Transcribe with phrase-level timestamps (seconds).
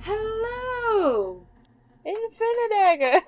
[0.00, 1.46] Hello.
[2.06, 3.20] Infinidagger.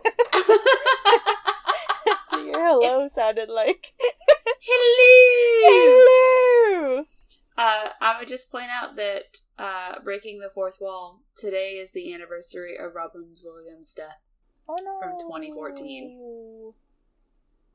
[2.02, 3.92] That's what your hello sounded like.
[4.62, 5.68] Hello.
[5.68, 7.04] Hello.
[7.58, 12.14] Uh, I would just point out that uh, breaking the fourth wall today is the
[12.14, 14.30] anniversary of Robin Williams' death.
[14.66, 15.00] Oh no.
[15.02, 16.72] From 2014.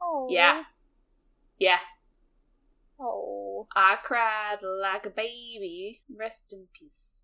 [0.01, 0.27] Oh.
[0.31, 0.63] Yeah,
[1.59, 1.77] yeah.
[3.01, 3.67] Oh.
[3.75, 6.01] I cried like a baby.
[6.13, 7.23] Rest in peace.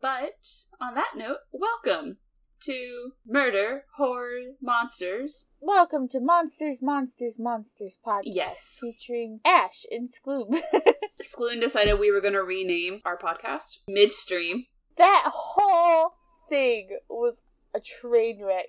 [0.00, 0.46] But
[0.80, 2.16] on that note, welcome
[2.62, 5.48] to Murder, Horror, Monsters.
[5.60, 8.22] Welcome to Monsters, Monsters, Monsters podcast.
[8.24, 8.78] Yes.
[8.80, 10.58] Featuring Ashe and Skloon.
[11.22, 14.64] Skloon decided we were going to rename our podcast midstream.
[14.96, 16.14] that whole
[16.48, 17.42] thing was
[17.74, 18.68] a train wreck.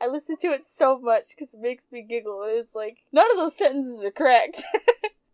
[0.00, 2.44] I listen to it so much because it makes me giggle.
[2.46, 4.62] It's like, none of those sentences are correct.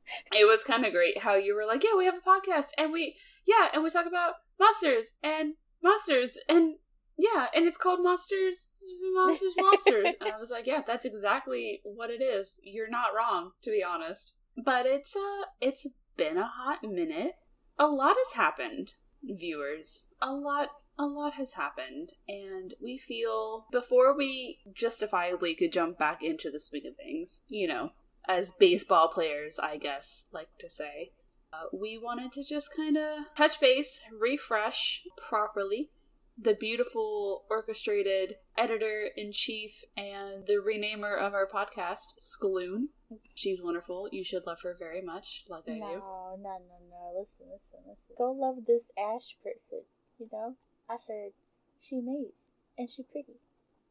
[0.32, 2.92] It was kind of great how you were like, yeah, we have a podcast and
[2.92, 3.16] we,
[3.46, 6.76] yeah, and we talk about monsters and monsters and
[7.16, 8.82] yeah, and it's called Monsters,
[9.14, 10.14] Monsters, Monsters.
[10.20, 12.60] and I was like, yeah, that's exactly what it is.
[12.64, 14.34] You're not wrong, to be honest.
[14.56, 17.34] But it's uh it's been a hot minute.
[17.78, 20.08] A lot has happened, viewers.
[20.20, 26.22] A lot a lot has happened, and we feel before we justifiably could jump back
[26.22, 27.90] into the swing of things, you know,
[28.28, 31.12] as baseball players, I guess, like to say,
[31.52, 35.90] uh, we wanted to just kind of touch base, refresh properly
[36.36, 42.88] the beautiful orchestrated editor in chief and the renamer of our podcast, Skloon.
[43.34, 44.08] She's wonderful.
[44.10, 45.78] You should love her very much, like I do.
[45.78, 47.18] No, no, no, no.
[47.18, 48.14] Listen, listen, listen.
[48.18, 49.82] Go love this Ashe person.
[50.18, 50.56] You know,
[50.88, 51.32] I heard
[51.80, 53.38] she maze and she pretty,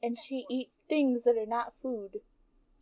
[0.01, 2.19] and she eat things that are not food,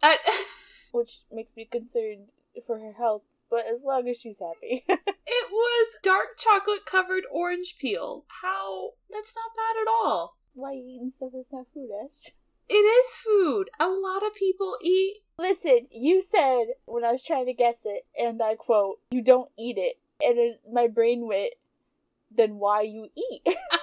[0.01, 0.17] I,
[0.91, 2.27] which makes me concerned
[2.65, 3.23] for her health.
[3.49, 8.25] But as long as she's happy, it was dark chocolate covered orange peel.
[8.41, 8.91] How?
[9.11, 10.37] That's not bad at all.
[10.53, 12.31] why you eating stuff that's not food, Ashe?
[12.69, 13.69] It is food.
[13.79, 15.17] A lot of people eat.
[15.37, 19.51] Listen, you said when I was trying to guess it, and I quote, "You don't
[19.57, 21.55] eat it," and my brain went,
[22.29, 23.45] "Then why you eat?"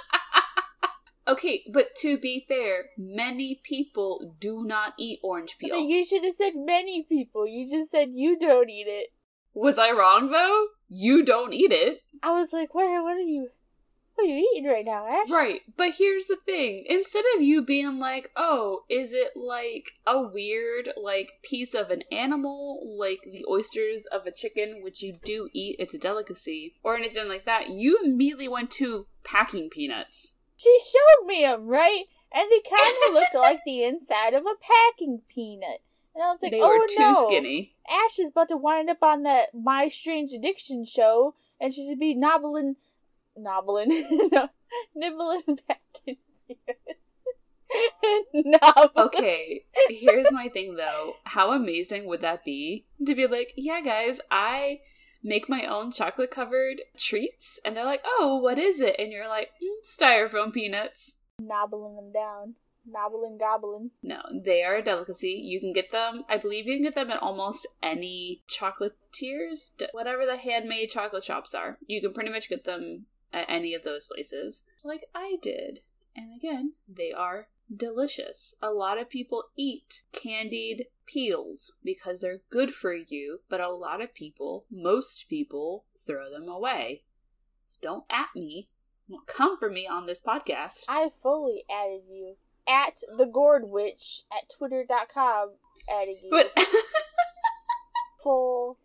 [1.28, 5.78] Okay, but to be fair, many people do not eat orange peel.
[5.78, 7.46] you should have said many people.
[7.46, 9.08] You just said you don't eat it.
[9.52, 10.68] Was I wrong though?
[10.88, 12.00] You don't eat it.
[12.22, 13.48] I was like, what, what are you,
[14.14, 15.30] what are you eating right now, Ashe?
[15.30, 16.84] Right, but here's the thing.
[16.88, 22.02] Instead of you being like, oh, is it like a weird, like, piece of an
[22.10, 26.96] animal, like the oysters of a chicken, which you do eat, it's a delicacy, or
[26.96, 30.37] anything like that, you immediately went to packing peanuts.
[30.58, 32.04] She showed me them, right?
[32.32, 35.82] And they kind of look like the inside of a packing peanut.
[36.14, 37.26] And I was like, they oh were too no.
[37.28, 37.76] skinny.
[37.88, 42.00] Ashe is about to wind up on that My Strange Addiction show, and she should
[42.00, 42.74] be nobbling,
[43.36, 43.88] nobbling,
[44.32, 44.48] no,
[44.96, 46.16] nibbling packing
[46.48, 46.98] peanuts.
[48.96, 51.14] Okay, here's my thing though.
[51.22, 54.80] How amazing would that be to be like, yeah, guys, I
[55.22, 58.96] make my own chocolate covered treats, and they're like, oh, what is it?
[58.98, 61.16] And you're like, mm, styrofoam peanuts.
[61.40, 62.54] Nobbling them down.
[62.90, 63.90] Nobbling, gobbling.
[64.02, 65.32] No, they are a delicacy.
[65.32, 66.24] You can get them.
[66.28, 71.54] I believe you can get them at almost any chocolatiers, whatever the handmade chocolate shops
[71.54, 71.78] are.
[71.86, 75.80] You can pretty much get them at any of those places, like I did.
[76.16, 78.54] And again, they are delicious.
[78.62, 84.00] A lot of people eat candied peels because they're good for you, but a lot
[84.00, 87.02] of people, most people, throw them away.
[87.64, 88.68] So don't at me.
[89.08, 90.84] Don't come for me on this podcast.
[90.88, 92.36] I fully added you.
[92.68, 95.54] At the Gourd Witch at twitter.com
[95.88, 96.30] added you.
[96.30, 96.52] But
[98.22, 98.78] Full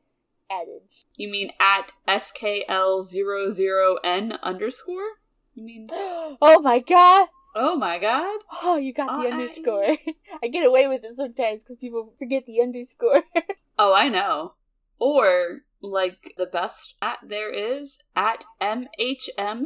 [0.50, 1.06] adage.
[1.15, 5.18] You mean at SKL00N underscore?
[5.53, 7.27] You mean, oh my god!
[7.55, 8.39] Oh my god?
[8.61, 9.97] Oh, you got the I- underscore.
[10.44, 13.23] I get away with it sometimes because people forget the underscore.
[13.79, 14.53] Oh, I know.
[15.00, 19.65] Or, like, the best at there is at MHMPOD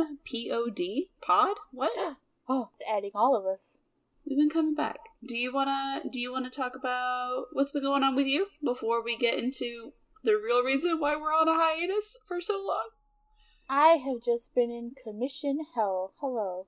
[1.22, 1.58] pod?
[1.72, 1.92] What?
[2.48, 3.78] oh, it's adding all of us.
[4.26, 4.98] We've been coming back.
[5.26, 9.02] Do you wanna do you wanna talk about what's been going on with you before
[9.04, 9.94] we get into
[10.24, 12.90] the real reason why we're on a hiatus for so long?
[13.70, 16.14] I have just been in commission hell.
[16.20, 16.68] Hello.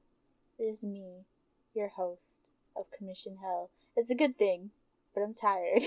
[0.60, 1.26] It is me,
[1.74, 3.72] your host of Commission Hell.
[3.96, 4.72] It's a good thing,
[5.16, 5.84] but I'm tired.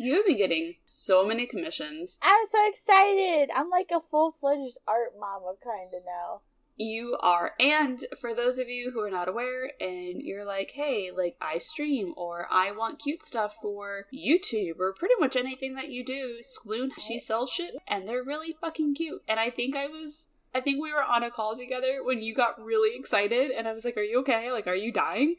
[0.00, 2.18] You have been getting so many commissions.
[2.22, 3.50] I'm so excited.
[3.52, 6.42] I'm like a full fledged art mama kind of now.
[6.76, 7.54] You are.
[7.58, 11.58] And for those of you who are not aware and you're like, hey, like I
[11.58, 16.38] stream or I want cute stuff for YouTube or pretty much anything that you do,
[16.42, 19.22] Skloon, she sells shit and they're really fucking cute.
[19.26, 22.34] And I think I was I think we were on a call together when you
[22.34, 24.50] got really excited and I was like, Are you okay?
[24.52, 25.36] Like, are you dying?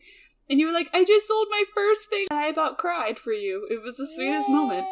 [0.49, 3.33] And you were like, I just sold my first thing and I about cried for
[3.33, 3.67] you.
[3.69, 4.55] It was the sweetest yeah.
[4.55, 4.87] moment.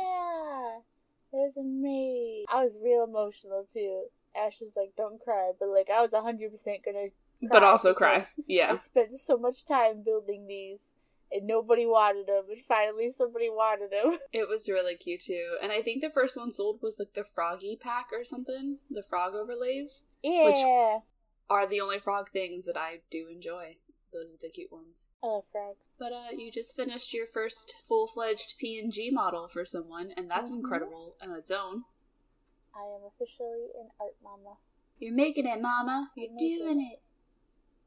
[1.33, 2.45] It was amazing.
[2.49, 4.05] I was real emotional too.
[4.35, 7.07] Ashe was like, "Don't cry," but like I was hundred percent gonna.
[7.41, 8.25] but also cry.
[8.47, 8.71] Yeah.
[8.71, 10.93] I spent so much time building these,
[11.31, 14.17] and nobody wanted them, and finally somebody wanted them.
[14.31, 17.23] It was really cute too, and I think the first one sold was like the
[17.23, 20.03] Froggy pack or something, the frog overlays.
[20.23, 20.99] Yeah.
[21.49, 23.77] Are the only frog things that I do enjoy.
[24.13, 25.09] Those are the cute ones.
[25.23, 25.79] I love frogs.
[25.99, 30.51] But uh, you just finished your first full fledged PNG model for someone, and that's
[30.51, 30.55] Mhm.
[30.57, 31.83] incredible on its own.
[32.75, 34.57] I am officially an art mama.
[34.99, 36.11] You're making it, Mama.
[36.15, 37.01] You're doing it.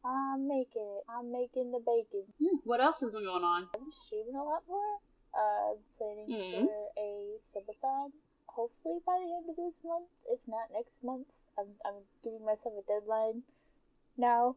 [0.05, 1.05] I'm making it.
[1.09, 2.25] I'm making the bacon.
[2.41, 3.69] Hmm, What else has been going on?
[3.75, 4.99] I'm streaming a lot more.
[5.33, 6.67] Uh, planning Mhm.
[6.67, 8.13] for a subathon.
[8.49, 11.29] Hopefully by the end of this month, if not next month.
[11.59, 13.45] I'm I'm giving myself a deadline
[14.17, 14.57] now,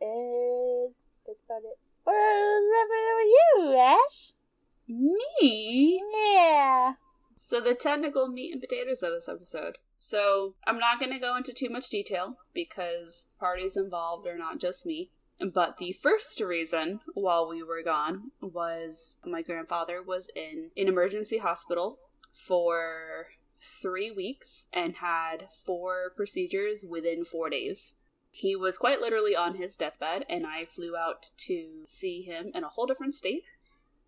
[0.00, 0.94] and
[1.26, 1.78] that's about it.
[2.04, 4.32] What is happening with you, Ash?
[4.88, 6.02] Me?
[6.34, 6.94] Yeah.
[7.38, 9.78] So the technical meat and potatoes of this episode.
[9.98, 14.38] So I'm not going to go into too much detail because the parties involved are
[14.38, 15.10] not just me.
[15.52, 21.38] But the first reason while we were gone was my grandfather was in an emergency
[21.38, 21.98] hospital
[22.32, 23.28] for
[23.82, 27.94] three weeks and had four procedures within four days.
[28.30, 32.64] He was quite literally on his deathbed, and I flew out to see him in
[32.64, 33.44] a whole different state.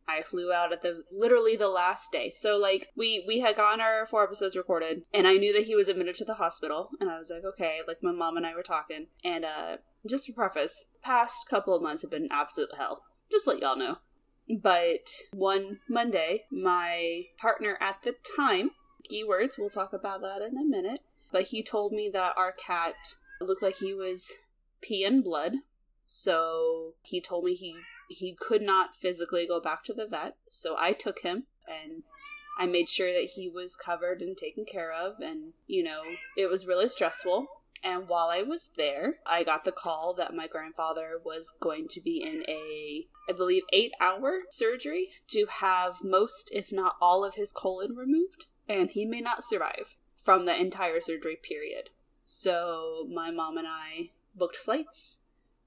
[0.08, 2.30] I flew out at the literally the last day.
[2.30, 5.74] So like we we had gotten our four episodes recorded and I knew that he
[5.74, 8.54] was admitted to the hospital and I was like, okay, like my mom and I
[8.54, 9.08] were talking.
[9.24, 9.76] And uh
[10.08, 13.02] just for preface, past couple of months have been absolute hell.
[13.30, 13.96] Just let y'all know.
[14.48, 18.70] But one Monday, my partner at the time,
[19.10, 21.00] keywords, we'll talk about that in a minute,
[21.32, 22.94] but he told me that our cat
[23.40, 24.32] looked like he was
[24.82, 25.54] peeing blood.
[26.06, 27.74] So he told me he
[28.08, 30.36] he could not physically go back to the vet.
[30.48, 32.02] So I took him and
[32.58, 36.02] I made sure that he was covered and taken care of and you know,
[36.36, 37.46] it was really stressful.
[37.84, 42.00] And while I was there, I got the call that my grandfather was going to
[42.00, 47.34] be in a, I believe, eight hour surgery to have most, if not all, of
[47.34, 48.46] his colon removed.
[48.68, 49.94] And he may not survive
[50.24, 51.90] from the entire surgery period.
[52.24, 55.20] So my mom and I booked flights.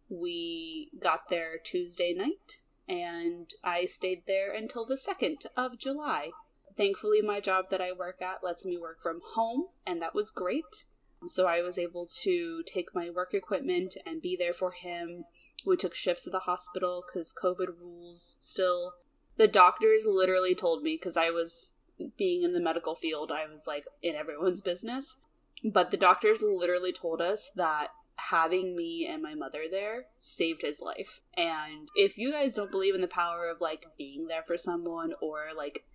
[0.09, 6.31] We got there Tuesday night, and I stayed there until the 2nd of July.
[6.75, 10.31] Thankfully, my job that I work at lets me work from home, and that was
[10.31, 10.85] great.
[11.27, 15.25] So I was able to take my work equipment and be there for him.
[15.65, 18.93] We took shifts at the hospital because COVID rules still.
[19.35, 21.75] The doctors literally told me, because I was
[22.17, 25.17] being in the medical field, I was like in everyone's business.
[25.63, 27.89] But the doctors literally told us that
[28.29, 31.21] having me and my mother there saved his life.
[31.35, 35.13] And if you guys don't believe in the power of like being there for someone
[35.21, 35.85] or like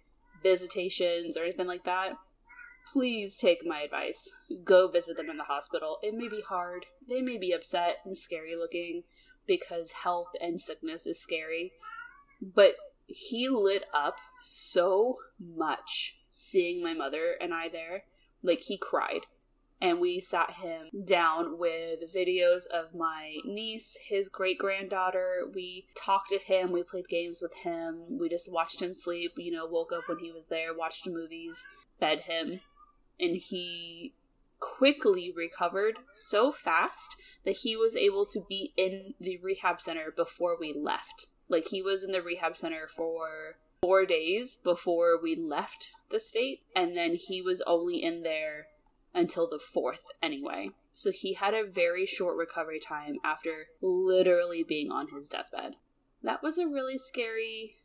[0.42, 2.14] visitations or anything like that,
[2.92, 4.30] please take my advice.
[4.64, 5.98] Go visit them in the hospital.
[6.02, 6.86] It may be hard.
[7.08, 9.04] They may be upset and scary looking
[9.46, 11.72] because health and sickness is scary.
[12.40, 12.74] But
[13.06, 18.04] he lit up so much seeing my mother and I there.
[18.42, 19.20] Like he cried.
[19.84, 25.44] And we sat him down with videos of my niece, his great granddaughter.
[25.52, 26.72] We talked to him.
[26.72, 28.18] We played games with him.
[28.18, 29.32] We just watched him sleep.
[29.36, 31.66] You know, woke up when he was there, watched movies,
[32.00, 32.60] fed him
[33.20, 34.14] and he
[34.58, 40.56] quickly recovered so fast that he was able to be in the rehab center before
[40.58, 41.26] we left.
[41.48, 46.62] Like he was in the rehab center for 4 days before we left the state
[46.74, 48.68] and then he was only in there
[49.14, 50.70] until the 4th anyway.
[50.92, 55.76] So he had a very short recovery time after literally being on his deathbed.
[56.22, 57.76] That was a really scary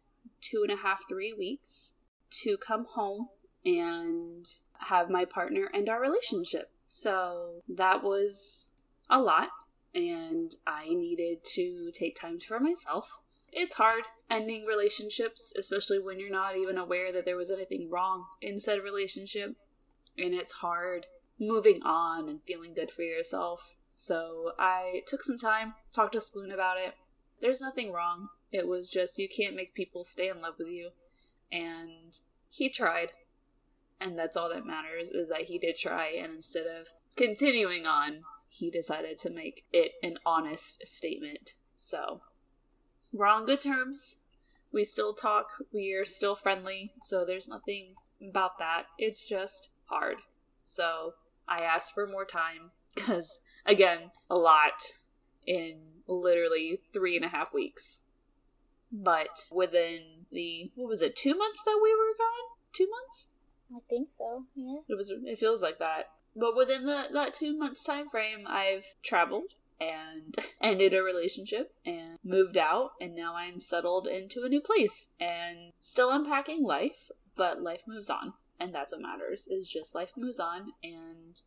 [0.41, 1.95] two and a half, three weeks
[2.41, 3.29] to come home
[3.65, 4.48] and
[4.79, 6.71] have my partner end our relationship.
[6.86, 8.69] So that was
[9.09, 9.50] a lot,
[9.93, 13.19] and I needed to take time for myself.
[13.51, 18.25] It's hard ending relationships, especially when you're not even aware that there was anything wrong
[18.41, 19.55] in said relationship,
[20.17, 21.07] and it's hard
[21.39, 23.75] moving on and feeling good for yourself.
[23.93, 26.93] So I took some time, talked to Skloon about it.
[27.41, 28.29] There's nothing wrong.
[28.51, 30.91] It was just you can't make people stay in love with you.
[31.51, 32.19] And
[32.50, 33.12] he tried
[34.01, 38.22] and that's all that matters is that he did try and instead of continuing on
[38.50, 41.53] he decided to make it an honest statement.
[41.75, 42.22] So,
[43.13, 44.17] we're on good terms.
[44.72, 47.93] We still talk, we are still friendly, so there's nothing
[48.27, 48.84] about that.
[48.98, 50.17] It's just hard.
[50.62, 51.13] So,
[51.49, 54.81] I asked for more time because, again, a lot
[55.45, 58.01] in literally three and a half weeks.
[58.91, 62.57] But within the, what was it, two months that we were gone?
[62.73, 63.29] Two months?
[63.71, 64.45] I think so.
[64.55, 64.79] Yeah.
[64.87, 65.11] It was.
[65.11, 66.09] It feels like that.
[66.35, 72.17] But within the, that two months time frame, I've traveled and ended a relationship and
[72.23, 77.61] moved out, and now I'm settled into a new place and still unpacking life, but
[77.61, 79.47] life moves on, and that's what matters.
[79.47, 81.41] Is just life moves on, and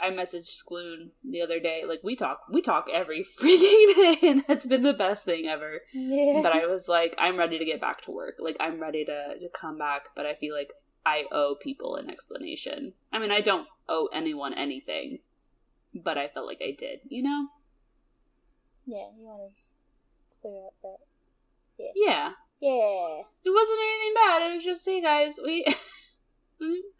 [0.00, 1.84] I messaged Skloon the other day.
[1.86, 5.80] Like we talk, we talk every freaking day, and that's been the best thing ever.
[5.92, 6.40] Yeah.
[6.42, 8.36] But I was like, I'm ready to get back to work.
[8.38, 10.72] Like I'm ready to to come back, but I feel like
[11.06, 12.92] I owe people an explanation.
[13.12, 15.20] I mean, I don't owe anyone anything,
[15.94, 17.48] but I felt like I did, you know?
[18.88, 20.96] yeah, you want to clear up that.
[21.94, 22.30] Yeah.
[22.60, 23.22] Yeah.
[23.44, 24.42] It wasn't anything bad.
[24.42, 25.64] It was just, hey guys, we.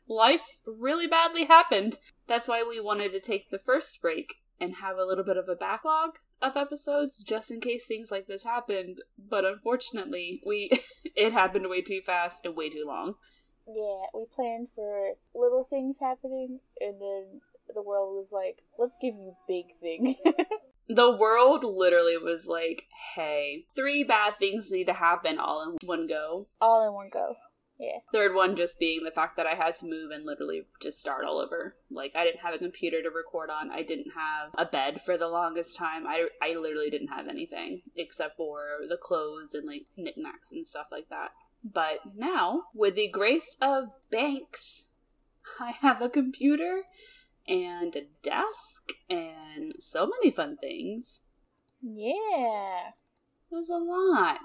[0.09, 1.99] Life really badly happened.
[2.27, 5.49] That's why we wanted to take the first break and have a little bit of
[5.49, 8.99] a backlog of episodes just in case things like this happened.
[9.19, 10.71] But unfortunately, we
[11.17, 13.15] it happened way too fast and way too long.
[13.67, 17.41] Yeah, we planned for little things happening, and then
[17.75, 20.17] the world was like, let's give you big thing.
[20.91, 22.85] The world literally was like,
[23.15, 26.47] hey, three bad things need to happen all in one go.
[26.63, 27.37] All in one go.
[27.79, 27.99] Yeah.
[28.13, 31.25] Third one just being the fact that I had to move and literally just start
[31.25, 31.77] all over.
[31.91, 33.71] Like I didn't have a computer to record on.
[33.71, 36.07] I didn't have a bed for the longest time.
[36.07, 40.87] I I literally didn't have anything except for the clothes and like knickknacks and stuff
[40.91, 41.31] like that.
[41.63, 44.89] But now, with the grace of Banks,
[45.61, 46.83] I have a computer
[47.47, 51.23] and a desk and so many fun things.
[51.81, 52.91] Yeah.
[53.51, 54.41] It was a lot.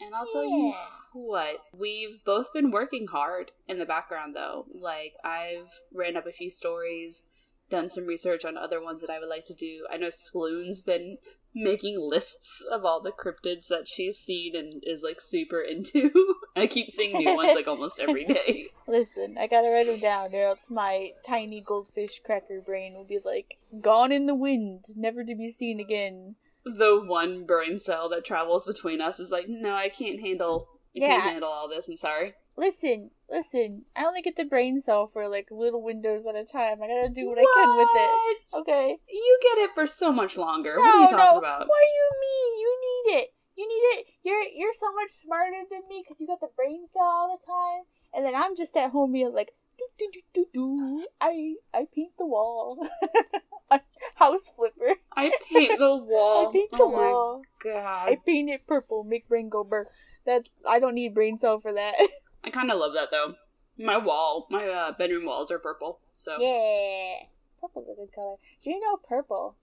[0.00, 0.86] And I'll tell you Yeah.
[1.16, 4.66] What, we've both been working hard in the background though.
[4.72, 7.24] Like, I've ran up a few stories,
[7.70, 9.86] done some research on other ones that I would like to do.
[9.90, 11.18] I know Skloon's been
[11.56, 16.12] making lists of all the cryptids that she's seen and is like super into.
[16.56, 18.66] I keep seeing new ones like almost every day.
[18.86, 23.18] Listen, I gotta write them down, or else my tiny goldfish cracker brain will be
[23.24, 26.36] like, gone in the wind, never to be seen again.
[26.64, 30.68] The one brain cell that travels between us is like, no, I can't handle.
[30.96, 31.08] I Yeah.
[31.20, 31.88] can't handle all this.
[31.88, 32.34] I'm sorry.
[32.56, 36.82] Listen, listen, I only get the brain cell for like little windows at a time.
[36.82, 38.60] I gotta do what, I can with it.
[38.60, 38.98] Okay.
[39.10, 40.76] You get it for so much longer.
[40.76, 41.38] No, what are you talking no.
[41.38, 41.60] about?
[41.60, 42.60] What do you mean?
[42.60, 43.34] You need it.
[43.56, 44.06] You need it.
[44.22, 47.44] You're you're so much smarter than me because you got the brain cell all the
[47.46, 47.84] time,
[48.14, 51.04] and then I'm just at home being like, do do do do do.
[51.20, 52.86] I I paint the wall.
[54.16, 54.94] House flipper.
[55.14, 56.48] I paint the wall.
[56.48, 57.42] I paint oh the oh my wall.
[57.62, 58.08] god.
[58.10, 59.04] I paint it purple.
[59.04, 59.88] Make brain go burr.
[60.26, 61.94] That's I don't need brain cell for that.
[62.44, 63.34] I kind of love that though.
[63.78, 66.00] My wall, my uh, bedroom walls are purple.
[66.16, 67.24] So yeah.
[67.60, 68.36] Purple's a good color.
[68.62, 69.56] Do you know purple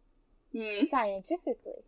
[0.56, 1.82] Mm, scientifically?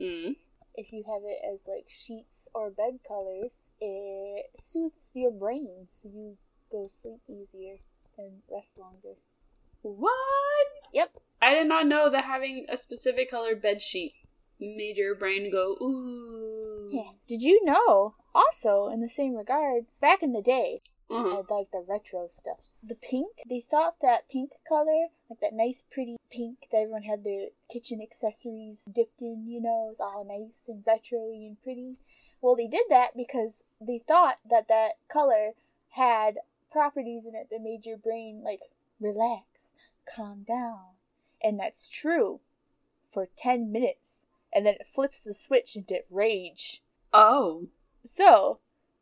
[0.00, 0.36] mm.
[0.74, 6.08] if you have it as like sheets or bed colors, it soothes your brain so
[6.12, 6.36] you
[6.70, 7.76] go sleep easier
[8.18, 9.16] and rest longer.
[9.80, 10.66] What?
[10.92, 11.10] Yep.
[11.40, 14.12] I did not know that having a specific color bed sheet
[14.60, 16.61] made your brain go ooh.
[16.92, 17.12] Yeah.
[17.26, 18.14] Did you know?
[18.34, 20.80] Also, in the same regard, back in the day,
[21.10, 21.42] Uh-huh.
[21.46, 22.78] I like the retro stuff.
[22.82, 27.22] The pink, they thought that pink color, like that nice pretty pink that everyone had
[27.22, 31.96] their kitchen accessories dipped in, you know, it was all nice and retro-y and pretty.
[32.40, 35.52] Well, they did that because they thought that that color
[35.90, 36.38] had
[36.70, 38.60] properties in it that made your brain like
[38.98, 39.74] relax,
[40.06, 40.96] calm down.
[41.42, 42.40] And that's true
[43.10, 44.26] for 10 minutes.
[44.54, 46.81] And then it flips the switch into rage.
[47.12, 47.68] Oh.
[48.04, 48.58] So,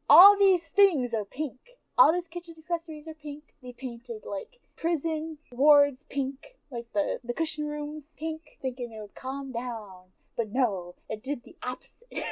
[0.09, 1.59] all these things are pink.
[1.97, 3.45] All these kitchen accessories are pink.
[3.62, 9.14] They painted like prison wards pink, like the, the cushion rooms pink, thinking it would
[9.14, 10.11] calm down.
[10.37, 12.09] But no, it did the opposite.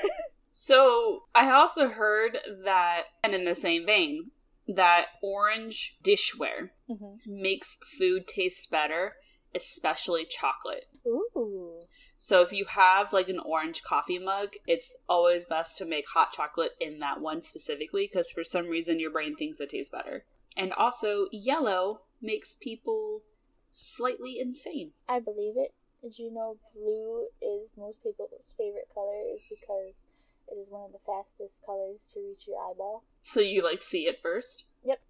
[0.51, 4.33] So I also heard that, and in the same vein,
[4.67, 9.13] that orange dishware hmm makes food taste better,
[9.55, 10.87] especially chocolate.
[11.07, 11.78] Ooh.
[12.21, 16.33] So if you have like an orange coffee mug, it's always best to make hot
[16.33, 20.25] chocolate in that one specifically because for some reason your brain thinks it tastes better.
[20.57, 23.23] And also, yellow makes people
[23.71, 24.93] slightly insane.
[25.09, 25.73] I believe it.
[26.03, 30.05] Did you know blue is most people's favorite color is because
[30.49, 33.05] it is one of the fastest colors to reach your eyeball?
[33.23, 34.65] So you like see it first.
[34.85, 35.01] Yep.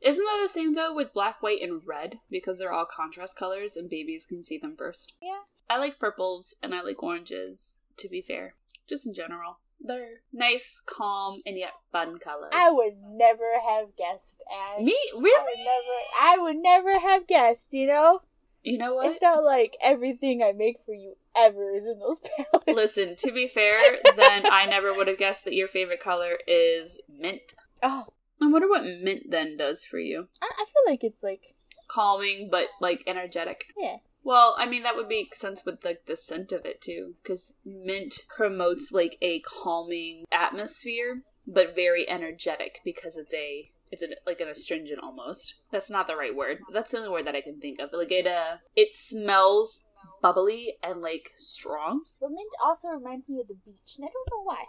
[0.00, 2.18] Isn't that the same though with black, white, and red?
[2.28, 5.14] Because they're all contrast colors and babies can see them first.
[5.22, 5.42] Yeah.
[5.68, 8.54] I like purples and I like oranges, to be fair.
[8.86, 9.58] Just in general.
[9.80, 12.52] They're nice, calm, and yet fun colors.
[12.54, 14.84] I would never have guessed, Ashe.
[14.84, 14.96] Me?
[15.12, 15.64] I would Really?
[15.64, 16.20] never.
[16.20, 17.72] I would never have guessed.
[17.72, 18.20] You know,
[18.62, 19.06] You know what?
[19.06, 22.64] it's not like everything I make for you ever is in those palettes.
[22.68, 23.78] Listen, to be fair,
[24.16, 27.54] then I never would have guessed that your favorite color is mint.
[27.82, 28.06] Oh,
[28.40, 30.28] I wonder what mint then does for you.
[30.40, 31.54] I, I feel like it's like
[31.88, 33.64] Calming, but like energetic.
[33.76, 33.96] yeah.
[34.24, 37.56] Well, I mean that would make sense with like the scent of it too, because
[37.64, 44.40] mint promotes like a calming atmosphere, but very energetic because it's a it's a, like
[44.40, 45.54] an astringent almost.
[45.70, 47.90] That's not the right word, that's the only word that I can think of.
[47.92, 49.80] Like it uh, it smells
[50.22, 52.04] bubbly and like strong.
[52.18, 54.64] But mint also reminds me of the beach, and I don't know why.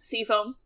[0.00, 0.56] Seafoam,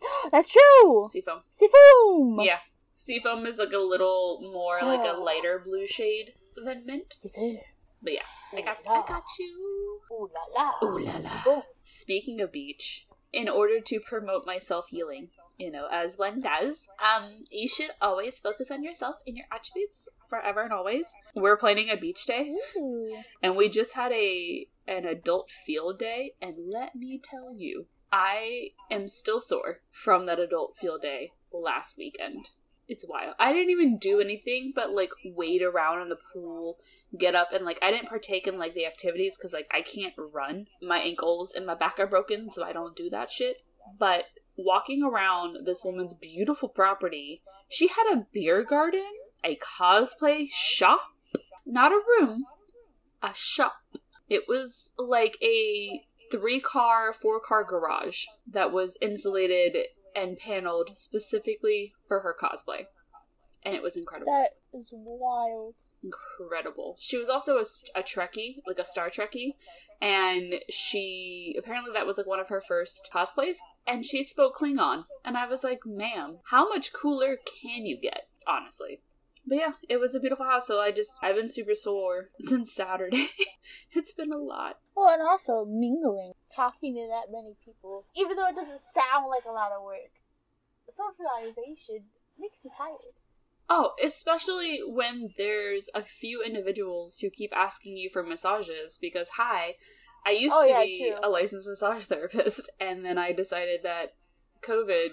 [0.32, 1.06] That's true.
[1.08, 1.42] seafoam.
[1.50, 2.40] Seafoam.
[2.40, 2.58] Yeah,
[2.94, 6.32] seafoam is like a little more like a lighter blue shade
[6.64, 7.12] than mint.
[7.12, 7.58] Seafoam.
[8.02, 8.20] But yeah,
[8.56, 9.02] I got Ooh la.
[9.02, 10.00] I got you.
[10.12, 10.88] Ooh la la.
[10.88, 11.12] Ooh la
[11.46, 11.62] la.
[11.82, 16.88] Speaking of beach, in order to promote my self healing, you know, as one does,
[17.02, 21.12] um, you should always focus on yourself and your attributes forever and always.
[21.34, 23.16] We're planning a beach day, Ooh.
[23.42, 28.70] and we just had a an adult field day, and let me tell you, I
[28.90, 32.50] am still sore from that adult field day last weekend.
[32.88, 33.34] It's wild.
[33.38, 36.78] I didn't even do anything but like wade around in the pool,
[37.18, 40.14] get up and like I didn't partake in like the activities because like I can't
[40.16, 40.66] run.
[40.80, 43.58] My ankles and my back are broken, so I don't do that shit.
[43.98, 44.24] But
[44.56, 49.06] walking around this woman's beautiful property, she had a beer garden,
[49.44, 51.00] a cosplay shop,
[51.66, 52.44] not a room,
[53.22, 53.74] a shop.
[54.30, 59.76] It was like a three car, four car garage that was insulated
[60.14, 62.86] and paneled specifically for her cosplay.
[63.64, 64.32] And it was incredible.
[64.32, 65.74] That is wild.
[66.02, 66.96] incredible.
[66.98, 69.54] She was also a, a Trekkie, like a Star Trekkie,
[70.00, 73.56] and she apparently that was like one of her first cosplays,
[73.86, 75.04] and she spoke Klingon.
[75.24, 79.00] And I was like, ma'am, how much cooler can you get, honestly?
[79.48, 82.72] But yeah, it was a beautiful house, so I just, I've been super sore since
[82.74, 83.28] Saturday.
[83.92, 84.76] it's been a lot.
[84.94, 89.44] Well, and also mingling, talking to that many people, even though it doesn't sound like
[89.48, 90.12] a lot of work.
[90.90, 92.04] Socialization
[92.38, 93.14] makes you tired.
[93.70, 99.74] Oh, especially when there's a few individuals who keep asking you for massages because, hi,
[100.26, 101.20] I used Oh, to yeah, be true.
[101.22, 104.14] a licensed massage therapist, and then I decided that
[104.62, 105.10] COVID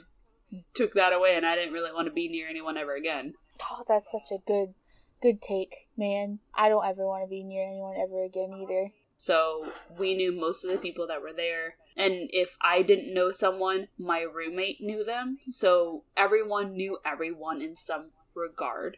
[0.73, 3.33] took that away and I didn't really want to be near anyone ever again.
[3.63, 4.73] Oh, that's such a good,
[5.21, 6.39] good take, man.
[6.53, 8.91] I don't ever want to be near anyone ever again either.
[9.17, 11.75] So we knew most of the people that were there.
[11.97, 15.39] And if I didn't know someone, my roommate knew them.
[15.49, 18.97] So everyone knew everyone in some regard.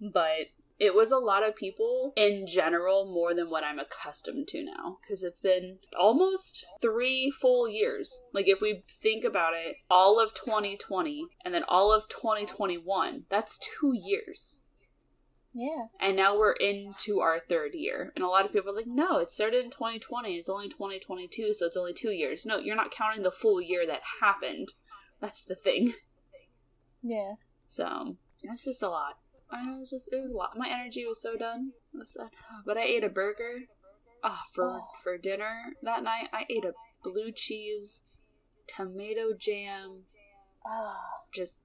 [0.00, 4.62] But it was a lot of people in general more than what I'm accustomed to
[4.62, 4.98] now.
[5.00, 8.20] Because it's been almost three full years.
[8.32, 13.58] Like, if we think about it, all of 2020 and then all of 2021, that's
[13.58, 14.60] two years
[15.54, 15.86] Yeah.
[15.98, 18.12] and now we're into our third year.
[18.14, 21.54] And a lot of people are like, no, it started in 2020, it's only 2022,
[21.54, 22.44] so it's only two years.
[22.44, 24.74] No, you're not counting the full year that happened.
[25.20, 25.94] That's the thing.
[27.02, 27.34] Yeah.
[27.64, 29.18] So, that's just a lot.
[29.50, 30.56] I know, it was just, it was a lot.
[30.56, 31.72] My energy was so done.
[32.04, 32.30] Sad.
[32.64, 33.60] But I ate a burger
[34.22, 34.88] ah, for, Oh.
[35.02, 36.28] for dinner that night.
[36.32, 38.02] I ate a blue cheese,
[38.66, 40.02] tomato jam,
[40.66, 40.96] Ah.
[41.32, 41.64] just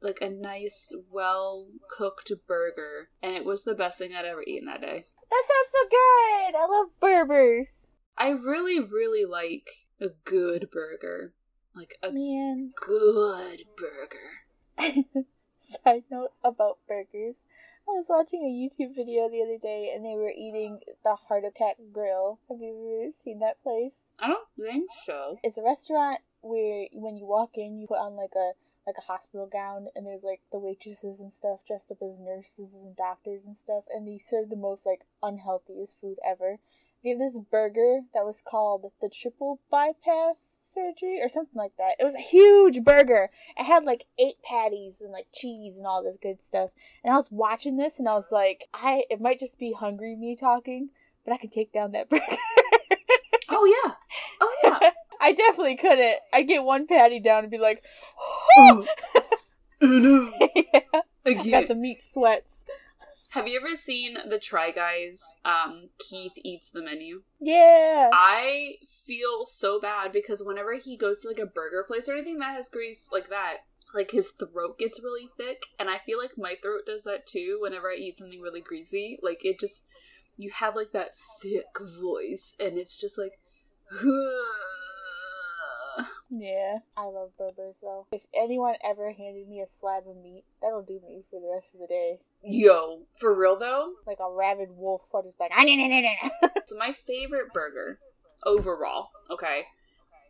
[0.00, 3.10] like a nice, well cooked burger.
[3.22, 5.04] And it was the best thing I'd ever eaten that day.
[5.30, 6.54] That sounds so good.
[6.58, 7.90] I love burgers.
[8.16, 9.68] I really, really like
[10.00, 11.34] a good burger.
[11.74, 12.72] Like a Man.
[12.74, 15.24] good burger.
[15.84, 17.42] Side note about burgers.
[17.88, 21.44] I was watching a YouTube video the other day and they were eating the Heart
[21.44, 22.38] Attack Grill.
[22.48, 24.12] Have you ever seen that place?
[24.18, 25.38] I don't think so.
[25.42, 28.52] It's a restaurant where when you walk in, you put on like a
[28.86, 32.72] like a hospital gown and there's like the waitresses and stuff dressed up as nurses
[32.74, 36.58] and doctors and stuff and they serve the most like unhealthiest food ever.
[37.02, 41.94] They have this burger that was called the triple bypass surgery or something like that.
[41.98, 43.30] It was a huge burger.
[43.56, 46.70] It had like eight patties and like cheese and all this good stuff.
[47.04, 50.16] And I was watching this and I was like, I it might just be hungry
[50.16, 50.90] me talking,
[51.24, 52.24] but I could take down that burger.
[53.48, 53.94] Oh yeah.
[54.40, 54.90] Oh yeah.
[55.20, 56.18] I definitely couldn't.
[56.32, 57.82] I'd get one patty down and be like,
[58.58, 58.86] oh
[59.80, 60.32] no.
[60.54, 61.00] yeah.
[61.26, 62.64] I got the meat sweats.
[63.30, 65.22] Have you ever seen the Try Guys?
[65.44, 67.22] Um, Keith eats the menu.
[67.38, 68.08] Yeah.
[68.12, 72.38] I feel so bad because whenever he goes to like a burger place or anything
[72.38, 73.58] that has grease like that,
[73.94, 77.58] like his throat gets really thick, and I feel like my throat does that too
[77.60, 79.18] whenever I eat something really greasy.
[79.22, 79.84] Like it just
[80.36, 81.10] you have like that
[81.42, 81.66] thick
[82.00, 83.32] voice, and it's just like.
[86.30, 88.06] Yeah, I love burgers though.
[88.12, 91.74] If anyone ever handed me a slab of meat, that'll do me for the rest
[91.74, 92.20] of the day.
[92.42, 96.28] Yo, for real though, Like a rabid wolf, just like ah, nah, nah, nah, nah,
[96.42, 97.98] nah." So my favorite burger
[98.44, 99.64] overall, okay,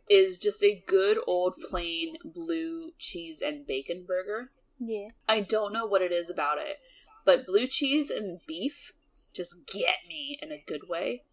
[0.09, 4.51] is just a good old plain blue cheese and bacon burger.
[4.79, 5.09] yeah.
[5.27, 6.77] I don't know what it is about it,
[7.25, 8.93] but blue cheese and beef
[9.33, 11.23] just get me in a good way.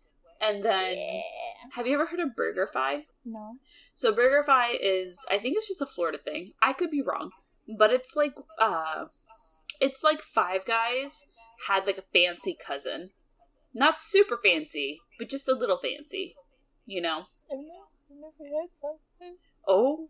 [0.41, 1.21] And then, yeah.
[1.73, 3.05] have you ever heard of BurgerFi?
[3.27, 3.57] No.
[3.93, 6.53] So BurgerFi is, I think it's just a Florida thing.
[6.63, 7.31] I could be wrong,
[7.77, 9.07] but it's like, uh,
[9.81, 11.25] it's like Five Guys
[11.67, 13.11] had like a fancy cousin,
[13.75, 16.37] not super fancy, but just a little fancy,
[16.87, 17.25] you know.
[17.51, 17.73] I've never,
[18.11, 19.37] I've never heard something.
[19.67, 20.09] Oh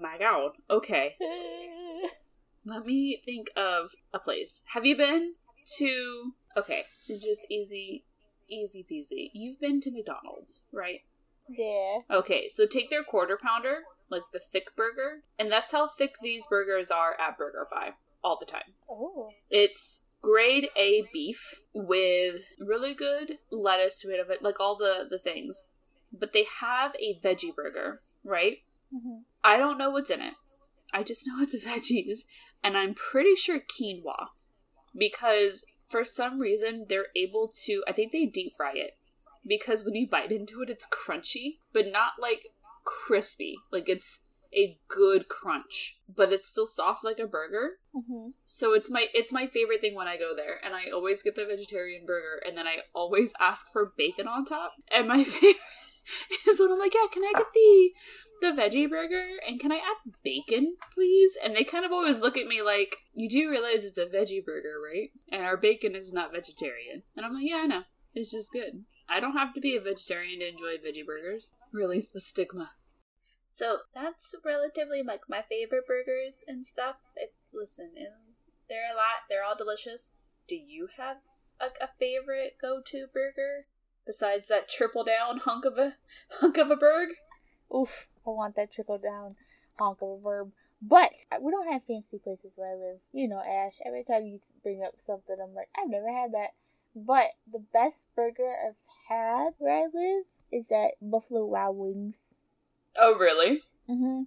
[0.00, 0.52] my god.
[0.70, 1.16] Okay,
[2.64, 4.62] let me think of a place.
[4.72, 5.34] Have you been
[5.76, 6.32] to?
[6.56, 8.06] Okay, just easy,
[8.48, 9.28] easy peasy.
[9.34, 11.00] You've been to McDonald's, right?
[11.48, 11.98] Yeah.
[12.10, 16.46] Okay, so take their quarter pounder, like the thick burger, and that's how thick these
[16.46, 18.74] burgers are at BurgerFi all the time.
[18.88, 19.30] Oh.
[19.50, 25.18] It's grade A beef with really good lettuce, to tomato, but like all the the
[25.18, 25.66] things.
[26.12, 28.58] But they have a veggie burger, right?
[28.90, 30.34] hmm I don't know what's in it.
[30.92, 32.20] I just know it's veggies,
[32.62, 34.28] and I'm pretty sure quinoa
[34.96, 37.84] because for some reason they're able to.
[37.86, 38.96] I think they deep fry it
[39.46, 42.48] because when you bite into it, it's crunchy, but not like
[42.84, 43.56] crispy.
[43.72, 44.20] Like it's
[44.54, 47.78] a good crunch, but it's still soft like a burger.
[47.92, 51.22] hmm So it's my it's my favorite thing when I go there, and I always
[51.22, 54.72] get the vegetarian burger, and then I always ask for bacon on top.
[54.90, 55.56] And my favorite
[56.48, 57.90] is when I'm like, yeah, can I get the
[58.40, 61.36] the veggie burger, and can I add bacon, please?
[61.42, 64.44] And they kind of always look at me like, you do realize it's a veggie
[64.44, 65.10] burger, right?
[65.30, 67.02] And our bacon is not vegetarian.
[67.16, 67.82] And I'm like, yeah, I know.
[68.14, 68.84] It's just good.
[69.08, 71.52] I don't have to be a vegetarian to enjoy veggie burgers.
[71.72, 72.72] Release the stigma.
[73.52, 76.96] So that's relatively like my favorite burgers and stuff.
[77.14, 78.08] It, listen, it,
[78.68, 79.28] they're a lot.
[79.28, 80.12] They're all delicious.
[80.48, 81.18] Do you have
[81.60, 83.66] a, a favorite go-to burger
[84.06, 85.94] besides that triple down hunk of a
[86.40, 87.10] hunk of a burg?
[87.74, 88.08] Oof.
[88.26, 89.36] I want that trickle down
[89.78, 90.52] honk of a verb.
[90.82, 92.98] But we don't have fancy places where I live.
[93.12, 93.80] You know, Ashe.
[93.86, 96.50] Every time you bring up something, I'm like, I've never had that.
[96.94, 98.76] But the best burger I've
[99.08, 102.36] had where I live is at Buffalo Wild Wings.
[102.96, 103.62] Oh, really?
[103.88, 104.22] Mm-hmm.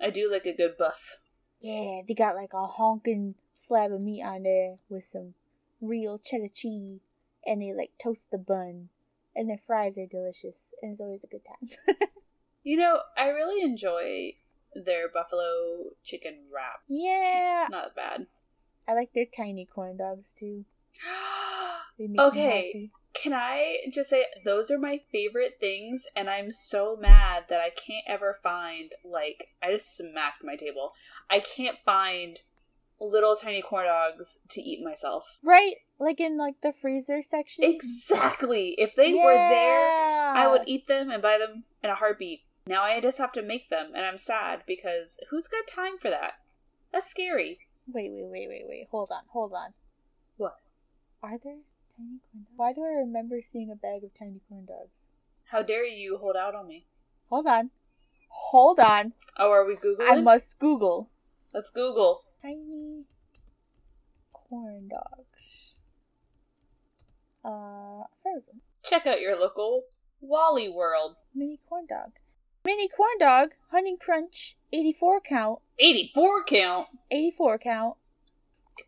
[0.00, 1.18] I do like a good buff.
[1.60, 5.34] Yeah, they got like a honking slab of meat on there with some
[5.80, 7.00] real cheddar cheese,
[7.46, 8.88] and they like toast the bun,
[9.34, 11.96] and their fries are delicious, and it's always a good time.
[12.64, 14.32] You know, I really enjoy
[14.74, 16.82] their buffalo chicken wrap.
[16.86, 18.26] yeah, It's not bad.
[18.86, 20.66] I like their tiny corn dogs too.
[21.98, 26.52] They make me okay, can I just say those are my favorite things, and I'm
[26.52, 30.92] so mad that I can't ever find like I just smacked my table.
[31.28, 32.40] I can't find
[33.00, 35.38] little tiny corn dogs to eat myself.
[35.42, 37.64] Right, like in like the freezer section.
[37.64, 38.74] Exactly.
[38.78, 42.42] If they were there, I would eat them and buy them in a heartbeat.
[42.66, 46.10] Now I just have to make them, and I'm sad because who's got time for
[46.10, 46.34] that?
[46.92, 47.60] That's scary.
[47.92, 48.88] Wait, wait, wait, wait, wait.
[48.90, 49.72] Hold on, hold on.
[50.36, 50.56] What?
[51.22, 51.56] Are there
[51.98, 52.52] tiny corn dogs?
[52.56, 55.04] Why do I remember seeing a bag of tiny corn dogs?
[55.50, 56.86] How dare you hold out on me?
[57.28, 57.70] Hold on.
[58.28, 59.12] Hold on.
[59.36, 60.10] Oh, are we googling?
[60.10, 61.10] I must Google.
[61.52, 62.24] Let's Google.
[62.42, 63.04] Tiny
[64.32, 65.76] corn dogs.
[67.44, 68.60] Uh, frozen.
[68.82, 69.84] Check out your local
[70.20, 71.16] Wally World.
[71.34, 72.12] Mini corn dog.
[72.64, 75.60] Mini corn dog, Honey Crunch, 84 count.
[75.78, 76.88] 84 count.
[77.10, 77.96] 84 count.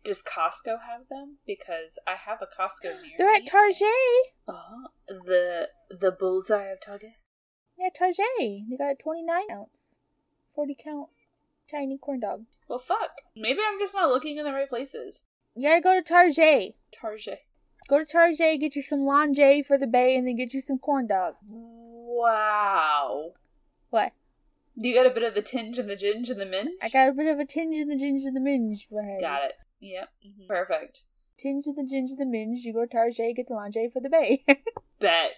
[0.03, 1.37] Does Costco have them?
[1.45, 3.37] Because I have a Costco near They're me.
[3.37, 3.87] at Target.
[4.47, 7.13] Oh, the the bullseye of Target.
[7.77, 8.25] Yeah, Target.
[8.39, 9.97] They got a 29 ounce,
[10.53, 11.09] 40 count
[11.69, 12.45] tiny corn dog.
[12.67, 13.11] Well, fuck.
[13.35, 15.23] Maybe I'm just not looking in the right places.
[15.55, 16.75] You gotta go to Target.
[16.93, 17.39] Target.
[17.89, 20.77] Go to Target, get you some lingerie for the bay, and then get you some
[20.77, 21.35] corn dog.
[22.21, 23.31] Wow.
[23.89, 24.13] What?
[24.79, 26.71] Do you got a bit of the tinge and the ginge and the minge?
[26.81, 28.87] I got a bit of a tinge and the ginge and the minge.
[28.89, 29.53] Got it.
[29.81, 30.09] Yep.
[30.25, 30.47] mhm.
[30.47, 31.03] Perfect.
[31.37, 32.59] Tinge of the ginge the minge.
[32.59, 34.45] You go Target, get the lingerie for the bay.
[34.99, 35.31] Bet.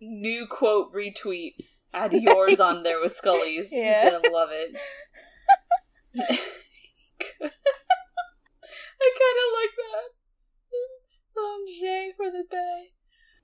[0.00, 1.54] New quote retweet.
[1.92, 3.72] Add yours on there with Scully's.
[3.72, 4.02] Yeah.
[4.04, 4.76] He's gonna love it.
[7.42, 10.10] I kind of like that.
[11.36, 12.88] Lingerie for the bay.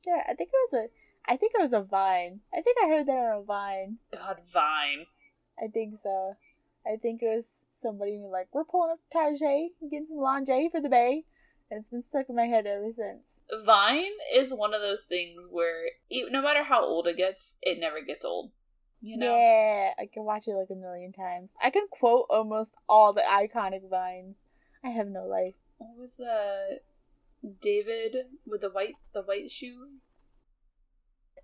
[0.07, 1.33] yeah, I think it was a.
[1.33, 2.41] I think it was a vine.
[2.55, 3.99] I think I heard that on a vine.
[4.13, 5.07] God, Vine.
[5.59, 6.35] I think so.
[6.91, 10.69] I think it was somebody who like, we're pulling up to Tarjay, getting some lingerie
[10.71, 11.25] for the bay.
[11.71, 13.41] And it's been stuck in my head ever since.
[13.65, 17.81] Vine is one of those things where e- no matter how old it gets, it
[17.81, 18.53] never gets old.
[19.01, 19.37] You know?
[19.37, 21.55] Yeah, I can watch it like a million times.
[21.61, 24.47] I can quote almost all the iconic vines.
[24.85, 25.55] I have no life.
[25.79, 26.81] What was the
[27.61, 30.17] David with the white the white shoes?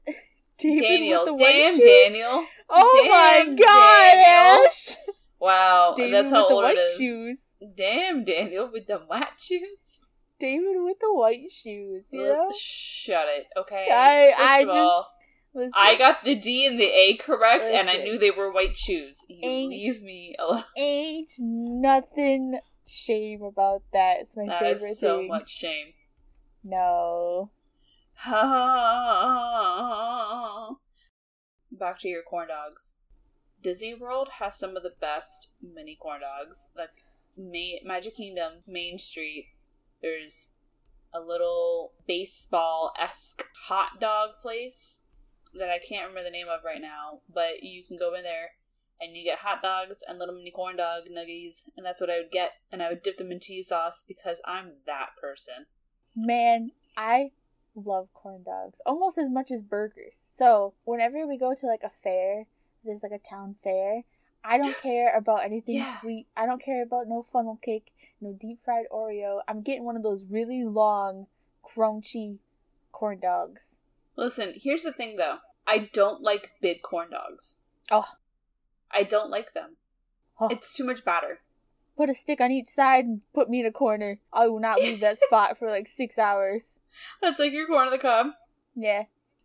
[0.59, 1.85] David Daniel, with the white damn shoes?
[1.85, 2.47] Daniel.
[2.69, 4.67] Oh Damn, my god, Daniel.
[4.67, 4.97] Ashe!
[5.43, 6.97] Wow, David that's how with the white it is.
[6.99, 7.41] shoes.
[7.77, 10.01] Damn, Daniel with the white shoes.
[10.39, 12.49] David with the white shoes, you know?
[12.57, 13.89] Shut it, okay?
[13.91, 15.07] I- First I of all,
[15.55, 18.77] Listen, I got the D and the A correct, and I knew they were white
[18.77, 19.17] shoes.
[19.29, 20.65] You Ain't- leave me alone.
[20.77, 24.21] ain't nothing shame about that.
[24.21, 25.29] It's my That favorite is so thing.
[25.29, 25.93] much shame.
[26.65, 27.51] No.
[31.73, 32.95] Back to your corn dogs.
[33.63, 36.69] Disney World has some of the best mini corn dogs.
[36.77, 37.05] Like
[37.37, 39.49] Ma- Magic Kingdom, Main Street.
[40.01, 40.55] There's
[41.15, 45.01] a little baseball esque hot dog place
[45.55, 48.51] that I can't remember the name of right now, but you can go in there
[49.01, 52.19] and you get hot dogs and little mini corn dog nuggies, and that's what I
[52.19, 55.67] would get, and I would dip them in cheese sauce because I'm that person.
[56.15, 57.33] Man, I
[57.75, 60.29] love corn dogs almost as much as burgers.
[60.31, 62.47] So, whenever we go to like a fair,
[62.85, 64.03] there's like a town fair,
[64.45, 66.01] I don't care about anything Yeah.
[66.01, 66.27] sweet.
[66.37, 69.41] I don't care about no funnel cake, no deep fried Oreo.
[69.47, 71.27] I'm getting one of those really long,
[71.65, 72.39] crunchy
[72.91, 73.79] corn dogs.
[74.17, 75.39] Listen, here's the thing though.
[75.67, 77.59] I don't like big corn dogs.
[77.91, 78.09] Oh.
[78.91, 79.77] I don't like them.
[80.41, 80.49] Oh.
[80.49, 81.41] It's too much batter.
[81.97, 84.19] Put a stick on each side and put me in a corner.
[84.33, 86.79] I will not leave that spot for like six hours.
[87.23, 88.29] That's like your corn on the cob.
[88.75, 89.05] Yeah.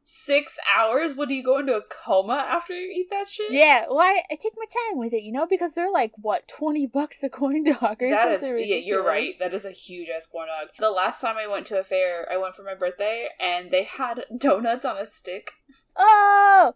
[0.09, 1.15] Six hours?
[1.15, 3.51] What do you go into a coma after you eat that shit?
[3.51, 6.47] Yeah, well, I, I take my time with it, you know, because they're like, what,
[6.47, 9.37] 20 bucks a corn dog or That is, something yeah, you're right.
[9.37, 10.69] That is a huge ass corn dog.
[10.79, 13.83] The last time I went to a fair, I went for my birthday, and they
[13.83, 15.51] had donuts on a stick.
[15.97, 16.75] Oh!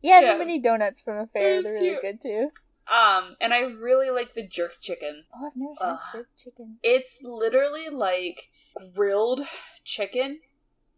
[0.00, 0.32] Yeah, Yeah.
[0.34, 2.50] the mini donuts from a fair, they're really good too.
[2.86, 5.24] Um, and I really like the jerk chicken.
[5.34, 5.98] Oh, I've never had Ugh.
[6.12, 6.78] jerk chicken.
[6.84, 8.50] It's literally like
[8.94, 9.40] grilled
[9.84, 10.42] chicken.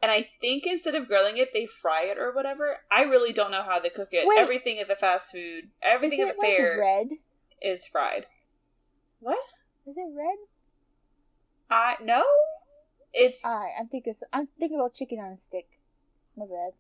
[0.03, 2.79] And I think instead of grilling it, they fry it or whatever.
[2.91, 4.27] I really don't know how they cook it.
[4.27, 4.39] Wait.
[4.39, 7.09] Everything at the fast food, everything at the fair like red?
[7.61, 8.27] is fried.
[9.21, 9.39] What?
[9.87, 10.39] Is it red?
[11.71, 12.25] I no.
[13.13, 15.67] It's Alright, I'm thinking, I'm thinking about chicken on a stick.
[16.37, 16.73] My bad.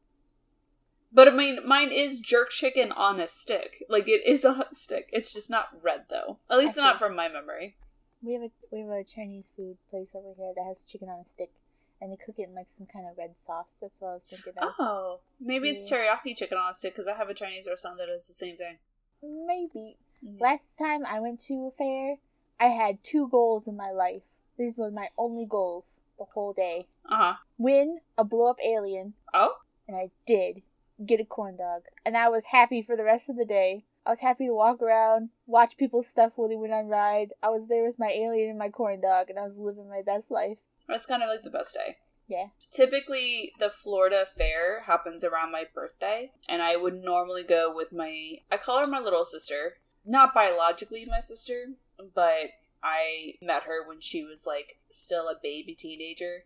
[1.12, 3.85] but I mean mine is jerk chicken on a stick.
[3.88, 5.11] Like it is on a stick.
[5.12, 6.38] It's just not red though.
[6.50, 6.98] At least I not see.
[7.00, 7.76] from my memory.
[8.22, 11.20] We have a we have a Chinese food place over here that has chicken on
[11.20, 11.50] a stick,
[12.00, 13.78] and they cook it in like some kind of red sauce.
[13.80, 14.72] That's what I was thinking of.
[14.78, 18.06] Oh, maybe it's teriyaki chicken on a stick because I have a Chinese restaurant that
[18.06, 18.78] does the same thing.
[19.22, 19.98] Maybe.
[20.24, 20.40] Mm.
[20.40, 22.16] Last time I went to a fair,
[22.58, 24.22] I had two goals in my life.
[24.58, 26.88] These were my only goals the whole day.
[27.08, 27.34] Uh huh.
[27.58, 29.54] Win a blow up alien, Oh,
[29.88, 30.62] and I did
[31.04, 31.82] get a corn dog.
[32.04, 33.84] And I was happy for the rest of the day.
[34.04, 37.32] I was happy to walk around, watch people's stuff while they went on ride.
[37.42, 40.02] I was there with my alien and my corn dog, and I was living my
[40.04, 40.58] best life.
[40.90, 41.96] That's kind of like the best day.
[42.29, 42.46] Yeah.
[42.70, 48.37] Typically, the Florida Fair happens around my birthday, and I would normally go with my.
[48.50, 49.79] I call her my little sister.
[50.07, 51.66] Not biologically my sister,
[52.14, 52.50] but
[52.83, 56.44] I met her when she was like still a baby teenager.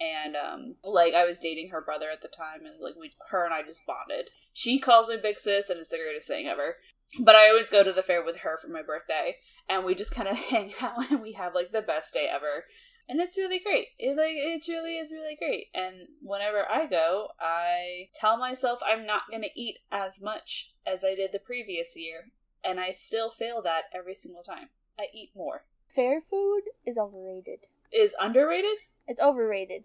[0.00, 3.44] And um like I was dating her brother at the time and like we her
[3.44, 4.30] and I just bonded.
[4.52, 6.76] She calls me big sis and it's the greatest thing ever.
[7.20, 9.36] But I always go to the fair with her for my birthday
[9.68, 12.64] and we just kind of hang out and we have like the best day ever
[13.08, 13.88] and it's really great.
[13.98, 15.66] It like it truly is really great.
[15.74, 21.04] And whenever I go, I tell myself I'm not going to eat as much as
[21.04, 22.30] I did the previous year,
[22.64, 24.68] and I still fail that every single time.
[24.98, 25.64] I eat more.
[25.88, 27.60] Fair food is overrated.
[27.92, 28.78] Is underrated?
[29.06, 29.84] It's overrated.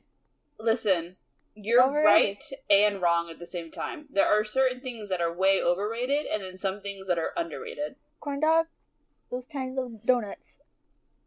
[0.59, 1.17] Listen,
[1.53, 4.05] you're right and wrong at the same time.
[4.09, 7.95] There are certain things that are way overrated, and then some things that are underrated.
[8.19, 8.67] Corn dog,
[9.31, 10.59] those tiny little donuts.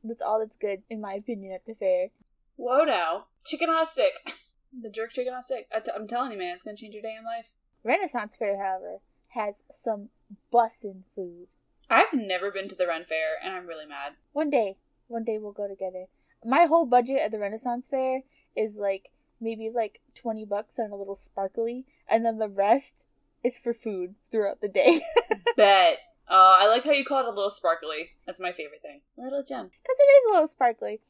[0.02, 2.08] That's all that's good, in my opinion, at the fair.
[2.56, 4.12] Whoa now, chicken on a stick.
[4.82, 5.68] the jerk chicken on a stick.
[5.74, 7.52] I t- I'm telling you, man, it's gonna change your day in life.
[7.82, 10.10] Renaissance Fair, however, has some
[10.52, 11.48] bussin' food.
[11.88, 14.12] I've never been to the Ren Fair, and I'm really mad.
[14.32, 14.76] One day,
[15.08, 16.06] one day we'll go together.
[16.44, 18.22] My whole budget at the Renaissance Fair
[18.56, 19.10] is like
[19.40, 23.06] maybe like 20 bucks on a little sparkly, and then the rest
[23.42, 25.02] is for food throughout the day.
[25.56, 25.98] Bet.
[26.30, 28.10] Uh, I like how you call it a little sparkly.
[28.24, 29.00] That's my favorite thing.
[29.16, 29.66] Little gem.
[29.82, 31.00] Because it is a little sparkly.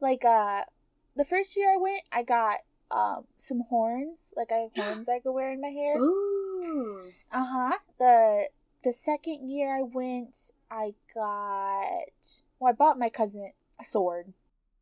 [0.00, 0.62] Like, uh,
[1.14, 2.58] the first year I went, I got,
[2.90, 4.32] um, some horns.
[4.36, 5.96] Like, I have horns I could wear in my hair.
[5.98, 7.12] Ooh.
[7.32, 7.78] Uh huh.
[8.00, 8.48] The,
[8.82, 12.10] the second year I went, I got.
[12.58, 14.32] Well, I bought my cousin a sword.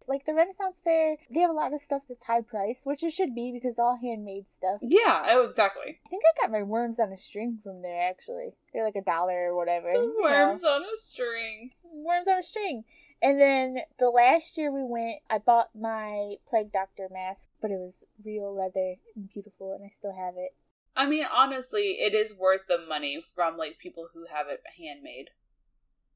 [0.07, 3.13] Like the Renaissance Fair, they have a lot of stuff that's high priced, which it
[3.13, 4.81] should be because all handmade stuff.
[4.83, 5.99] Yeah, oh, exactly.
[6.07, 8.55] I think I got my worms on a string from there actually.
[8.73, 9.93] They're like a dollar or whatever.
[9.93, 10.31] you know.
[10.31, 11.71] Worms on a string.
[11.85, 12.85] worms on a string.
[13.23, 17.79] And then the last year we went, I bought my plague doctor mask, but it
[17.79, 20.57] was real leather and beautiful, and I still have it.
[20.97, 25.31] I mean, honestly, it is worth the money from like people who have it handmade.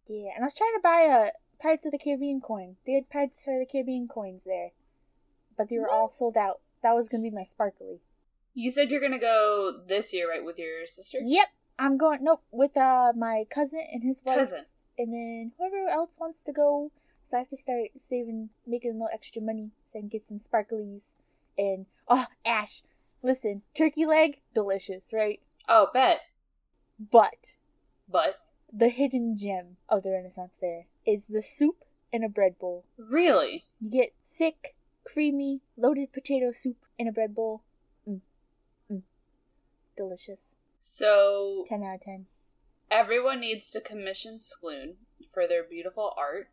[0.09, 2.77] Yeah, and I was trying to buy a Pirates of the Caribbean coin.
[2.87, 4.71] They had Pirates of the Caribbean coins there,
[5.57, 6.61] but they were all sold out.
[6.83, 8.01] That was gonna be my sparkly.
[8.55, 11.19] You said you're gonna go this year, right, with your sister?
[11.23, 11.47] Yep,
[11.79, 12.23] I'm going.
[12.23, 14.65] Nope, with uh my cousin and his wife, Cousin.
[14.99, 16.91] and then whoever else wants to go.
[17.23, 20.23] So I have to start saving, making a little extra money so I can get
[20.23, 21.15] some sparklies.
[21.59, 22.83] And oh, Ashe,
[23.23, 25.41] listen, turkey leg, delicious, right?
[25.69, 26.21] Oh, bet.
[26.99, 27.57] But
[28.09, 28.37] But
[28.77, 32.85] the hidden gem of the Renaissance Fair is the soup in a bread bowl.
[32.99, 37.63] really, You get thick, creamy, loaded potato soup in a bread bowl.
[38.09, 38.21] Mm.
[38.93, 39.03] Mm.
[39.97, 40.57] Delicious.
[40.77, 42.27] so 10 out of 10.
[42.91, 44.95] everyone needs to commission Skloon
[45.33, 46.49] for their beautiful art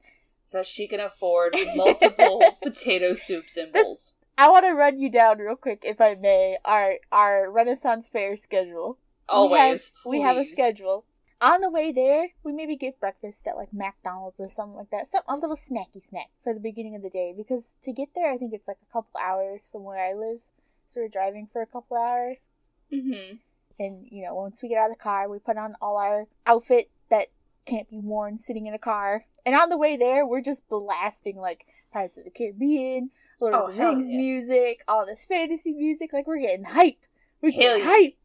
[0.46, 4.14] so that she can afford multiple potato soup symbols.
[4.38, 8.36] I want to run you down real quick, if I may, our our Renaissance Fair
[8.36, 8.98] schedule.
[9.30, 9.92] Always.
[10.06, 11.06] We have, we have a schedule.
[11.44, 15.08] On the way there, we maybe get breakfast at like McDonald's or something like that.
[15.08, 18.32] Some a little snacky snack for the beginning of the day because to get there,
[18.32, 20.40] I think it's like a couple hours from where I live.
[20.88, 22.50] So we're driving for a couple hours,
[22.92, 23.40] Mhm.
[23.80, 26.28] and you know, once we get out of the car, we put on all our
[26.46, 27.28] outfit that
[27.66, 29.26] can't be worn sitting in a car.
[29.46, 33.68] And on the way there, we're just blasting like Pirates of the Caribbean, Lord Oh,
[33.68, 34.18] of the Rings yeah.
[34.18, 36.14] music, all this fantasy music.
[36.14, 37.00] Like we're getting hype.
[37.42, 37.92] We're Hell getting yeah.
[37.94, 38.18] hype.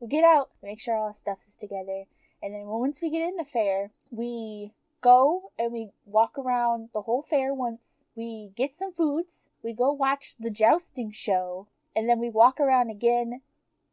[0.00, 2.04] We get out, make sure all our stuff is together,
[2.46, 7.02] and then once we get in the fair, we go and we walk around the
[7.02, 8.04] whole fair once.
[8.14, 9.50] We get some foods.
[9.62, 13.40] We go watch the jousting show, and then we walk around again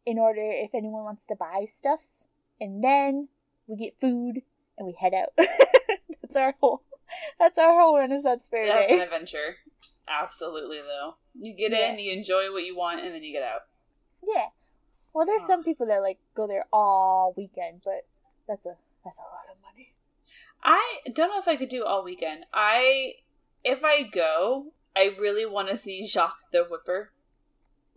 [0.06, 2.28] in order if anyone wants to buy stuffs.
[2.62, 3.30] And then
[3.68, 4.44] we get food
[4.78, 5.30] and we head out.
[6.22, 6.84] that's our whole.
[7.40, 8.96] That's our whole Renaissance fair That's day.
[8.96, 9.58] an adventure.
[10.08, 11.16] Absolutely, though.
[11.40, 11.92] You get Yeah.
[11.92, 13.62] in, you enjoy what you want, and then you get out.
[14.28, 14.48] Yeah.
[15.14, 18.06] Well, there's some people that like go there all weekend, but
[18.48, 19.94] that's a that's a lot of money.
[20.64, 22.46] I don't know if I could do all weekend.
[22.54, 23.16] I,
[23.64, 27.12] if I go, I really want to see Jacques the Whipper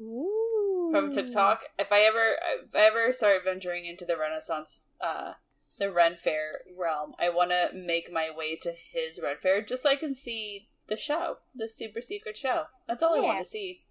[0.01, 0.89] Ooh.
[0.91, 1.63] from TikTok.
[1.79, 5.35] If I ever, if I ever start venturing into the Renaissance, uh,
[5.79, 9.85] the Ren Fair realm, I want to make my way to his Ren Fair just
[9.85, 12.65] so I can see the show, the super secret show.
[12.89, 13.85] That's all I want to see.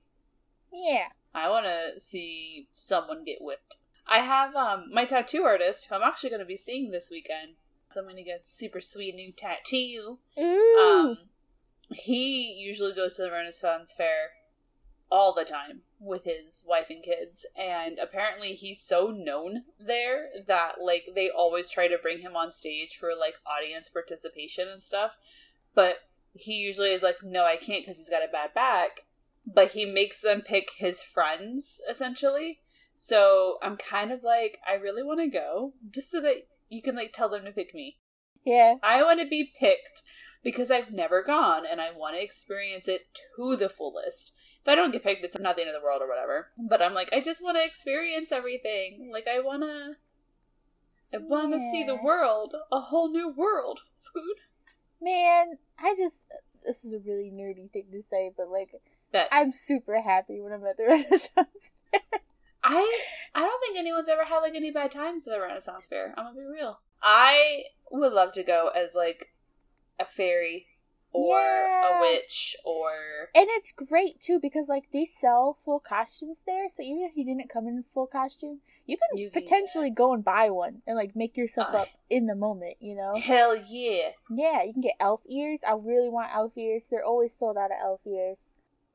[0.73, 1.07] Yeah.
[1.33, 3.77] I want to see someone get whipped.
[4.07, 7.53] I have um my tattoo artist who I'm actually going to be seeing this weekend.
[7.89, 10.19] So I'm going to get a super sweet new tattoo.
[10.37, 11.17] Um,
[11.91, 14.31] he usually goes to the Renaissance Fair
[15.11, 20.81] all the time with his wife and kids, and apparently he's so known there that
[20.81, 25.17] like they always try to bring him on stage for like audience participation and stuff.
[25.73, 25.97] But
[26.33, 29.05] he usually is like, no, I can't because he's got a bad back.
[29.45, 32.59] But he makes them pick his friends essentially.
[32.95, 36.95] So I'm kind of like, I really want to go just so that you can
[36.95, 37.97] like tell them to pick me.
[38.45, 38.75] yeah.
[38.83, 40.03] I want to be picked
[40.43, 44.33] because I've never gone and I want to experience it to the fullest.
[44.61, 46.51] If I don't get picked, it's not the end of the world or whatever.
[46.57, 49.09] But I'm like, I just want to experience everything.
[49.11, 49.95] Like, I want to.
[51.13, 53.81] I want to see the world, a whole new world.
[53.95, 54.37] Scoot.
[55.01, 56.25] Man, I just
[56.65, 58.71] this is a really nerdy thing to say, but like
[59.11, 59.29] Bet.
[59.31, 61.71] I'm super happy when I'm at the Renaissance.
[62.65, 63.01] I
[63.33, 66.13] I don't think anyone's ever had like any bad times at the Renaissance Fair.
[66.17, 66.79] I'm gonna be real.
[67.01, 69.33] I would love to go as like
[69.99, 70.67] a fairy
[71.11, 71.99] or Yeah.
[71.99, 72.89] a witch or
[73.33, 77.23] And it's great too because like they sell full costumes there, so even if you
[77.23, 81.15] didn't come in full costume, you can You potentially go and buy one and like
[81.15, 81.77] make yourself Uh.
[81.83, 83.15] up in the moment, you know?
[83.15, 84.09] hell yeah.
[84.29, 85.61] Yeah, you can get elf ears.
[85.63, 86.87] I really want elf ears.
[86.89, 88.51] They're always sold out of elf ears.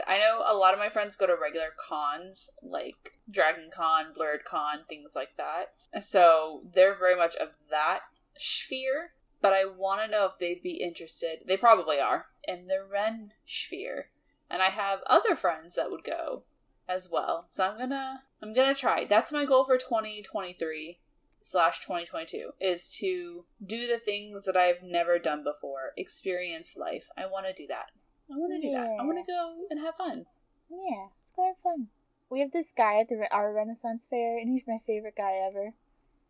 [0.07, 4.87] I know a lot of my friends go to regular cons like Dragon Con, Blerdcon,
[4.89, 5.73] things like that.
[6.03, 8.01] So they're very much of that
[8.37, 9.13] sphere.
[9.43, 11.41] But I want to know if they'd be interested.
[11.47, 14.11] They probably are in the Ren sphere,
[14.51, 16.43] and I have other friends that would go
[16.87, 17.45] as well.
[17.47, 19.07] So I'm gonna I'm gonna try.
[19.07, 20.99] That's my goal for 2023
[21.41, 25.93] slash 2022 is to do the things that I've never done before.
[25.97, 27.09] Experience life.
[27.17, 27.87] I want to do that.
[28.33, 28.97] I want to do that.
[29.01, 30.27] I want to go and have fun.
[30.71, 31.89] Yeah, it's quite fun.
[32.31, 35.75] We have this guy at the our Renaissance fair, and he's my favorite guy ever.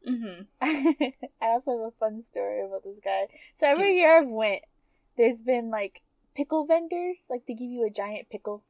[0.09, 0.43] Mm-hmm.
[1.43, 3.29] I also have a fun story about this guy.
[3.55, 3.97] So every Dude.
[3.97, 4.63] year I've went,
[5.19, 6.01] there's been like
[6.35, 8.63] pickle vendors, like they give you a giant pickle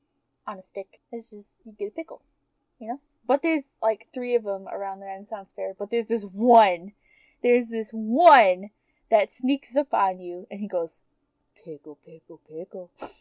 [0.46, 1.00] on a stick.
[1.12, 2.22] It's just you get a pickle,
[2.80, 3.00] you know.
[3.26, 5.74] But there's like three of them around the Renaissance Fair.
[5.78, 6.92] But there's this one,
[7.42, 8.70] there's this one
[9.10, 11.02] that sneaks up on you, and he goes,
[11.64, 12.90] pickle, pickle, pickle.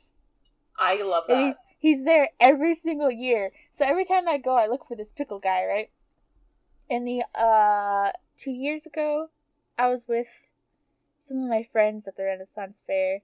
[0.79, 1.61] I love And he's that.
[1.77, 3.51] he's there every single year.
[3.71, 5.89] So every time I go, I look for this pickle guy, right?
[6.89, 9.29] And the uh two years ago,
[9.77, 10.49] I was with
[11.19, 13.21] some of my friends at the Renaissance Fair,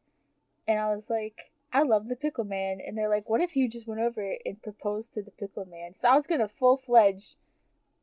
[0.67, 3.69] and I was like, I love the pickle man, and they're like, what if you
[3.69, 5.93] just went over and proposed to the pickle man?
[5.93, 7.35] So I was gonna full fledged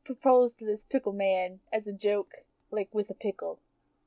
[0.03, 2.33] propose to this pickle man as a joke,
[2.71, 3.59] like with a pickle,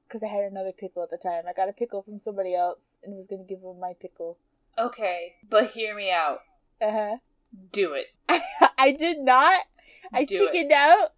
[0.07, 1.43] because I had another pickle at the time.
[1.49, 4.37] I got a pickle from somebody else, and was gonna give him my pickle.
[4.79, 6.41] Okay, but hear me out.
[6.81, 7.17] Uh huh.
[7.73, 8.07] Do it.
[8.79, 9.63] I did not.
[10.13, 10.39] I Do it.
[10.53, 11.13] chickened out.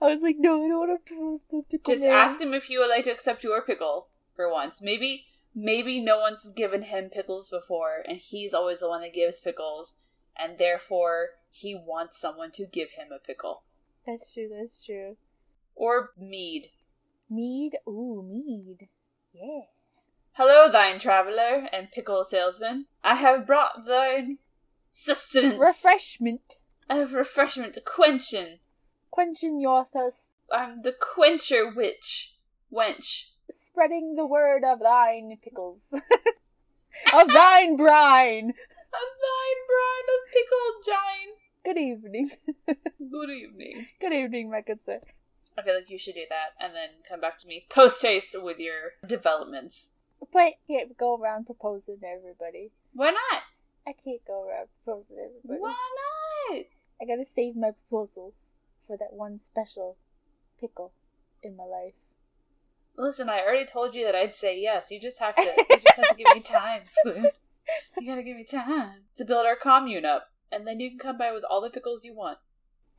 [0.00, 2.64] I was like, no, I don't want to propose the pickle Just ask him if
[2.64, 4.80] he would like to accept your pickle for once.
[4.80, 9.40] Maybe maybe no one's given him pickles before and he's always the one that gives
[9.40, 9.94] pickles
[10.36, 13.64] and therefore he wants someone to give him a pickle.
[14.06, 14.48] That's true.
[14.56, 15.16] That's true.
[15.74, 16.68] Or mead.
[17.28, 17.76] Mead.
[17.88, 18.88] Ooh, mead.
[19.32, 19.62] Yeah.
[20.38, 22.86] Hello thine traveller and pickle salesman.
[23.02, 24.38] I have brought thine
[24.88, 26.58] sustenance Refreshment.
[26.88, 28.60] of refreshment to quenchen.
[29.10, 30.34] Quenching your thirst.
[30.52, 32.36] I'm the quencher witch.
[32.72, 33.30] Wench.
[33.50, 35.92] Spreading the word of thine pickles.
[37.12, 38.50] of thine brine.
[38.50, 41.34] A thine brine of pickled gine.
[41.64, 42.30] Good evening.
[43.10, 43.88] Good evening.
[44.00, 45.00] Good evening, my good sir.
[45.58, 48.40] I feel like you should do that and then come back to me post haste
[48.40, 49.90] with your developments.
[50.32, 52.70] But can't go around proposing to everybody.
[52.92, 53.42] Why not?
[53.86, 55.60] I can't go around proposing to everybody.
[55.60, 55.74] Why
[56.50, 56.64] not?
[57.00, 58.50] I gotta save my proposals
[58.86, 59.96] for that one special
[60.60, 60.92] pickle
[61.42, 61.94] in my life.
[62.96, 64.90] Listen, I already told you that I'd say yes.
[64.90, 65.42] You just have to.
[65.42, 67.28] You just have to give me time, Spoon.
[67.98, 71.18] You gotta give me time to build our commune up, and then you can come
[71.18, 72.38] by with all the pickles you want.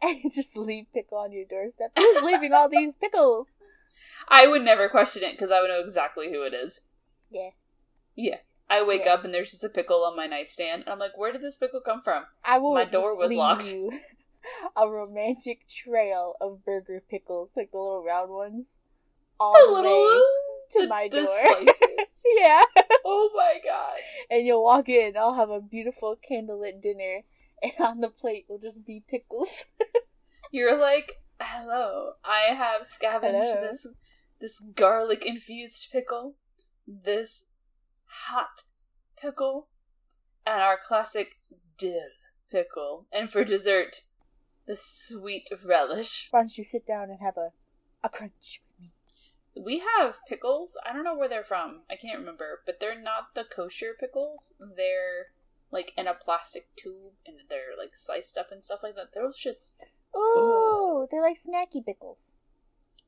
[0.02, 1.92] And just leave pickle on your doorstep.
[1.98, 3.58] Who's leaving all these pickles?
[4.30, 6.82] I would never question it because I would know exactly who it is.
[7.30, 7.50] Yeah.
[8.16, 8.38] Yeah.
[8.70, 9.14] I wake Yeah.
[9.16, 11.58] up and there's just a pickle on my nightstand, and I'm like, "Where did this
[11.58, 13.74] pickle come from?" I will My door was locked.
[14.78, 18.78] a romantic trail of burger pickles, like the little round ones.
[19.40, 20.22] All The the little way
[20.72, 21.66] to the- my the door.
[22.38, 22.64] yeah.
[23.06, 23.98] oh my god!
[24.30, 27.24] And you'll walk in, I'll have a beautiful candlelit dinner,
[27.64, 29.66] and on the plate will just be pickles.
[30.52, 33.62] You're like, hello, I have scavenged Hello.
[33.62, 33.88] this
[34.40, 36.36] this garlic infused pickle,
[37.04, 37.48] this
[38.06, 38.64] hot
[39.22, 39.68] pickle,
[40.46, 41.40] and our classic
[41.78, 42.10] dill
[42.52, 44.02] pickle, and for dessert,
[44.66, 46.28] the sweet relish.
[46.32, 47.52] Why don't you sit down and have a,
[48.04, 48.92] a crunch with me?
[49.56, 50.78] We have pickles.
[50.88, 51.82] I don't know where they're from.
[51.90, 54.54] I can't remember, but they're not the kosher pickles.
[54.60, 55.28] They're
[55.72, 59.14] like in a plastic tube and they're like sliced up and stuff like that.
[59.14, 59.76] Those shits
[60.16, 62.34] Ooh, they're like snacky pickles.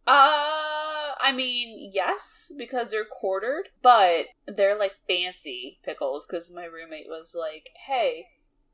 [0.06, 0.91] Uh,
[1.22, 6.26] I mean, yes, because they're quartered, but they're like fancy pickles.
[6.26, 8.28] Because my roommate was like, "Hey,"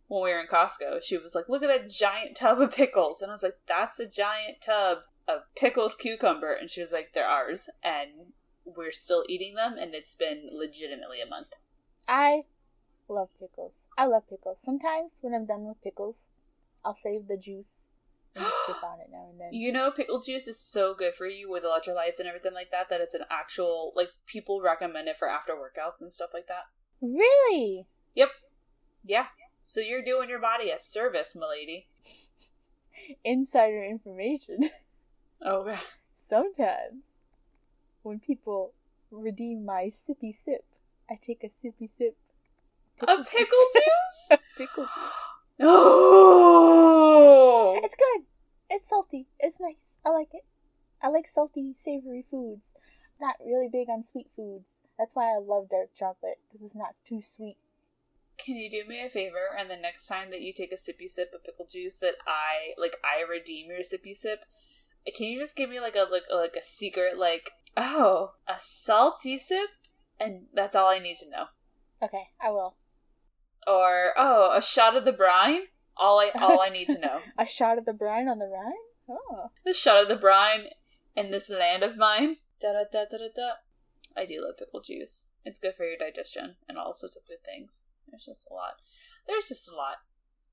[0.08, 3.22] when we were in Costco, she was like, "Look at that giant tub of pickles,"
[3.22, 7.14] and I was like, "That's a giant tub of pickled cucumber," and she was like,
[7.14, 8.34] "They're ours," and
[8.64, 11.56] we're still eating them, and it's been legitimately a month.
[12.08, 12.46] I
[13.10, 13.88] love pickles.
[13.98, 14.60] I love pickles.
[14.62, 16.30] Sometimes when I'm done with pickles,
[16.84, 17.90] I'll save the juice
[18.38, 19.54] just sip on it now and then.
[19.54, 22.90] You know, pickle juice is so good for you with electrolytes and everything like that.
[22.90, 26.64] That it's an actual like people recommend it for after workouts and stuff like that.
[27.02, 27.88] Really?
[28.16, 28.30] Yep.
[29.04, 29.28] Yeah.
[29.64, 31.88] So you're doing your body a service, milady.
[33.24, 34.70] Insider information.
[35.40, 35.78] Oh,
[36.16, 37.20] Sometimes
[38.02, 38.74] when people
[39.12, 40.66] redeem my sippy sip,
[41.08, 42.18] I take a sippy sip.
[43.02, 44.40] a pickle juice?
[44.58, 45.14] pickle juice.
[45.60, 46.64] Oh!
[47.84, 48.26] It's good.
[48.70, 49.28] It's salty.
[49.40, 49.98] It's nice.
[50.06, 50.44] I like it.
[51.02, 52.74] I like salty, savory foods.
[53.20, 54.82] Not really big on sweet foods.
[55.00, 57.58] That's why I love dark chocolate because it's not too sweet.
[58.38, 61.10] Can you do me a favor and the next time that you take a sippy
[61.10, 64.46] sip of pickle juice that I like I redeem your sippy sip,
[65.16, 69.38] can you just give me like a like like a secret like oh a salty
[69.38, 69.70] sip
[70.20, 71.46] and that's all I need to know
[72.02, 72.76] Okay, I will.
[73.68, 75.62] Or oh a shot of the brine
[75.98, 78.74] all I all I need to know A shot of the brine on the Rhine?
[79.10, 79.50] Oh.
[79.66, 80.68] the shot of the brine
[81.16, 82.38] in this land of mine.
[82.62, 83.50] Da da da da da da.
[84.16, 85.28] I do love pickle juice.
[85.46, 87.84] It's good for your digestion and all sorts of good things.
[88.10, 88.74] There's just a lot.
[89.28, 89.98] There's just a lot.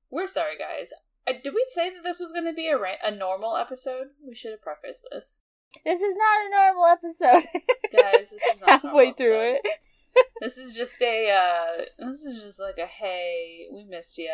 [0.09, 0.89] We're sorry, guys.
[1.27, 4.07] Uh, did we say that this was going to be a ra- a normal episode?
[4.25, 5.41] We should have prefaced this.
[5.83, 7.47] This is not a normal episode.
[7.91, 9.61] Guys, this is not a Halfway through episode.
[9.65, 9.79] it.
[10.41, 14.29] This is just a uh this is just like a hey, we missed you.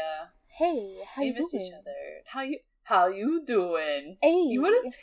[0.48, 1.66] Hey, how we you missed doing?
[1.66, 2.24] each other.
[2.26, 4.18] How you how you doing?
[4.22, 4.94] Hey, You wanna pick,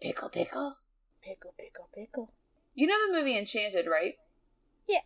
[0.00, 0.76] pickle pickle?
[1.22, 2.32] pickle, pickle, pickle.
[2.74, 4.14] You know the movie Enchanted, right?
[4.88, 5.00] Yeah.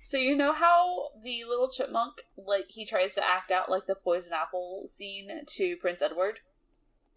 [0.00, 3.94] So you know how the little chipmunk, like he tries to act out like the
[3.96, 6.40] poison apple scene to Prince Edward?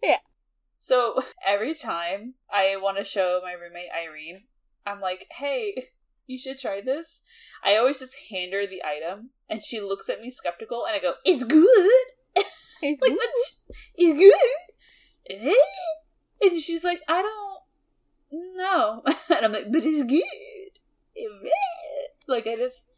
[0.02, 0.18] Yeah.
[0.76, 4.42] So every time I want to show my roommate Irene,
[4.84, 5.88] I'm like, hey,
[6.26, 7.22] you should try this.
[7.64, 10.98] I always just hand her the item, and she looks at me skeptical, and I
[10.98, 11.90] go, it's good.
[12.82, 13.20] It's like, good.
[13.94, 15.48] It's good.
[15.48, 16.46] Eh?
[16.46, 19.02] And she's like, I don't know.
[19.34, 20.78] And I'm like, but it's good.
[21.16, 21.48] Eh?
[22.28, 22.88] Like, I just,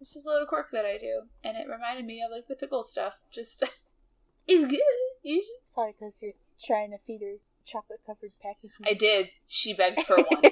[0.00, 1.22] it's just a little quirk that I do.
[1.42, 3.20] And it reminded me of, like, the pickle stuff.
[3.30, 3.62] Just,
[4.46, 4.80] it's good.
[5.22, 5.48] You should.
[5.62, 6.32] It's probably because you're
[6.62, 8.84] trying to feed her chocolate covered packaging.
[8.86, 9.30] I did.
[9.48, 10.42] She begged for one.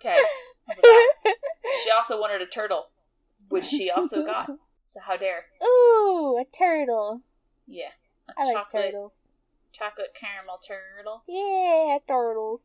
[0.00, 0.16] Okay.
[0.66, 1.34] How about that?
[1.84, 2.86] She also wanted a turtle,
[3.48, 4.50] which she also got.
[4.84, 5.44] So how dare?
[5.62, 7.20] Ooh, a turtle.
[7.66, 7.90] Yeah.
[8.28, 9.12] A I like chocolate, turtles.
[9.72, 11.22] chocolate caramel turtle.
[11.28, 12.62] Yeah, turtles.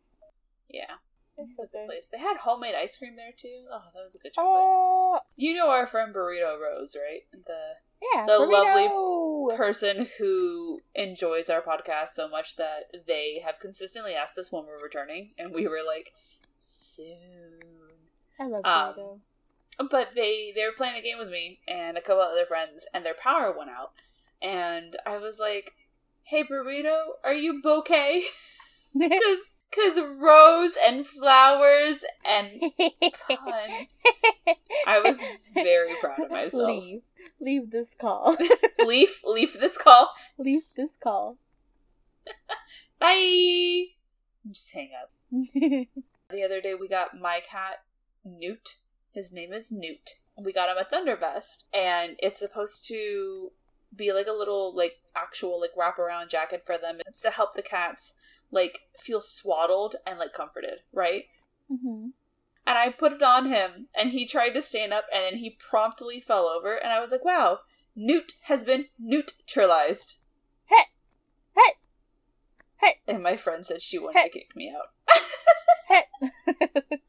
[0.69, 0.95] Yeah.
[1.37, 2.09] They're so a good place.
[2.11, 3.65] They had homemade ice cream there too.
[3.71, 4.53] Oh, that was a good chocolate.
[4.57, 7.21] Oh, You know our friend Burrito Rose, right?
[7.45, 7.73] The
[8.13, 8.25] yeah.
[8.25, 14.51] The lovely person who enjoys our podcast so much that they have consistently asked us
[14.51, 16.11] when we're returning, and we were like,
[16.55, 17.59] soon.
[18.39, 19.19] I love um, burrito.
[19.89, 23.05] But they they were playing a game with me and a couple other friends, and
[23.05, 23.91] their power went out,
[24.41, 25.73] and I was like,
[26.23, 28.23] "Hey, burrito, are you bouquet?
[28.97, 32.61] Because because rose and flowers and
[33.27, 33.87] pun."
[34.87, 35.17] I was
[35.53, 36.81] very proud of myself.
[36.81, 37.01] Leave.
[37.41, 38.37] Leave this call.
[38.85, 40.13] Leaf, leave this call.
[40.37, 41.37] Leave this call.
[42.99, 43.87] Bye.
[44.49, 46.05] Just hang up.
[46.29, 47.83] The other day we got my cat
[48.23, 48.75] Newt.
[49.13, 50.11] His name is Newt.
[50.37, 53.51] We got him a thunder vest, and it's supposed to
[53.95, 56.97] be like a little like actual like wraparound jacket for them.
[57.07, 58.13] It's to help the cats
[58.51, 61.25] like feel swaddled and like comforted, right?
[61.69, 62.07] hmm
[62.67, 65.51] And I put it on him, and he tried to stand up, and then he
[65.51, 66.75] promptly fell over.
[66.75, 67.59] And I was like, "Wow,
[67.95, 70.15] Newt has been neutralized."
[70.65, 70.83] Hey!
[71.55, 71.71] Hey!
[72.77, 72.93] Hey!
[73.07, 74.23] And my friend said she wanted Hey.
[74.25, 74.89] to kick me out.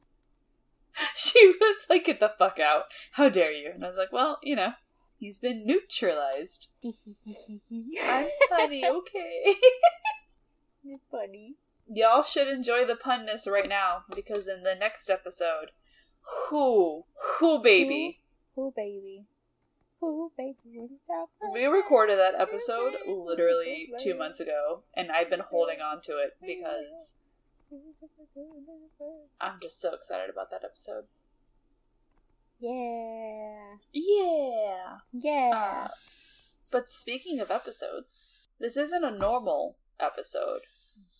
[1.14, 2.84] She was like, "Get the fuck out!
[3.12, 4.72] How dare you!" And I was like, "Well, you know,
[5.18, 6.68] he's been neutralized.
[6.84, 9.56] I'm funny, okay."
[10.82, 11.56] You're funny.
[11.88, 15.70] Y'all should enjoy the punness right now because in the next episode,
[16.48, 17.04] who,
[17.38, 18.20] who, baby,
[18.74, 19.26] baby.
[20.02, 20.88] Ooh, baby.
[21.06, 26.00] talk like we recorded that episode literally two months ago, and I've been holding on
[26.02, 27.14] to it because
[29.40, 31.04] I'm just so excited about that episode.
[32.58, 33.76] Yeah.
[33.92, 34.98] Yeah.
[35.12, 35.84] Yeah.
[35.84, 35.88] Uh,
[36.70, 40.60] but speaking of episodes, this isn't a normal episode,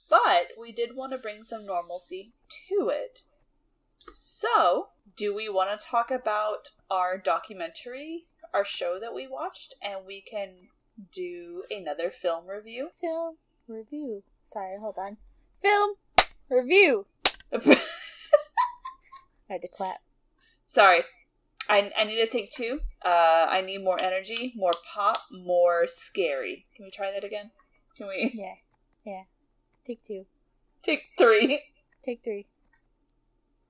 [0.09, 2.33] but we did want to bring some normalcy
[2.69, 3.21] to it.
[3.95, 10.07] So, do we want to talk about our documentary, our show that we watched, and
[10.07, 10.69] we can
[11.13, 12.91] do another film review?
[13.01, 13.37] Film
[13.67, 14.23] review.
[14.45, 15.17] Sorry, hold on.
[15.63, 15.97] Film
[16.49, 17.07] review.
[17.53, 17.79] I
[19.49, 20.01] had to clap.
[20.67, 21.03] Sorry.
[21.69, 22.81] I, I need to take two.
[23.05, 26.67] Uh, I need more energy, more pop, more scary.
[26.77, 27.51] Can we try that again?
[27.97, 28.55] Can we Yeah.
[29.05, 29.23] Yeah.
[29.85, 30.27] Take two.
[30.83, 31.63] take three?
[32.05, 32.47] Take three.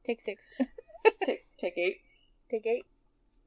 [0.04, 0.52] Take six.
[1.24, 1.98] Take take eight.
[2.50, 2.84] Take eight.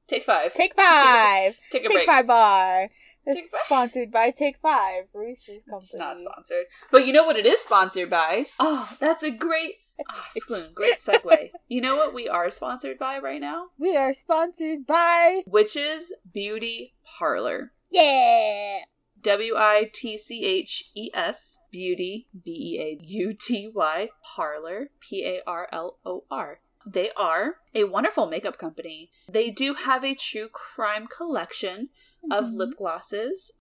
[0.07, 0.53] Take five.
[0.53, 1.55] Take five.
[1.71, 2.09] Take a Take break.
[2.09, 2.89] five bar.
[3.30, 5.77] It's sponsored by Take Five, Reese's Company.
[5.84, 6.65] It's not sponsored.
[6.91, 8.47] But you know what it is sponsored by?
[8.59, 9.75] Oh, that's a great
[10.09, 10.71] ah, spoon.
[10.75, 11.51] Great segue.
[11.67, 13.67] you know what we are sponsored by right now?
[13.77, 17.71] We are sponsored by Witches Beauty Parlor.
[17.91, 18.80] Yeah.
[19.21, 24.89] W I T C H E S Beauty B E A U T Y Parlor
[24.99, 26.61] P A R L O R.
[26.86, 29.11] They are a wonderful makeup company.
[29.30, 31.89] They do have a true crime collection
[32.32, 32.55] of Mhm.
[32.57, 33.51] lip glosses.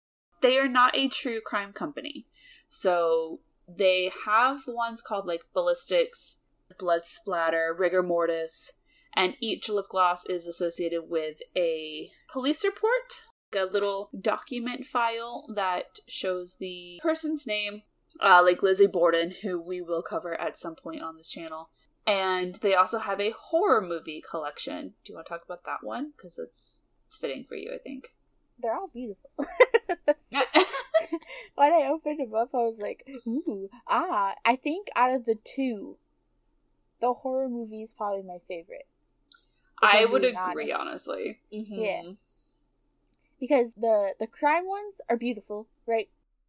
[0.40, 2.26] They are not a true crime company.
[2.68, 6.38] So they have ones called like ballistics,
[6.78, 8.72] blood splatter, rigor mortis,
[9.14, 15.98] and each lip gloss is associated with a police report, a little document file that
[16.06, 17.82] shows the person's name,
[18.20, 21.70] uh, like Lizzie Borden, who we will cover at some point on this channel.
[22.06, 24.94] And they also have a horror movie collection.
[25.04, 26.12] Do you want to talk about that one?
[26.16, 28.14] Because it's it's fitting for you, I think.
[28.61, 29.30] They're all beautiful.
[31.54, 34.34] when I opened them up, I was like, ooh, ah.
[34.44, 35.96] I think out of the two,
[37.00, 38.86] the horror movie is probably my favorite.
[39.80, 41.09] I would agree, honest.
[41.09, 41.38] honestly.
[41.52, 41.66] Mhm.
[41.70, 42.02] Yeah.
[43.38, 46.09] Because the the crime ones are beautiful, right?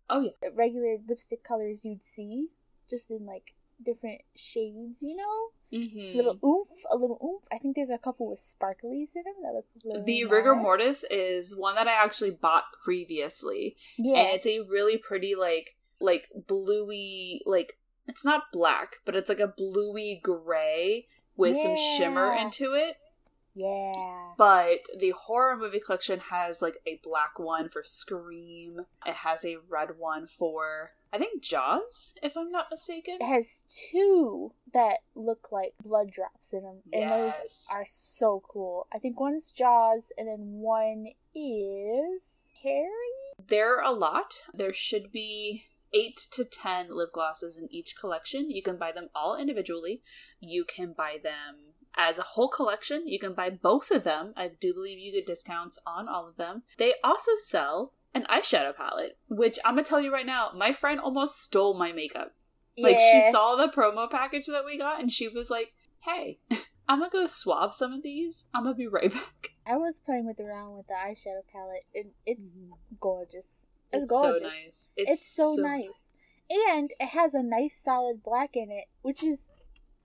[0.09, 0.49] Oh yeah.
[0.53, 2.47] Regular lipstick colors you'd see,
[2.89, 3.53] just in like
[3.83, 5.51] different shades, you know?
[5.71, 6.15] Mhm.
[6.15, 7.45] Little oomph, a little oomph.
[7.51, 11.03] I think there's a couple with sparklies in them that look really The rigor mortis
[11.11, 14.17] is one that I actually bought previously, Yeah.
[14.19, 17.77] and it's a really pretty like like bluey like
[18.07, 21.07] it's not black, but it's like a bluey gray
[21.37, 22.97] with some shimmer into it.
[23.53, 24.33] yeah.
[24.37, 28.85] But the horror movie collection has like a black one for Scream.
[29.05, 33.17] It has a red one for I think Jaws, if I'm not mistaken.
[33.19, 38.87] It has two that look like blood drops in them, and those are so cool.
[38.93, 42.89] I think one's Jaws, and then one is Harry.
[43.47, 44.43] There are a lot.
[44.53, 48.51] There should be eight to ten lip glosses in each collection.
[48.51, 50.01] You can buy them all individually.
[50.39, 53.07] You can buy them as a whole collection.
[53.07, 54.33] You can buy both of them.
[54.37, 56.63] I do believe you get discounts on all of them.
[56.77, 60.99] They also sell an eyeshadow palette, which I'm gonna tell you right now, my friend
[60.99, 62.33] almost stole my makeup.
[62.77, 66.39] Like she saw the promo package that we got and she was like, Hey,
[66.89, 68.45] I'm gonna go swab some of these.
[68.53, 69.51] I'm gonna be right back.
[69.65, 72.69] I was playing with around with the eyeshadow palette, and it's mm.
[72.99, 73.67] gorgeous.
[73.93, 74.41] It's, It's gorgeous.
[74.41, 74.91] so nice.
[74.97, 76.27] It's so nice.
[76.67, 79.51] And it has a nice solid black in it, which is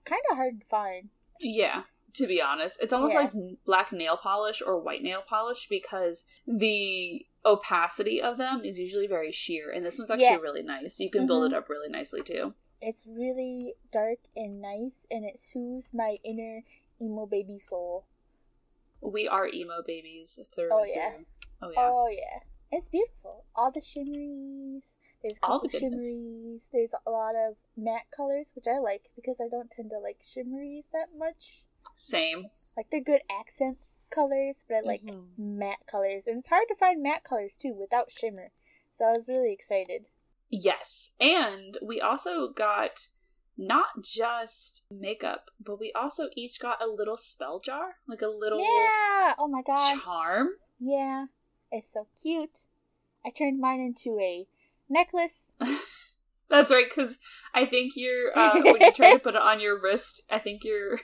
[0.04, 1.08] kind of hard to find.
[1.40, 1.84] Yeah,
[2.14, 3.20] to be honest, it's almost Yeah.
[3.22, 3.32] like
[3.64, 9.30] black nail polish or white nail polish because the opacity of them is usually very
[9.32, 10.36] sheer, and this one's actually Yeah.
[10.36, 10.98] really nice.
[11.00, 11.46] You can build Mhm.
[11.52, 12.54] it up really nicely too.
[12.80, 16.64] It's really dark and nice, and it soothes my inner
[17.00, 18.06] emo baby soul.
[19.00, 21.12] We are emo babies through Oh, and yeah.
[21.12, 21.26] through.
[21.62, 21.90] Oh yeah.
[21.90, 22.40] Oh yeah,
[22.70, 23.44] it's beautiful.
[23.54, 24.96] All the shimmeries.
[25.22, 26.68] There's a All couple the shimmeries.
[26.70, 30.22] There's a lot of matte colors, which I like because I don't tend to like
[30.22, 31.64] shimmeries that much.
[32.04, 32.46] Same.
[32.76, 35.28] Like they're good accents colors, but I like Mhm.
[35.38, 38.50] matte colors, and it's hard to find matte colors too without shimmer.
[38.90, 40.06] So I was really excited.
[40.50, 43.08] Yes, and we also got
[43.56, 48.58] not just makeup, but we also each got a little spell jar, like a little
[48.58, 49.34] Yeah.
[49.38, 50.00] Oh my god.
[50.02, 50.48] charm.
[50.80, 51.26] Yeah.
[51.70, 52.64] It's so cute.
[53.24, 54.46] I turned mine into a
[54.88, 55.52] necklace.
[56.48, 57.18] That's right, because
[57.54, 60.62] I think you're uh, when you try to put it on your wrist, I think
[60.62, 61.00] you're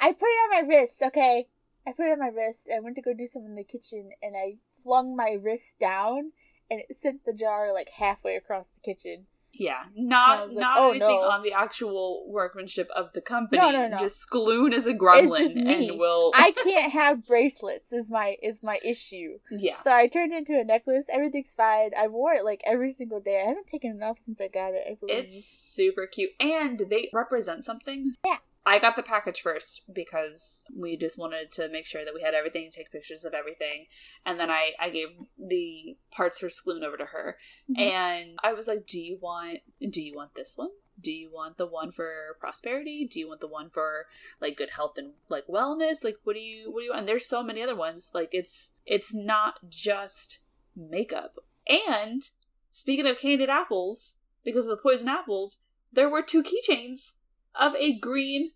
[0.00, 1.48] I put it on my wrist, okay?
[1.86, 2.68] I put it on my wrist.
[2.74, 6.32] I went to go do something in the kitchen and I flung my wrist down
[6.70, 9.26] and it sent the jar like halfway across the kitchen.
[9.52, 13.60] yeah, not like, not "Oh, anything no." on the actual workmanship of the company.
[13.60, 13.98] No, no, no.
[13.98, 15.88] Just Skloon is a gremlin just me.
[15.88, 19.38] and will I can't have bracelets is my is my issue.
[19.50, 19.80] yeah.
[19.82, 21.06] So I turned it into a necklace.
[21.12, 21.90] Everything's fine.
[21.98, 23.42] I wore it like every single day.
[23.44, 24.84] I haven't taken it off since I got it.
[24.88, 24.96] I.
[25.08, 26.30] It's super cute.
[26.38, 28.12] And they represent something.
[28.24, 28.36] Yeah.
[28.66, 32.34] I got the package first because we just wanted to make sure that we had
[32.34, 33.86] everything, take pictures of everything.
[34.26, 35.08] And then I, I gave
[35.38, 37.38] the parts for Skloon over to her.
[37.70, 37.80] Mhm.
[37.80, 40.70] And I was like, Do you want do you want this one?
[41.00, 43.08] Do you want the one for prosperity?
[43.10, 44.06] Do you want the one for
[44.40, 46.04] like good health and like wellness?
[46.04, 47.00] Like what do you what do you want?
[47.00, 48.10] and there's so many other ones.
[48.12, 50.40] Like it's it's not just
[50.76, 51.36] makeup.
[51.66, 52.22] And
[52.70, 55.58] speaking of candied apples, because of the poison apples,
[55.92, 57.12] there were two keychains
[57.58, 58.52] of a green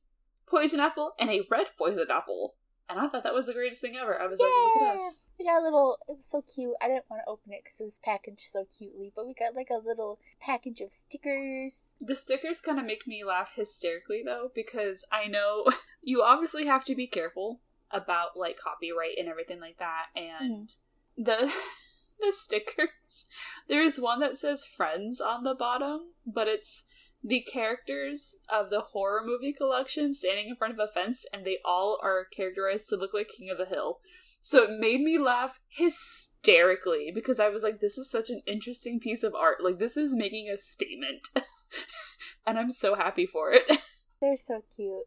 [0.46, 2.54] poison apple and a red poison apple.
[2.88, 4.20] And I thought that was the greatest thing ever.
[4.20, 5.22] I was like, look at us.
[5.38, 5.96] We got a little.
[6.06, 6.74] It was so cute.
[6.82, 9.10] I didn't want to open it because it was packaged so cutely.
[9.16, 11.94] But we got like a little package of stickers.
[11.98, 15.64] The stickers kind of make me laugh hysterically though, because I know
[16.02, 20.06] you obviously have to be careful about like copyright and everything like that.
[20.14, 21.22] And mm-hmm.
[21.24, 21.52] the
[22.20, 23.24] the stickers,
[23.66, 26.84] there's one that says friends on the bottom, but it's
[27.24, 31.58] the characters of the horror movie collection standing in front of a fence, and they
[31.64, 33.98] all are characterized to look like King of the Hill.
[34.42, 39.00] So it made me laugh hysterically because I was like, this is such an interesting
[39.00, 39.64] piece of art.
[39.64, 41.28] Like, this is making a statement.
[42.46, 43.64] and I'm so happy for it.
[44.20, 45.04] They're so cute.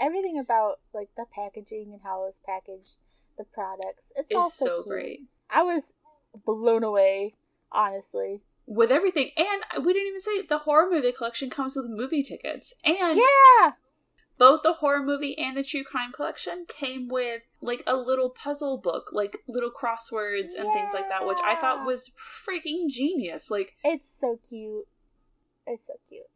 [0.00, 2.98] Everything about like the packaging and how it was packaged,
[3.38, 4.12] the products.
[4.16, 4.88] It's all so, so cute.
[4.88, 5.20] great.
[5.48, 5.92] I was
[6.44, 7.34] blown away,
[7.70, 8.42] honestly.
[8.66, 9.30] With everything.
[9.36, 12.72] And we didn't even say the horror movie collection comes with movie tickets.
[12.84, 13.72] And Yeah.
[14.38, 18.78] both the horror movie and the true crime collection came with like a little puzzle
[18.78, 22.10] book, like little crosswords and things like that, which I thought was
[22.46, 23.50] freaking genius.
[23.50, 24.86] Like, It's so cute.
[25.66, 26.26] It's so cute.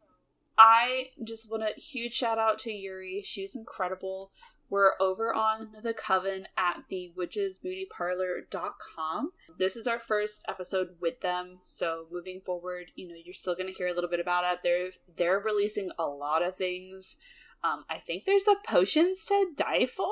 [0.57, 3.21] I just want a huge shout out to Yuri.
[3.23, 4.31] She's incredible
[4.69, 9.31] we're over on the coven at the witchesbeautyparlor.com.
[9.57, 13.67] This is our first episode with them, so moving forward, you know, you're still going
[13.67, 14.59] to hear a little bit about it.
[14.63, 17.17] They're they're releasing a lot of things.
[17.63, 20.07] Um, I think there's a potions to die for.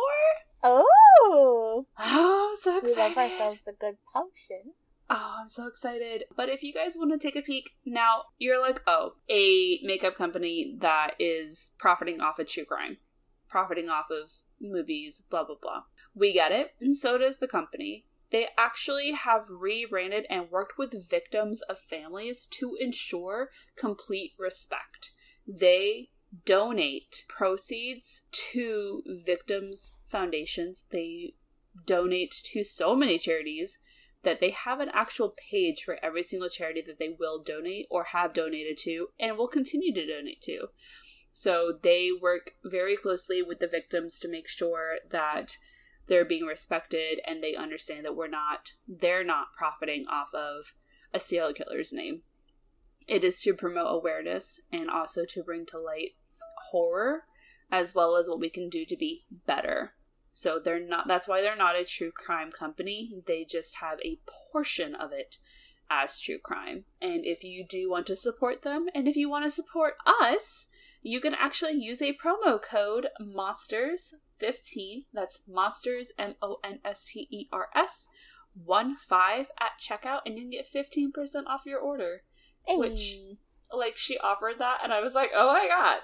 [0.64, 4.74] Oh, Oh, I'm so we love ourselves a good potion.
[5.10, 6.24] Oh, I'm so excited.
[6.36, 10.16] But if you guys want to take a peek, now you're like, oh, a makeup
[10.16, 12.98] company that is profiting off of true crime,
[13.56, 14.30] profiting off of
[14.60, 15.84] movies, blah, blah, blah.
[16.14, 18.06] We get it, and so does the company.
[18.30, 25.12] They actually have rebranded and worked with victims of families to ensure complete respect.
[25.48, 26.10] They
[26.44, 30.84] donate proceeds to victims' foundations.
[30.92, 31.36] They
[31.86, 33.80] donate to so many charities
[34.24, 38.08] that they have an actual page for every single charity that they will donate or
[38.12, 40.68] have donated to and will continue to donate to.
[41.38, 45.58] So they work very closely with the victims to make sure that
[46.08, 50.76] they're being respected and they understand that we're not they're not profiting off of
[51.14, 52.22] a serial killer's name.
[53.06, 56.12] It is to promote awareness and also to bring to light
[56.72, 57.24] horror
[57.70, 59.92] as well as what we can do to be better.
[60.32, 63.22] So they're not that's why they're not a true crime company.
[63.28, 64.22] They just have a
[64.54, 65.38] portion of it
[65.90, 66.86] as true crime.
[67.02, 70.68] And if you do want to support them and if you want to support us,
[71.08, 77.28] you can actually use a promo code monsters15 that's monsters m o n s t
[77.30, 78.10] e r s
[78.56, 82.24] 1 5 at checkout and you can get 15% off your order
[82.66, 82.78] Hey.
[82.78, 83.18] Which-
[83.72, 86.00] like she offered that and i was like oh my god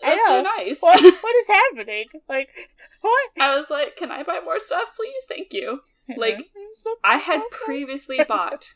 [0.00, 2.06] that's so nice what, what is happening?
[2.28, 2.50] Like,
[3.00, 3.30] what?
[3.40, 5.80] i was like can i buy more stuff please thank you
[6.16, 6.50] Like,
[7.04, 8.70] i had previously bought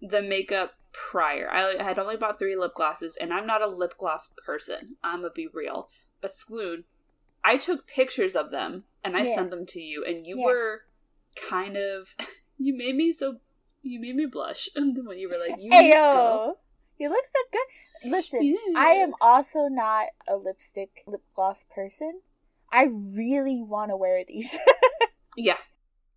[0.00, 3.94] the makeup prior i had only bought three lip glosses and i'm not a lip
[3.98, 5.88] gloss person i'm gonna be real
[6.20, 6.84] but Skloon,
[7.42, 9.34] i took pictures of them and i Yeah.
[9.34, 10.44] sent them to you and you Yeah.
[10.46, 10.80] were
[11.36, 12.14] kind of
[12.58, 13.38] you made me so
[13.82, 16.46] you made me blush when you were like you Hey lips girl.
[16.46, 16.56] yo,
[16.96, 18.10] you look so good.
[18.10, 18.56] Listen, Yeah.
[18.76, 22.20] I am also not a lipstick lip gloss person.
[22.72, 22.84] I
[23.16, 24.56] really want to wear these.
[25.36, 25.56] Yeah,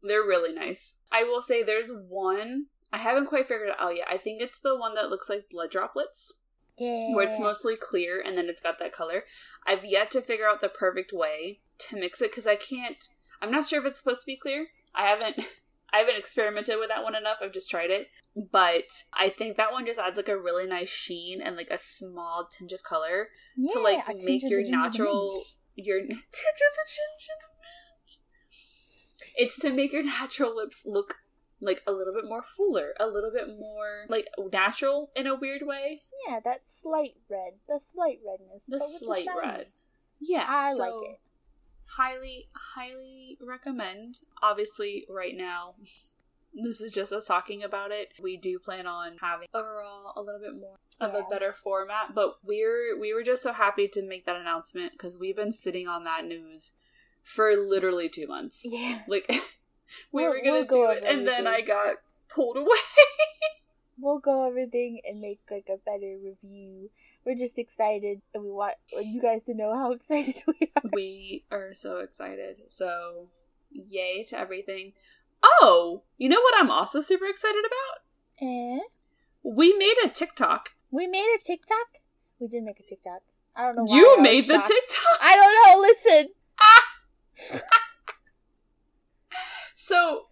[0.04, 0.98] they're really nice.
[1.12, 2.68] I will say there's one
[2.98, 4.08] I haven't quite figured it out yet.
[4.10, 6.34] I think it's the one that looks like blood droplets,
[6.80, 9.24] yeah, where it's mostly clear and then it's got that color.
[9.68, 13.08] I've yet to figure out the perfect way to mix it because I can't.
[13.40, 14.70] I'm not sure if it's supposed to be clear.
[14.96, 15.40] I haven't.
[15.94, 17.38] I haven't experimented with that one enough.
[17.42, 18.08] I've just tried it,
[18.52, 21.78] but I think that one just adds like a really nice sheen and like a
[21.78, 25.44] small tinge of color yeah, to like make your natural
[25.76, 28.22] your tinge of the minge.
[29.36, 31.20] It's to make your natural lips look
[31.60, 35.62] like a little bit more fuller, a little bit more like natural in a weird
[35.64, 36.02] way.
[36.28, 39.40] Yeah, that slight red, the slight redness, The slight shiny.
[39.40, 39.66] red.
[40.20, 41.20] Yeah, I so like it.
[41.96, 44.20] Highly, highly recommend.
[44.42, 45.76] Obviously, right now.
[46.60, 48.14] This is just us talking about it.
[48.20, 52.38] We do plan on having overall a little bit more of a better format, but
[52.44, 56.04] we're we were just so happy to make that announcement because we've been sitting on
[56.06, 56.72] that news
[57.22, 58.66] for literally two months.
[58.66, 59.30] Yeah, Like
[60.12, 61.98] we We'll- were gonna we'll do it, and then I got
[62.30, 62.78] pulled away.
[64.00, 66.90] we'll go everything and make like a better review.
[67.26, 70.90] We're just excited, and we want you guys to know how excited we are.
[70.94, 72.58] we are so excited.
[72.70, 73.30] So
[73.72, 74.94] yay to everything.
[75.44, 78.48] Oh, you know what I'm also super excited about?
[78.48, 78.80] Eh?
[79.44, 80.70] We made a TikTok.
[80.90, 81.88] We made a TikTok.
[82.40, 83.22] We did make a TikTok.
[83.56, 83.84] I don't know.
[83.84, 84.68] Why I You was made the shocked.
[84.68, 85.20] TikTok.
[85.22, 85.82] I don't know.
[87.52, 87.74] Listen.
[89.88, 90.26] So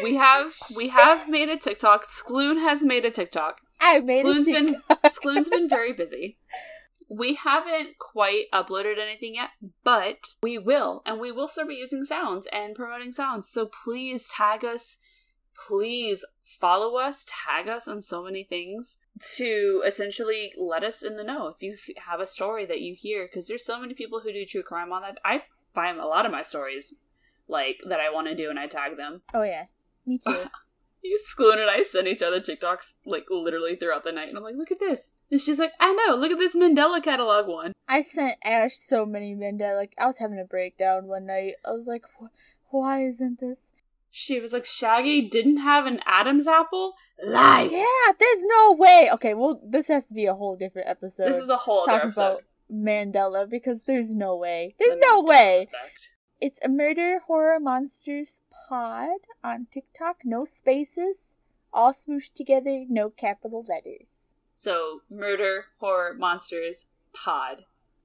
[0.00, 2.04] we have we have made a TikTok.
[2.06, 3.60] Skloon has made a TikTok.
[3.80, 5.02] I made Skloon's a been TikTok.
[5.06, 6.38] Skloon's been very busy.
[7.08, 9.50] We haven't quite uploaded anything yet,
[9.82, 13.48] but we will, and we will start using sounds and promoting sounds.
[13.48, 14.98] So please tag us.
[15.66, 18.98] Please follow us, tag us on so many things
[19.36, 22.94] to essentially let us in the know if you f- have a story that you
[22.94, 23.26] hear.
[23.26, 25.18] Because there's so many people who do true crime on that.
[25.24, 25.42] I
[25.74, 27.00] find a lot of my stories
[27.48, 29.22] like that I want to do, and I tag them.
[29.34, 29.64] Oh yeah,
[30.06, 30.44] me too.
[31.02, 34.42] You, Skloon and I send each other TikToks like literally throughout the night, and I'm
[34.42, 37.72] like, "Look at this," and she's like, "I know, look at this Mandela catalog one."
[37.86, 39.76] I sent Ashe so many Mandela.
[39.76, 41.52] Like I was having a breakdown one night.
[41.64, 42.02] I was like,
[42.70, 43.70] "Why isn't this?"
[44.10, 46.94] She was like, "Shaggy didn't have an Adam's apple."
[47.24, 47.70] Lies.
[47.70, 49.08] Yeah, there's no way.
[49.12, 51.28] Okay, well, this has to be a whole different episode.
[51.30, 52.22] This is a whole other episode.
[52.22, 52.42] about
[52.72, 54.74] Mandela because there's no way.
[54.80, 55.68] There's The no Mandela way.
[55.68, 56.10] effect.
[56.40, 60.18] It's a murder horror monsters pod on TikTok.
[60.24, 61.36] No spaces,
[61.72, 62.84] all smooshed together.
[62.88, 64.08] No capital letters.
[64.52, 67.64] So, murder, horror, monsters, pod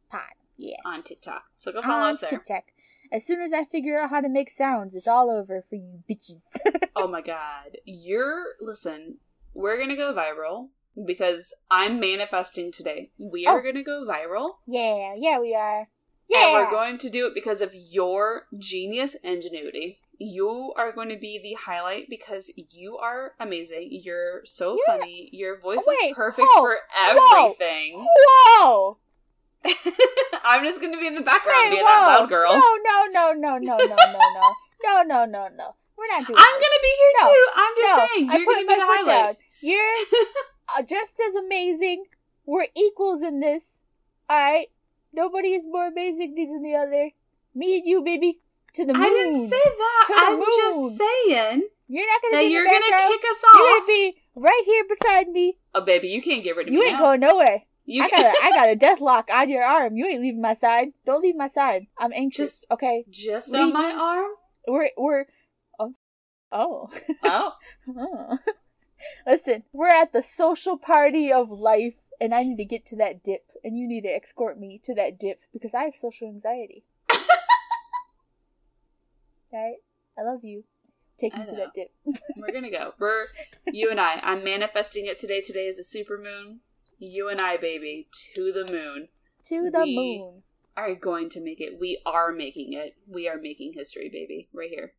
[0.09, 0.21] Pod.
[0.57, 0.77] Yeah.
[0.85, 1.43] on TikTok.
[1.55, 2.29] So go follow on us there.
[2.29, 2.63] TikTok.
[3.11, 6.03] As soon as I figure out how to make sounds, it's all over for you
[6.09, 6.43] bitches.
[6.95, 7.77] oh my god.
[7.85, 9.17] You're listen,
[9.53, 10.69] we're gonna go viral
[11.05, 13.11] because I'm manifesting today.
[13.17, 13.63] We are Oh.
[13.63, 14.55] gonna go viral.
[14.67, 15.87] yeah, yeah, we are.
[16.31, 16.45] Yeah.
[16.45, 19.99] And we're going to do it because of your genius ingenuity.
[20.17, 23.89] You are going to be the highlight because you are amazing.
[23.91, 25.29] You're so funny.
[25.33, 27.97] Your voice oh, is perfect oh, for everything.
[27.97, 28.07] Whoa!
[28.61, 28.97] whoa.
[30.43, 32.53] I'm just going to be in the background being that loud girl.
[32.53, 35.03] No, no, no, no, no, no, no, no.
[35.03, 35.75] No, no, no.
[35.97, 37.47] We're not doing I'm going to be here no, too.
[37.55, 38.31] I'm just no, saying.
[38.31, 39.05] You're going to be the highlight.
[39.05, 39.35] Down.
[39.61, 39.95] You're
[40.77, 42.05] uh, just as amazing.
[42.45, 43.81] We're equals in this.
[44.29, 44.67] All right?
[45.13, 47.11] Nobody is more amazing than the other.
[47.53, 48.39] Me and you, baby,
[48.73, 49.03] to the moon.
[49.03, 50.07] I didn't say that.
[50.15, 50.45] I'm moon.
[50.87, 53.13] just saying You're not gonna that be you're going to background.
[53.21, 53.55] kick us off.
[53.55, 55.57] You're gonna be right here beside me.
[55.75, 57.05] oh, baby, you can't get rid of You me You ain't now.
[57.05, 57.63] going nowhere.
[57.85, 59.97] You I got a, I got a death lock on your arm.
[59.97, 60.89] You ain't leaving my side.
[61.05, 61.87] Don't leave my side.
[61.97, 62.61] I'm anxious.
[62.61, 63.03] Just- okay.
[63.09, 63.99] just Leave on my me.
[63.99, 64.31] arm.
[64.67, 65.25] We're we're.
[65.79, 65.93] Oh.
[66.53, 66.89] Oh.
[67.23, 67.53] Oh,
[67.97, 68.37] Oh.
[69.25, 73.23] Listen, we're at the social party of life, and I need to get to that
[73.23, 76.83] dip, and you need to escort me to that dip because I have social anxiety.
[79.53, 79.75] right?
[80.17, 80.63] I love you.
[81.19, 81.91] Take me to that dip.
[82.35, 82.93] we're gonna go.
[82.97, 83.25] We're
[83.67, 84.19] you and I.
[84.23, 85.41] I'm manifesting it today.
[85.41, 86.61] Today is a super moon.
[86.97, 89.09] You and I, baby, to the moon.
[89.45, 90.43] to the We- moon.
[90.77, 91.77] Are going to make it.
[91.81, 92.95] We are making it.
[93.05, 94.47] We are making history, baby.
[94.53, 94.93] Right here.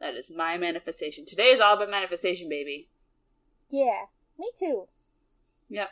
[0.00, 1.26] That is my manifestation.
[1.26, 2.88] Today is all about manifestation, baby.
[3.68, 4.06] Yeah.
[4.38, 4.86] Me too.
[5.68, 5.90] Yep.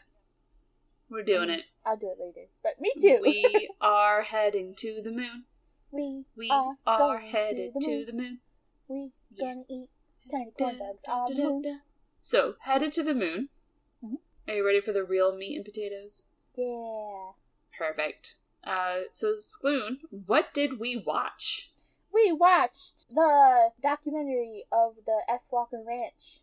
[1.11, 1.59] We're doing Mm.
[1.59, 1.65] it.
[1.87, 2.49] I'll do it later.
[2.63, 3.21] But me too.
[3.23, 5.45] We are heading to the moon.
[5.93, 8.05] we We are, are headed to the moon.
[8.07, 8.41] to the moon.
[8.89, 9.47] We Yeah.
[9.55, 9.89] gonna eat
[10.31, 11.83] tiny corn dogs on the moon.
[12.21, 13.51] So, headed to the moon.
[14.03, 14.19] Mhm.
[14.49, 16.25] Are you ready for the real meat and potatoes?
[16.57, 17.33] Yeah.
[17.79, 18.37] Perfect.
[18.65, 21.73] Uh, so Skloon, what did we watch?
[22.13, 25.49] We watched the documentary of the S.
[25.53, 26.41] Walker Ranch.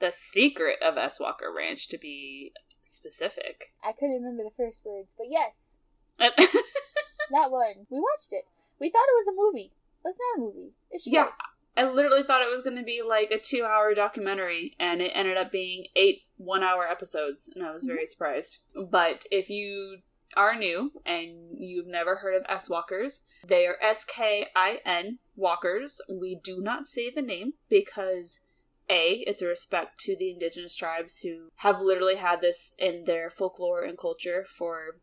[0.00, 1.18] The Secret of S.
[1.20, 2.52] Walker Ranch, to be
[2.82, 3.72] specific.
[3.82, 5.76] I couldn't remember the first words, but yes,
[6.18, 7.86] that one.
[7.90, 8.44] We watched it.
[8.78, 9.72] We thought it was a movie.
[10.04, 10.72] It's not a movie.
[10.90, 11.32] It's short.
[11.76, 15.36] I literally thought it was going to be like a two-hour documentary, and it ended
[15.36, 18.10] up being eight one-hour episodes, and I was very mm-hmm.
[18.10, 18.58] surprised.
[18.90, 19.98] But if you
[20.36, 25.18] are new and you've never heard of S Walkers, they are S K I N
[25.36, 26.00] Walkers.
[26.10, 28.40] We do not say the name because
[28.90, 33.30] A, it's a respect to the indigenous tribes who have literally had this in their
[33.30, 34.96] folklore and culture for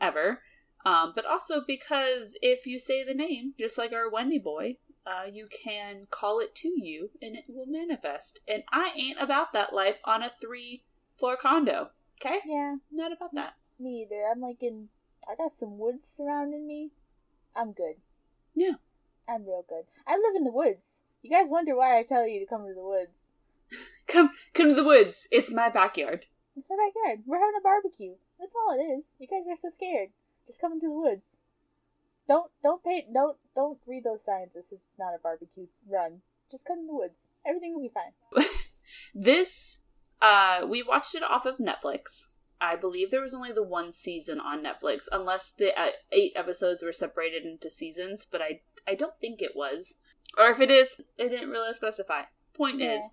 [0.00, 0.42] ever.
[0.84, 5.24] Um, but also because if you say the name, just like our Wendy boy, uh,
[5.30, 8.38] you can call it to you and it will manifest.
[8.46, 10.84] And I ain't about that life on a three
[11.18, 11.90] floor condo.
[12.20, 12.38] Okay?
[12.46, 13.54] Yeah, Not about that.
[13.80, 14.22] me either.
[14.30, 14.88] I'm like in.
[15.28, 16.90] I got some woods surrounding me.
[17.56, 17.96] I'm good.
[18.54, 18.74] Yeah.
[19.28, 19.84] I'm real good.
[20.06, 21.02] I live in the woods.
[21.22, 23.18] You guys wonder why I tell you to come to the woods.
[24.06, 25.26] Come come to the woods.
[25.32, 26.26] It's my backyard.
[26.56, 27.24] It's my backyard.
[27.26, 28.14] We're having a barbecue.
[28.38, 29.14] That's all it is.
[29.18, 30.10] You guys are so scared.
[30.46, 31.38] Just come into the woods.
[32.28, 34.54] Don't don't pay don't don't read those signs.
[34.54, 36.22] This is not a barbecue run.
[36.50, 37.30] Just come in the woods.
[37.44, 38.44] Everything will be fine.
[39.14, 39.80] This
[40.22, 42.26] uh we watched it off of Netflix.
[42.60, 46.82] I believe there was only the one season on Netflix, unless the uh, eight episodes
[46.82, 48.24] were separated into seasons.
[48.30, 49.96] But I I don't think it was,
[50.38, 52.22] or if it is, it didn't really specify.
[52.54, 52.96] Point Yeah.
[52.96, 53.10] is,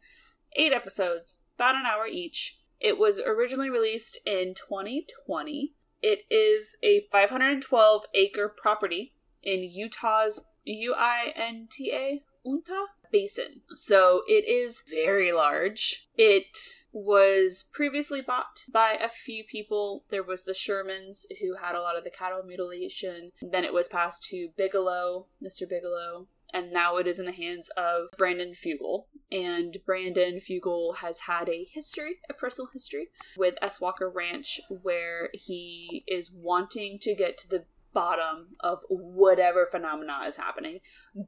[0.55, 2.59] eight episodes, about an hour each.
[2.79, 5.73] It was originally released in 2020.
[6.01, 13.61] It is a 512 acre property in Utah's UINTA Unta Basin.
[13.73, 16.09] So it is very large.
[16.17, 16.57] It
[16.91, 20.03] was previously bought by a few people.
[20.09, 23.31] There was the Shermans who had a lot of the cattle mutilation.
[23.41, 25.67] Then it was passed to Bigelow, Mr.
[25.69, 29.05] Bigelow, and now it is in the hands of Brandon Fugal.
[29.31, 33.81] And Brandon Fugal has had a history, a personal history, with S.
[33.81, 40.37] Walker Ranch, where he is wanting to get to the bottom of whatever phenomena is
[40.37, 40.79] happening,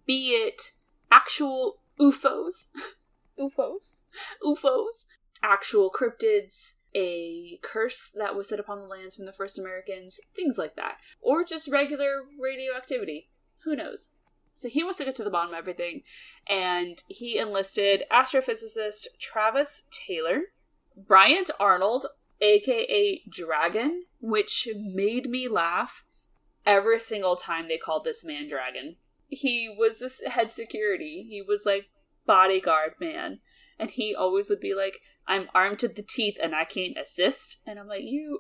[0.06, 0.72] be it
[1.12, 2.68] actual UFOs,
[3.40, 4.02] UFOs.
[4.44, 5.06] UFOs,
[5.42, 10.58] actual cryptids, a curse that was set upon the lands from the first Americans, things
[10.58, 13.30] like that, or just regular radioactivity.
[13.64, 14.10] Who knows?
[14.56, 16.02] So he wants to get to the bottom of everything,
[16.48, 20.44] and he enlisted astrophysicist Travis Taylor,
[20.96, 22.06] Bryant Arnold,
[22.40, 26.04] aka Dragon, which made me laugh
[26.66, 28.96] every single time they called this man Dragon.
[29.28, 31.26] He was this head security.
[31.30, 31.90] He was like
[32.26, 33.40] bodyguard man.
[33.78, 37.58] And he always would be like, I'm armed to the teeth and I can't assist.
[37.68, 38.40] And I'm like, you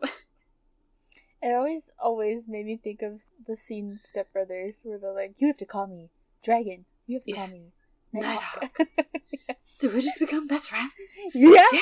[1.41, 5.35] It always, always made me think of the scene in Step Brothers where they're like,
[5.37, 6.09] "You have to call me
[6.43, 6.85] Dragon.
[7.05, 7.37] You have to Yeah.
[7.37, 7.71] call me
[8.13, 8.77] Nighthawk.
[9.79, 10.91] Did we just become best friends?
[11.33, 11.61] yeah.
[11.71, 11.79] Yeah.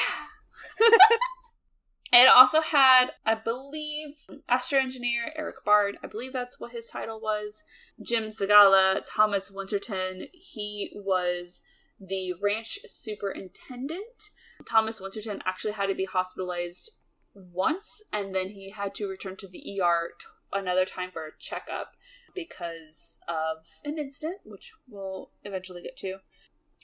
[2.14, 4.16] it also had, I believe,
[4.50, 5.98] Astro Engineer Erik Bard.
[6.04, 7.64] I believe that's what his title was.
[8.02, 10.28] Jim Segala, Thomas Winterton.
[10.34, 11.62] He was
[12.00, 14.30] the ranch superintendent.
[14.68, 16.92] Thomas Winterton actually had to be hospitalized
[17.34, 21.38] once, and then he had to return to the ER t- another time for a
[21.40, 21.94] checkup
[22.36, 26.18] because of an incident, which we'll eventually get to.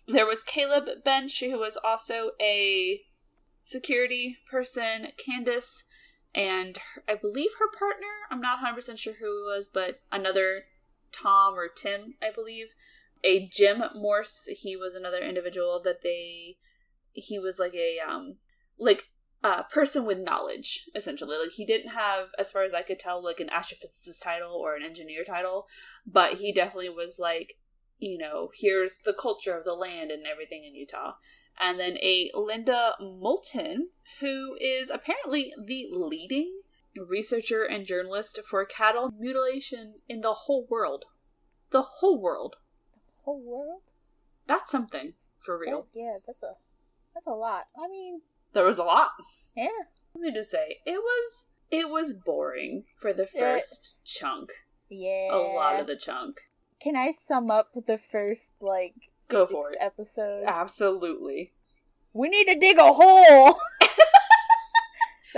[0.07, 3.01] There was Caleb Bench, who was also a
[3.61, 5.85] security person, Candace,
[6.33, 10.65] and her, I believe her partner, I'm not 100% sure who it was, but another
[11.11, 12.73] Tom or Tim, I believe.
[13.23, 16.57] A Jim Morse, he was another individual that they,
[17.11, 18.37] he was like a, um,
[18.77, 19.09] like
[19.43, 21.37] a person with knowledge, essentially.
[21.37, 24.75] Like he didn't have, as far as I could tell, like an astrophysicist title or
[24.75, 25.67] an engineer title,
[26.05, 27.57] but he definitely was like,
[27.99, 31.13] you know, here's the culture of the land and everything in Utah.
[31.59, 33.89] And then a Linda Moulton,
[34.21, 36.61] who is apparently the leading
[36.97, 41.05] researcher and journalist for cattle mutilation in the whole world.
[41.71, 42.55] The whole world.
[42.93, 43.81] The whole world.
[44.47, 45.87] That's something for real.
[45.93, 46.53] That- yeah, that's a
[47.13, 47.67] that's a lot.
[47.77, 48.21] I mean,
[48.53, 49.11] There was a lot.
[49.55, 49.67] yeah.
[50.15, 54.49] Let me just say, it was it was boring for the first chunk.
[54.89, 55.29] Yeah.
[55.31, 56.37] A lot of the chunk.
[56.81, 58.95] Can I sum up the first like
[59.29, 59.77] Go six for it.
[59.79, 60.45] episodes?
[60.47, 61.53] Absolutely.
[62.13, 63.55] We need to dig a hole.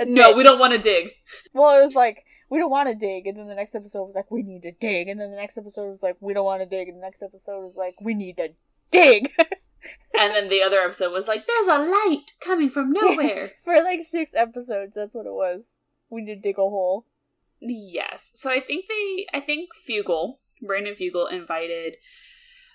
[0.08, 0.38] No, it.
[0.38, 1.10] we don't want to dig.
[1.54, 4.16] Well, it was like we don't want to dig, and then the next episode was
[4.16, 6.62] like we need to dig, and then the next episode was like we don't want
[6.62, 8.50] to dig, and the next episode was like we need to
[8.90, 9.30] dig
[10.18, 13.54] And then the other episode was like, there's a light coming from nowhere.
[13.64, 14.96] for like six episodes.
[14.96, 15.76] That's what it was.
[16.10, 17.06] We need to dig a hole.
[17.60, 18.32] yes.
[18.36, 21.96] So I think they, I think Fugal, Brandon Fugal invited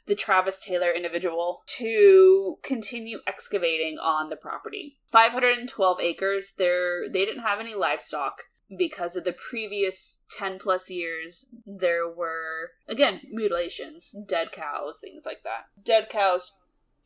[0.06, 4.98] the Travis Taylor individual to continue excavating on the property.
[5.10, 6.52] 512 acres.
[6.56, 8.42] There, they didn't have any livestock
[8.76, 11.46] because of the previous 10 plus years.
[11.66, 15.66] There were, again, mutilations, dead cows, things like that.
[15.84, 16.52] Dead cows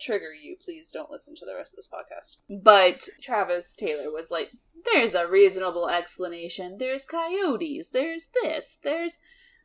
[0.01, 2.62] trigger you, please don't listen to the rest of this podcast.
[2.62, 4.51] But Travis Taylor was like,
[4.92, 6.76] there's a reasonable explanation.
[6.78, 7.90] There's coyotes.
[7.90, 8.78] There's this.
[8.82, 9.18] There's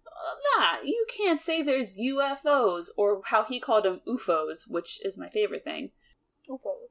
[0.05, 0.81] uh, that.
[0.85, 5.63] You can't say there's UFOs or how he called them UFOs, which is my favorite
[5.63, 5.91] thing.
[6.49, 6.89] UFOs.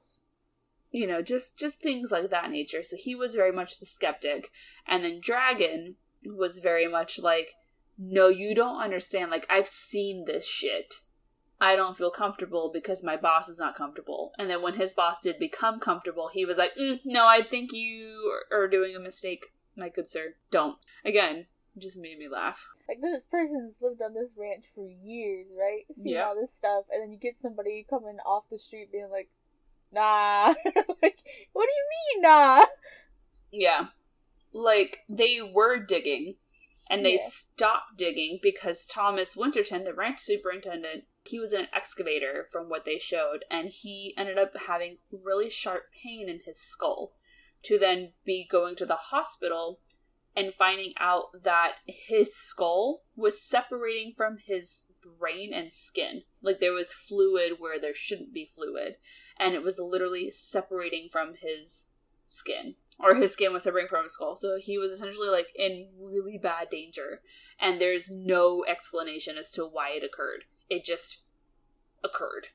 [0.90, 2.82] You know, just just things like that nature.
[2.84, 4.50] So he was very much the skeptic,
[4.86, 7.54] and then Dragon was very much like,
[7.98, 9.30] no, you don't understand.
[9.30, 10.94] Like I've seen this shit.
[11.60, 14.32] I don't feel comfortable because my boss is not comfortable.
[14.38, 17.72] And then when his boss did become comfortable, he was like, mm, "No, I think
[17.72, 20.34] you are doing a mistake, my good sir.
[20.50, 21.46] Don't." Again,
[21.78, 22.66] just made me laugh.
[22.88, 25.84] Like this person's lived on this ranch for years, right?
[25.92, 26.26] Seeing Yeah.
[26.26, 29.30] all this stuff, and then you get somebody coming off the street being like,
[29.92, 30.54] "Nah,"
[31.02, 31.18] like,
[31.52, 32.66] what do you mean, nah?
[33.50, 33.86] Yeah.
[34.52, 36.36] Like they were digging
[36.90, 37.26] and they Yeah.
[37.28, 42.84] stopped digging because Thomas Winterton, the ranch superintendent, he was in an excavator from what
[42.84, 47.12] they showed and he ended up having really sharp pain in his skull
[47.62, 49.80] to then be going to the hospital
[50.36, 54.86] and finding out that his skull was separating from his
[55.18, 56.22] brain and skin.
[56.42, 58.96] Like there was fluid where there shouldn't be fluid
[59.38, 61.86] and it was literally separating from his
[62.26, 65.88] skin or his skin was separating from his skull so he was essentially like in
[66.00, 67.20] really bad danger
[67.60, 71.22] and there's no explanation as to why it occurred it just
[72.02, 72.48] occurred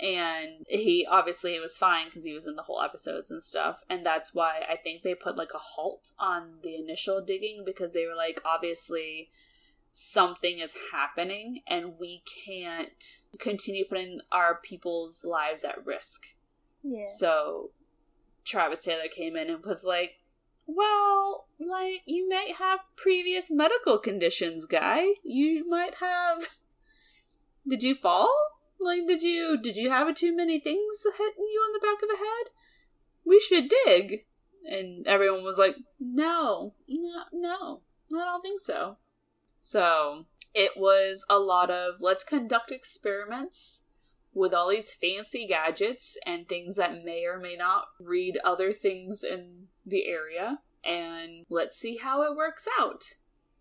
[0.00, 3.82] and he obviously it was fine because he was in the whole episodes and stuff
[3.90, 7.92] and that's why i think they put like a halt on the initial digging because
[7.92, 9.30] they were like obviously
[9.90, 16.26] something is happening and we can't continue putting our people's lives at risk
[16.82, 17.06] Yeah.
[17.06, 17.70] so
[18.44, 20.20] Travis Taylor came in and was like,
[20.66, 25.04] Well, like, you might have previous medical conditions, guy.
[25.22, 26.48] You might have.
[27.68, 28.30] Did you fall?
[28.80, 32.08] Like, did you did you have too many things hitting you on the back of
[32.08, 32.52] the head?
[33.24, 34.24] We should dig.
[34.64, 37.82] And everyone was like, No, no, no,
[38.14, 38.98] I don't think so.
[39.58, 43.82] So it was a lot of let's conduct experiments
[44.32, 49.24] with all these fancy gadgets and things that may or may not read other things
[49.24, 53.04] in the area and let's see how it works out.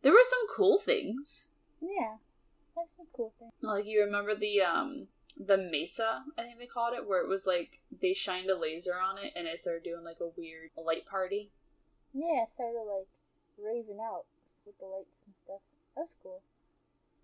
[0.02, 1.50] There were some cool things.
[1.82, 2.18] Yeah.
[2.78, 3.50] That's some cool thing.
[3.62, 7.46] Like you remember the um the mesa, I think they called it, where it was
[7.46, 11.06] like they shined a laser on it and it started doing like a weird light
[11.06, 11.52] party.
[12.14, 13.08] Yeah, sort of like
[13.58, 14.26] raving out
[14.66, 15.62] with the lights and stuff.
[15.96, 16.42] That's cool.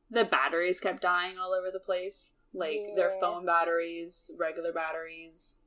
[0.10, 2.36] The batteries kept dying all over the place.
[2.54, 5.58] Like their phone batteries, regular batteries.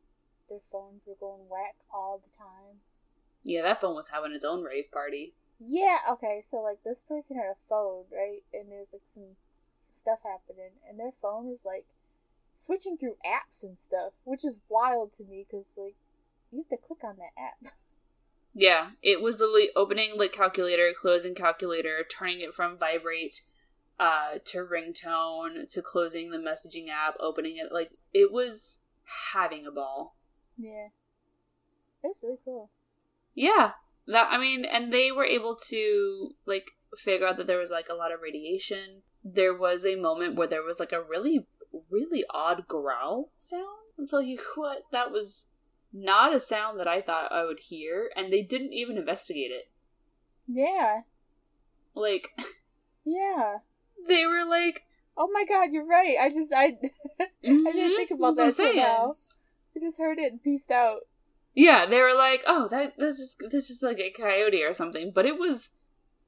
[0.49, 2.79] Their phones were going whack all the time.
[3.43, 5.35] Yeah, that phone was having its own rave party.
[5.59, 8.43] Yeah, okay, so like this person had a phone, right?
[8.53, 9.37] And there's like some
[9.81, 11.87] some stuff happening, and their phone is like
[12.55, 15.97] switching through apps and stuff, which is wild to me because like
[16.51, 17.75] you have to click on that app.
[18.59, 23.43] Yeah, it was literally opening like calculator, closing calculator, turning it from vibrate
[24.01, 28.81] uh to ringtone to closing the messaging app, opening it like it was
[29.35, 30.17] having a ball.
[30.57, 30.89] yeah,
[32.03, 32.71] was really cool.
[33.35, 33.73] Yeah.
[34.07, 37.89] That I mean, and they were able to like figure out that there was like
[37.91, 39.03] a lot of radiation.
[39.35, 41.47] There was a moment where there was like a really
[41.91, 43.67] really odd growl sound.
[43.99, 45.47] I'll tell you what, that was
[45.93, 49.71] not a sound that I thought I would hear, and they didn't even investigate it.
[50.49, 51.03] Yeah,
[51.95, 52.31] Like
[53.05, 53.59] yeah.
[54.09, 54.85] they were like
[55.17, 56.17] Oh my god, you're right.
[56.21, 56.65] I just I
[57.21, 59.17] I didn't mm-hmm, think about That's that now.
[59.75, 61.03] I just heard it and pieced out.
[61.55, 65.11] Yeah, they were like, "Oh, that that's just that's just like a coyote or something."
[65.15, 65.71] But it was,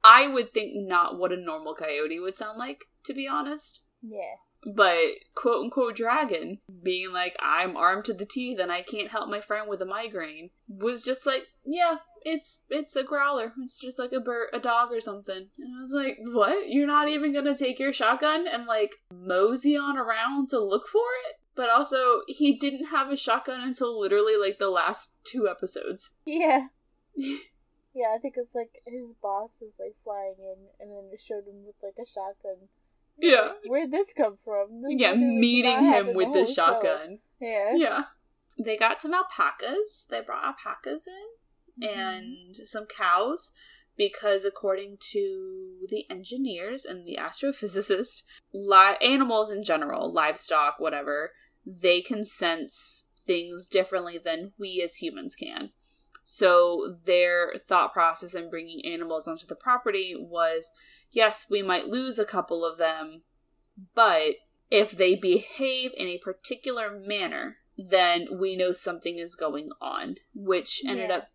[0.09, 3.83] I would think, not what a normal coyote would sound like, to be honest.
[4.03, 4.37] Yeah.
[4.75, 9.29] But quote unquote dragon being like, "I'm armed to the teeth and I can't help
[9.29, 13.53] my friend with a migraine," was just like, "Yeah, it's it's a growler.
[13.63, 16.71] It's just like a bird, a dog or something." And I was like, "What?
[16.71, 21.07] You're not even gonna take your shotgun and like mosey on around to look for
[21.29, 26.17] it?" But also, he didn't have a shotgun until literally like the last two episodes.
[26.25, 26.69] Yeah.
[27.99, 31.49] Yeah, I think it's like his boss is like flying in and then it showed
[31.49, 32.69] him with like a shotgun.
[33.19, 33.55] Yeah.
[33.67, 34.83] Where'd this come from?
[34.83, 36.53] This Yeah, meeting him with the show.
[36.53, 37.19] shotgun.
[37.41, 37.75] Yeah.
[37.75, 38.03] Yeah.
[38.57, 40.07] They got some alpacas.
[40.09, 41.97] They brought alpacas in Mhm.
[41.99, 43.51] and some cows
[43.97, 48.23] because according to the engineers and the astrophysicist,
[48.53, 51.33] li- animals in general, livestock, whatever,
[51.67, 55.73] they can sense things differently than we as humans can.
[56.31, 60.71] So their thought process in bringing animals onto the property was
[61.11, 63.23] yes, we might lose a couple of them,
[63.95, 64.35] but
[64.71, 70.83] if they behave in a particular manner, then we know something is going on, which
[70.87, 71.17] ended Yeah.
[71.17, 71.29] up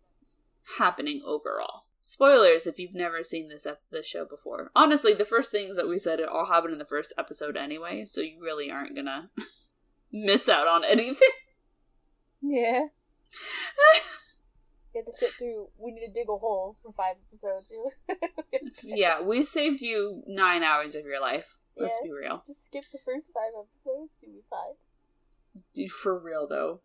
[0.78, 1.86] happening overall.
[2.00, 4.70] Spoilers if you've never seen this ep- this show before.
[4.76, 8.04] Honestly, the first things that we said it all happened in the first episode anyway,
[8.04, 9.28] so you really aren't gonna
[10.12, 11.30] miss out on anything.
[12.40, 12.82] Yeah.
[14.94, 15.68] You have to sit through.
[15.78, 17.72] We need to dig a hole for five episodes.
[18.84, 21.58] yeah, we saved you nine hours of your life.
[21.76, 22.08] Let's Yeah.
[22.08, 22.42] be real.
[22.46, 24.12] Just skip the first five episodes.
[24.22, 24.74] You'll be fine.
[25.72, 26.80] Dude, for real though,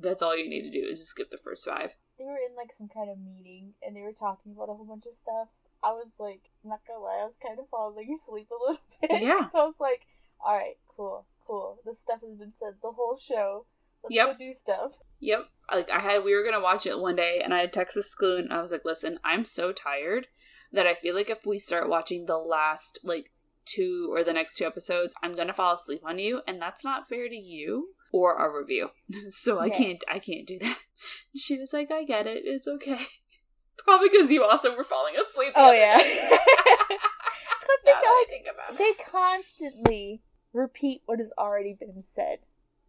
[0.00, 1.96] that's all you need to do is just skip the first five.
[2.18, 4.86] They were in like some kind of meeting and they were talking about a whole
[4.86, 5.48] bunch of stuff.
[5.82, 8.82] I was like, I'm not gonna lie, I was kind of falling asleep a little
[9.00, 9.22] bit.
[9.22, 9.48] Yeah.
[9.52, 10.06] so I was like,
[10.44, 11.78] all right, cool, cool.
[11.84, 13.66] This stuff has been said the whole show.
[14.10, 14.38] Yep.
[14.38, 14.98] do stuff.
[15.20, 15.48] Yep.
[15.72, 18.04] Like I had we were gonna watch it one day and I had texted
[18.38, 20.26] and I was like, listen, I'm so tired
[20.72, 23.30] that I feel like if we start watching the last like
[23.64, 27.08] two or the next two episodes, I'm gonna fall asleep on you, and that's not
[27.08, 28.90] fair to you or our review.
[29.28, 30.78] so I can't I can't do that.
[31.36, 32.98] She was like, I get it, it's okay.
[33.78, 35.52] Probably because you also were falling asleep.
[35.56, 35.98] Oh yeah.
[35.98, 36.04] day.
[36.30, 41.32] It's 'cause they Now that I feel think about like they constantly repeat what has
[41.36, 42.38] already been said.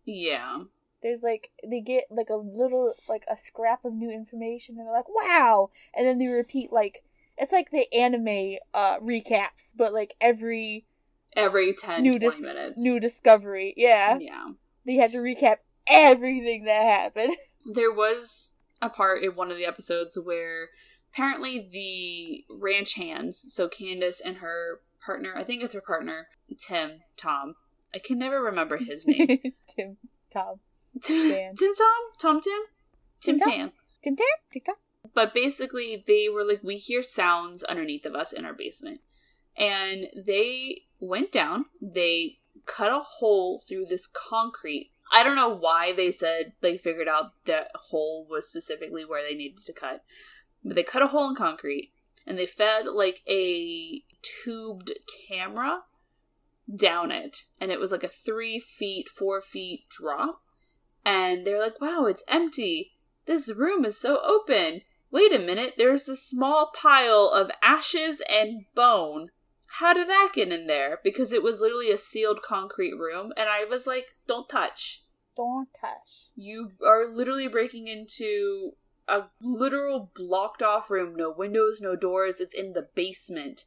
[0.06, 0.64] Yeah.
[1.06, 4.94] There's like they get like a little like a scrap of new information and they're
[4.94, 7.04] like, wow and then they repeat like
[7.38, 10.86] it's like the anime uh recaps, but like every
[11.36, 12.78] Every 10, New 20 dis- minutes.
[12.78, 13.74] new discovery.
[13.78, 14.18] Yeah.
[14.20, 14.52] yeah.
[14.86, 17.36] They had to recap everything that happened.
[17.66, 20.70] there was a part in one of the episodes where
[21.12, 26.28] apparently the ranch hands, so Candace and her partner, I think it's her partner,
[26.58, 27.56] Tim, Tom.
[27.94, 29.40] I can never remember his name.
[29.68, 29.98] Tim
[30.30, 30.60] Tom.
[31.02, 32.02] Tim, Tom?
[32.20, 32.62] Tom Tim?
[33.22, 33.72] Tim Tam.
[34.04, 34.28] Tim Tam?
[34.52, 34.78] TikTok?
[35.14, 39.02] But basically, they were like, we hear sounds underneath of us in our basement.
[39.58, 44.92] And they went down, they cut a hole through this concrete.
[45.12, 49.36] I don't know why they said they figured out that hole was specifically where they
[49.36, 50.04] needed to cut.
[50.64, 51.94] But they cut a hole in concrete
[52.26, 54.92] and they fed like a tubed
[55.28, 55.82] camera
[56.76, 57.38] down it.
[57.62, 60.42] And it was like a three feet, four feet drop.
[61.06, 62.94] And they're like, wow, it's empty.
[63.26, 64.82] This room is so open.
[65.12, 69.30] Wait a minute, there's a small pile of ashes and bone.
[69.80, 71.00] How did that get in there?
[71.04, 75.04] Because it was literally a sealed concrete room, and I was like, don't touch.
[75.38, 76.30] Don't touch.
[76.36, 78.72] You are literally breaking into
[79.08, 82.40] a literal blocked off room, no windows, no doors.
[82.40, 83.66] It's in the basement.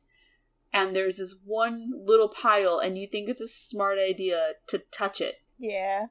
[0.73, 5.21] And there's this one little pile, and you think it's a smart idea to touch
[5.21, 5.37] it.
[5.59, 6.07] Yeah.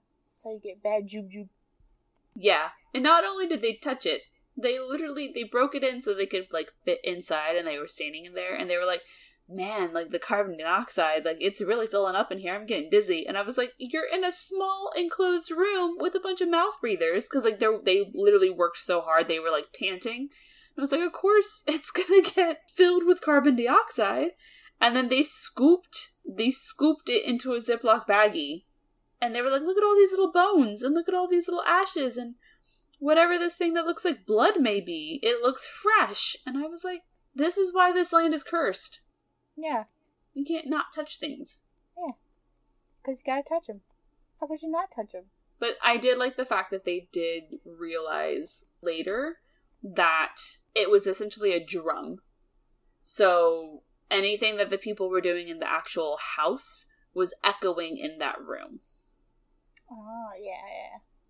[0.47, 1.49] How you get bad jube.
[2.35, 2.69] Yeah.
[2.93, 4.21] And not only did they touch it,
[4.55, 7.87] they literally they broke it in so they could like fit inside and they were
[7.87, 9.01] standing in there and they were like,
[9.49, 12.53] Man, like the carbon dioxide, like it's really filling up in here.
[12.53, 13.25] I'm getting dizzy.
[13.27, 16.79] And I was like, You're in a small enclosed room with a bunch of mouth
[16.79, 20.29] breathers because like they they literally worked so hard they were like panting.
[20.77, 24.31] I was like, Of course it's gonna get filled with carbon dioxide.
[24.79, 28.63] And then they scooped they scooped it into a Ziploc baggie
[29.22, 31.48] and they were like, look at all these little bones and look at all these
[31.48, 32.35] little ashes and
[32.99, 35.19] whatever this thing that looks like blood may be.
[35.23, 36.35] It looks fresh.
[36.45, 37.02] And I was like,
[37.34, 39.02] this is why this land is cursed.
[39.56, 39.85] Yeah.
[40.34, 41.60] You can't not touch things.
[41.98, 42.14] Yeah.
[43.02, 43.81] Because you gotta touch them.
[44.39, 45.26] How could you not touch them?
[45.60, 49.38] But I did like the fact that they did realize later
[49.81, 50.35] that
[50.76, 52.18] it was essentially a drum.
[53.02, 53.81] So
[54.11, 58.81] anything that the people were doing in the actual house was echoing in that room.
[59.89, 60.51] Oh, yeah,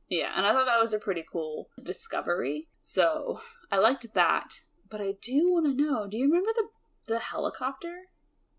[0.10, 2.68] Yeah, Yeah, and I thought that was a pretty cool discovery.
[2.82, 4.62] So I liked that.
[4.90, 6.68] But I do want to know do you remember the,
[7.14, 8.04] the helicopter?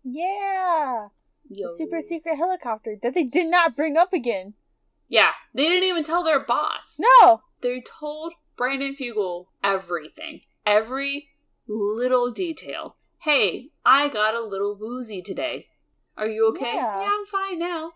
[0.03, 0.29] yeah.
[0.39, 1.07] Yeah.
[1.51, 1.67] Yo.
[1.67, 4.53] The super secret helicopter that they did not bring up again.
[5.07, 6.99] Yeah, they didn't even tell their boss.
[6.99, 7.41] No!
[7.61, 11.29] They told Brandon Fugal everything, every
[11.67, 12.97] little detail.
[13.23, 15.67] Hey, I got a little woozy today.
[16.15, 16.75] Are you okay?
[16.75, 17.09] Yeah.
[17.11, 17.93] I'm fine now.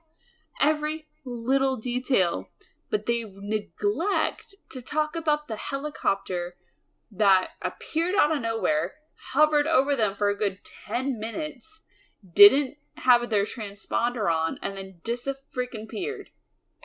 [0.59, 2.49] Every little detail.
[2.89, 6.55] But they neglect to talk about the helicopter
[7.11, 8.93] that appeared out of nowhere,
[9.33, 11.83] hovered over them for a good 10 minutes,
[12.35, 16.29] didn't have their transponder on, and then dis-freaking appeared.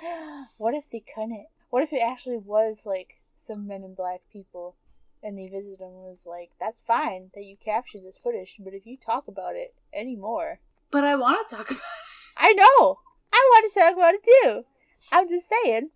[0.59, 1.47] what if they couldn't?
[1.71, 4.77] What if it actually was like some men in black people
[5.23, 8.87] and they visited and was like, that's fine that you captured this footage, but if
[8.87, 10.61] you talk about it anymore.
[10.91, 12.37] But I want to talk about it.
[12.37, 13.01] I know!
[13.33, 14.65] I want to talk about it too!
[15.13, 15.91] I'm just saying.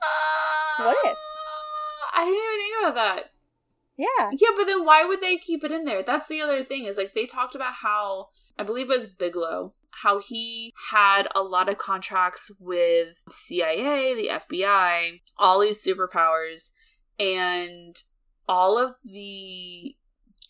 [0.00, 1.18] Uh, what if?
[2.14, 3.32] I didn't even think about that.
[3.96, 4.30] Yeah.
[4.32, 6.02] Yeah, but then why would they keep it in there?
[6.02, 8.28] That's the other thing is like they talked about how
[8.58, 14.28] I believe it was Bigelow, how he had a lot of contracts with CIA, the
[14.28, 16.70] FBI, all these superpowers,
[17.18, 17.96] and
[18.48, 19.94] all of the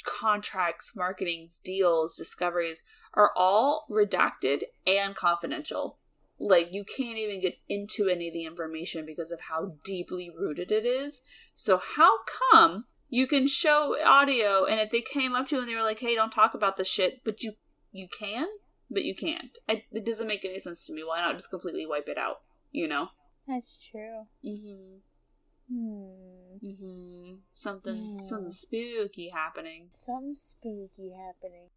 [0.04, 2.82] contracts, marketings, deals, discoveries
[3.14, 5.98] are all redacted and confidential.
[6.38, 10.72] Like you can't even get into any of the information because of how deeply rooted
[10.72, 11.22] it is.
[11.54, 12.18] So how
[12.50, 15.82] come you can show audio and if they came up to you and they were
[15.82, 17.52] like, "Hey, don't talk about this shit," but you
[17.92, 18.46] you can,
[18.90, 19.58] but you can't.
[19.68, 21.04] I, it doesn't make any sense to me.
[21.04, 22.40] Why not just completely wipe it out?
[22.70, 23.08] You know?
[23.46, 24.26] That's true.
[24.44, 25.00] Mhm.
[25.68, 26.56] Hmm.
[26.66, 27.38] Mhm.
[27.50, 28.18] Something Hmm.
[28.18, 29.88] something spooky happening.
[29.90, 31.70] Something spooky happening.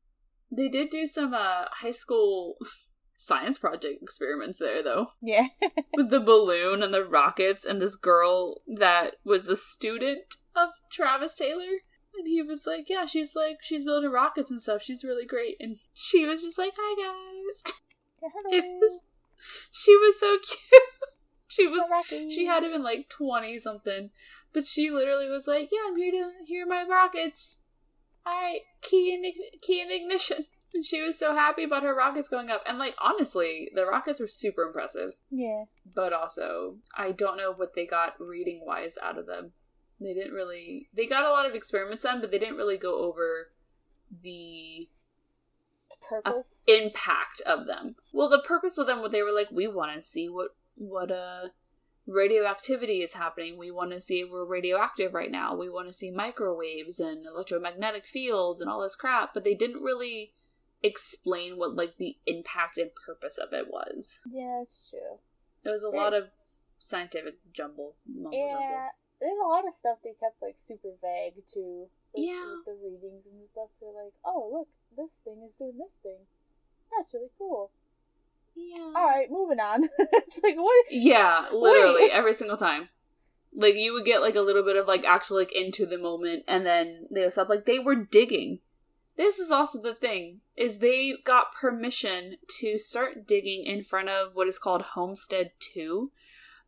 [0.52, 2.58] They did do some uh high school
[3.18, 5.08] science project experiments there though.
[5.22, 5.48] Yeah.
[5.96, 10.24] With the balloon and the rockets and this girl that was a student
[10.56, 11.82] of Travis Taylor.
[12.18, 14.82] And he was like, Yeah, she's like she's building rockets and stuff.
[14.82, 15.58] She's really great.
[15.60, 17.74] And she was just like, Hi guys.
[18.22, 18.58] Hello.
[18.58, 19.02] It was
[19.72, 20.84] she was so cute.
[21.48, 21.84] she was
[22.34, 24.12] she had him in like twenty something.
[24.54, 27.60] But she literally was like, Yeah, I'm here to hear my rockets.
[28.28, 29.24] Alright, key in
[29.62, 30.46] key in the ignition.
[30.74, 32.64] And she was so happy about her rockets going up.
[32.68, 35.18] And like honestly, the rockets were super impressive.
[35.32, 35.66] Yeah.
[35.96, 39.54] But also, I don't know what they got reading wise out of them.
[40.02, 43.04] They didn't really they got a lot of experiments done, but they didn't really go
[43.06, 43.52] over
[44.24, 44.90] the
[46.10, 46.64] purpose.
[46.68, 47.96] impact of them.
[48.14, 51.12] Well, the purpose of them, what they were like, we want to see what what
[51.12, 51.50] uh
[52.08, 53.58] radioactivity is happening.
[53.58, 55.56] We want to see if we're radioactive right now.
[55.56, 59.34] We want to see microwaves and electromagnetic fields and all this crap.
[59.34, 60.34] But they didn't really
[60.86, 64.20] explain what like the impact and purpose of it was.
[64.32, 65.20] yeah, that's true.
[65.64, 66.26] It was a lot of
[66.78, 68.54] scientific jumble, mumble Yeah.
[68.54, 68.90] jumble.
[69.20, 71.88] There's a lot of stuff they kept like super vague too.
[72.14, 72.56] With, Yeah.
[72.58, 73.70] with the readings and stuff.
[73.82, 76.20] They're like, oh look, this thing is doing this thing.
[76.96, 77.72] That's really cool.
[78.56, 78.92] Yeah.
[78.96, 79.84] All right, moving on.
[80.00, 80.86] it's like what?
[80.92, 82.12] Yeah, literally Wait.
[82.12, 82.90] every single time.
[83.54, 86.44] Like you would get like a little bit of like actual like into the moment,
[86.48, 87.50] and then they would stop.
[87.50, 88.60] Like they were digging.
[89.18, 94.36] This is also the thing is they got permission to start digging in front of
[94.36, 96.12] what is called Homestead Two,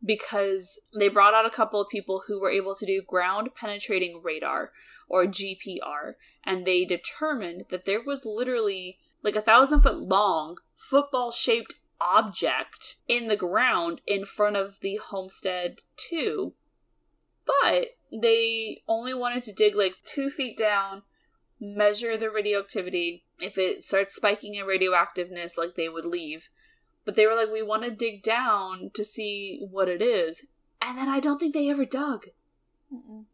[0.04, 4.22] because they brought out a couple of people who were able to do ground penetrating
[4.22, 4.72] radar
[5.08, 6.14] or GPR,
[6.44, 12.96] and they determined that there was literally like a thousand foot long football shaped object
[13.08, 16.54] in the ground in front of the homestead 2
[17.44, 21.02] But they only wanted to dig like two feet down,
[21.60, 23.24] measure the radioactivity.
[23.40, 26.48] If it starts spiking in radioactiveness, like they would leave.
[27.04, 30.46] But they were like, we want to dig down to see what it is.
[30.80, 32.26] And then I don't think they ever dug.
[32.92, 33.24] Mm-mm.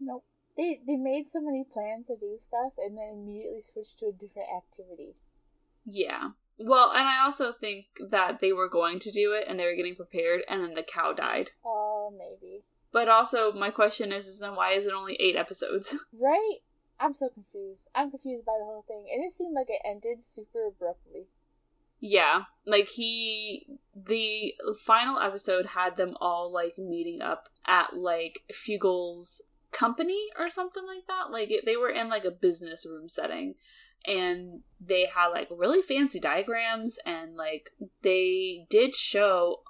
[0.00, 0.24] Nope.
[0.56, 4.12] They they made so many plans to do stuff and then immediately switched to a
[4.12, 5.14] different activity.
[5.84, 6.30] Yeah.
[6.58, 9.76] Well, and I also think that they were going to do it and they were
[9.76, 11.52] getting prepared, and then the cow died.
[11.64, 12.64] Oh, maybe.
[12.92, 15.94] But also, my question is, is then why is it only eight episodes?
[16.12, 16.58] Right?
[17.00, 17.88] I'm so confused.
[17.94, 19.06] I'm confused by the whole thing.
[19.12, 21.28] And it seemed like it ended super abruptly.
[22.00, 24.54] yeah, like he, the
[24.84, 29.42] final episode had them all like meeting up at like Fugal's
[29.72, 31.30] company or something like that.
[31.30, 33.54] Like it, they were in like a business room setting,
[34.06, 37.70] and they had like really fancy diagrams, and like
[38.02, 39.62] they did show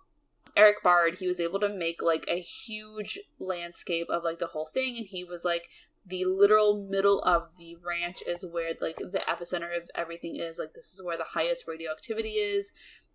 [0.57, 4.67] Erik Bard, he was able to make like a huge landscape of like the whole
[4.67, 5.69] thing, and he was like
[6.09, 10.59] the literal middle of the ranch is where like the epicenter of everything is.
[10.59, 12.73] Like this is where the highest radioactivity is,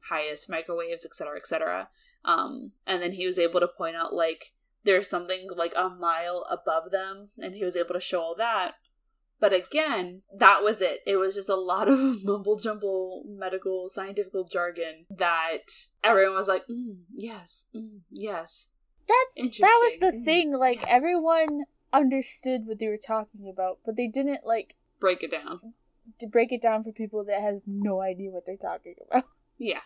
[0.09, 1.89] highest microwaves, etc., etc.
[2.25, 4.53] Um, and then he was able to point out like
[4.83, 8.73] there's something like a mile above them, and he was able to show all that.
[9.39, 10.99] But again, that was it.
[11.05, 15.69] It was just a lot of mumble jumble medical scientific jargon that
[16.03, 18.69] everyone was like, mm, yes, mm, yes.
[19.05, 20.53] That's that was the thing.
[20.57, 20.87] Like Yes.
[20.87, 25.73] everyone understood what they were talking about, but they didn't like Break it down.
[26.19, 29.25] to break it down for people that have no idea what they're talking about.
[29.59, 29.81] Yeah.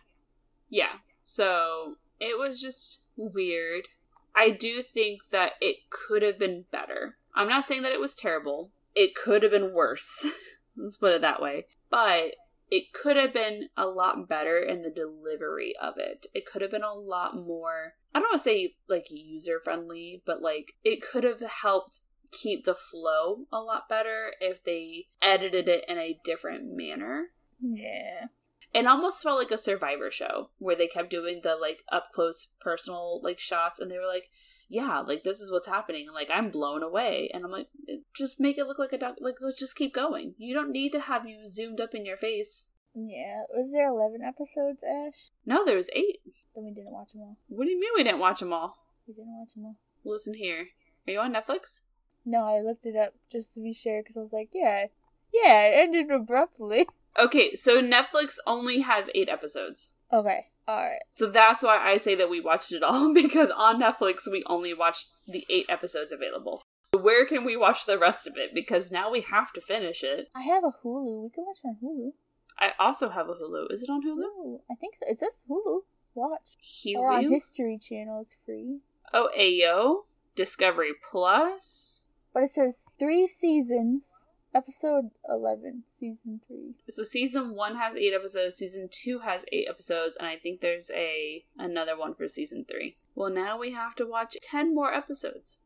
[0.69, 0.93] Yeah.
[1.23, 3.89] So it was just weird.
[4.33, 7.17] I do think that it could have been better.
[7.35, 8.71] I'm not saying that it was terrible.
[8.95, 10.25] It could have been worse.
[10.77, 11.65] Let's put it that way.
[11.89, 12.35] But
[12.69, 16.25] it could have been a lot better in the delivery of it.
[16.33, 20.21] It could have been a lot more, I don't want to say like user friendly,
[20.25, 25.69] but like it could have helped keep the flow a lot better if they edited
[25.69, 27.27] it in a different manner
[27.61, 28.25] Yeah.
[28.73, 32.49] it almost felt like a survivor show where they kept doing the like up close
[32.59, 34.29] personal like shots and they were like
[34.69, 37.67] yeah like this is what's happening like i'm blown away and i'm like
[38.15, 40.91] just make it look like a doc like let's just keep going you don't need
[40.91, 43.43] to have you zoomed up in your face Yeah.
[43.55, 45.29] Was there 11 episodes, Ashe?
[45.45, 46.19] no there was eight
[46.55, 47.37] Then we didn't watch them all.
[47.47, 48.77] what do you mean we didn't watch them all
[49.07, 49.75] We didn't watch them all.
[50.03, 50.67] listen here
[51.07, 51.81] are you on netflix
[52.25, 54.87] No, I looked it up just to be sure because I was like, yeah,
[55.33, 56.87] yeah, it ended abruptly.
[57.19, 61.01] okay so netflix only has eight episodes Okay, alright.
[61.09, 64.73] so that's why I say that we watched it all because on Netflix we only
[64.73, 66.63] watched the eight episodes available.
[66.91, 68.51] Where can we watch the rest of it?
[68.55, 70.29] Because now we have to finish it.
[70.35, 71.23] I have a Hulu.
[71.23, 72.11] We can watch it on Hulu.
[72.59, 73.71] I also have a Hulu.
[73.71, 74.23] Is it on Hulu?
[74.23, 74.59] Hulu.
[74.71, 75.05] I think so.
[75.07, 75.81] It says Hulu.
[76.15, 76.57] Watch.
[76.95, 78.21] Or on History Channel.
[78.21, 78.79] is free.
[79.13, 80.05] Oh, Ayo.
[80.35, 82.05] Discovery Plus.
[82.33, 84.25] But it says three seasons.
[84.57, 86.73] Episode 11, season 3.
[86.89, 88.55] So season one has eight episodes.
[88.55, 92.95] Season two has eight episodes, and I think there's a another one for season three.
[93.13, 95.59] Well, now we have to watch ten more episodes.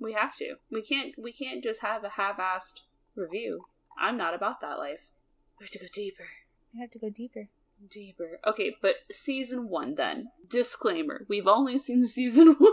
[0.00, 0.54] We have to.
[0.70, 1.12] We can't.
[1.18, 2.80] We can't just have a half-assed
[3.14, 3.66] review.
[4.00, 5.10] I'm not about that life.
[5.60, 6.28] We have to go deeper.
[6.72, 7.48] we have to go deeper.
[7.90, 8.40] Deeper.
[8.46, 10.30] Okay, but season one then.
[10.48, 12.72] Disclaimer: We've only seen season one.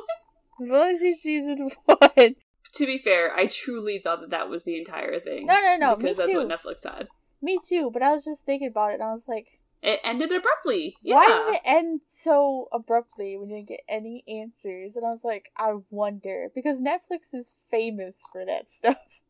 [0.58, 2.36] We've only seen season 1.
[2.76, 5.46] To be fair, I truly thought that that was the entire thing.
[5.48, 6.46] No, no, no, because me that's too.
[6.46, 7.08] what Netflix had.
[7.42, 10.32] Me too, but I was just thinking about it and I was like, It ended
[10.32, 10.96] abruptly.
[11.02, 11.16] Yeah.
[11.16, 13.38] why did it end so abruptly?
[13.38, 14.96] We didn't get any answers.
[14.96, 16.50] And I was like, I wonder.
[16.56, 19.22] Because Netflix is famous for that stuff.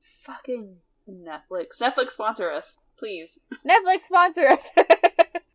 [0.00, 0.76] Fucking
[1.08, 1.80] Netflix.
[1.80, 3.38] Netflix sponsor us, please.
[3.66, 4.68] Netflix sponsor us.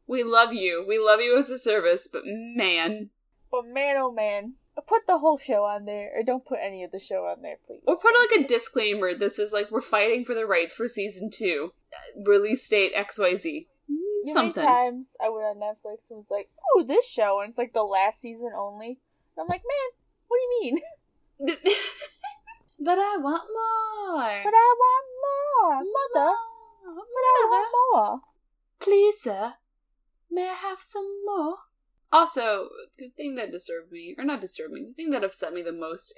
[0.08, 0.86] We love you.
[0.88, 3.10] We love you as a service, but man.
[3.52, 4.54] but man, oh man.
[4.88, 7.58] Put the whole show on there, or don't put any of the show on there,
[7.66, 7.82] please.
[7.88, 9.14] Or put like a disclaimer.
[9.14, 11.74] This is like we're fighting for the rights for season two.
[12.26, 13.68] Release date XYZ.
[13.88, 14.64] You how many Something.
[14.64, 17.84] times I went on Netflix and was like, "Ooh, this show," and it's like the
[17.84, 19.00] last season only.
[19.38, 20.80] And I'm like, man, what do you mean?
[22.80, 24.42] but I want more.
[24.44, 26.36] But I want more, mother.
[26.86, 26.96] More.
[26.96, 28.20] But I want more.
[28.80, 29.54] Please, sir,
[30.32, 31.58] may I have some more?
[32.12, 35.62] Also, the thing that disturbed me, or not disturbed me, the thing that upset me
[35.62, 36.14] the most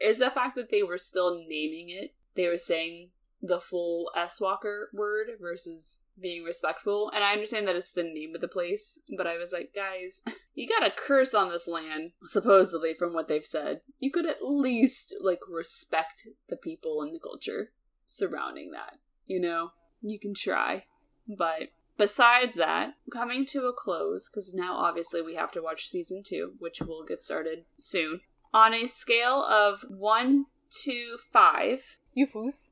[0.00, 2.14] is the fact that they were still naming it.
[2.34, 3.10] They were saying
[3.42, 7.10] the full S Walker word versus being respectful.
[7.14, 10.22] And I understand that it's the name of the place, but I was like, guys,
[10.54, 13.80] you got a curse on this land, supposedly, from what they've said.
[13.98, 17.70] You could at least, like, respect the people and the culture
[18.04, 18.98] surrounding that.
[19.26, 19.70] You know?
[20.02, 20.84] You can try.
[21.26, 21.70] But
[22.00, 26.54] besides that, coming to a close, because now obviously we have to watch season two,
[26.58, 28.20] which will get started soon.
[28.54, 30.46] On a scale of one
[30.84, 32.70] to five, UFOs.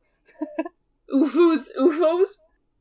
[1.15, 2.29] UFOs, UFOs,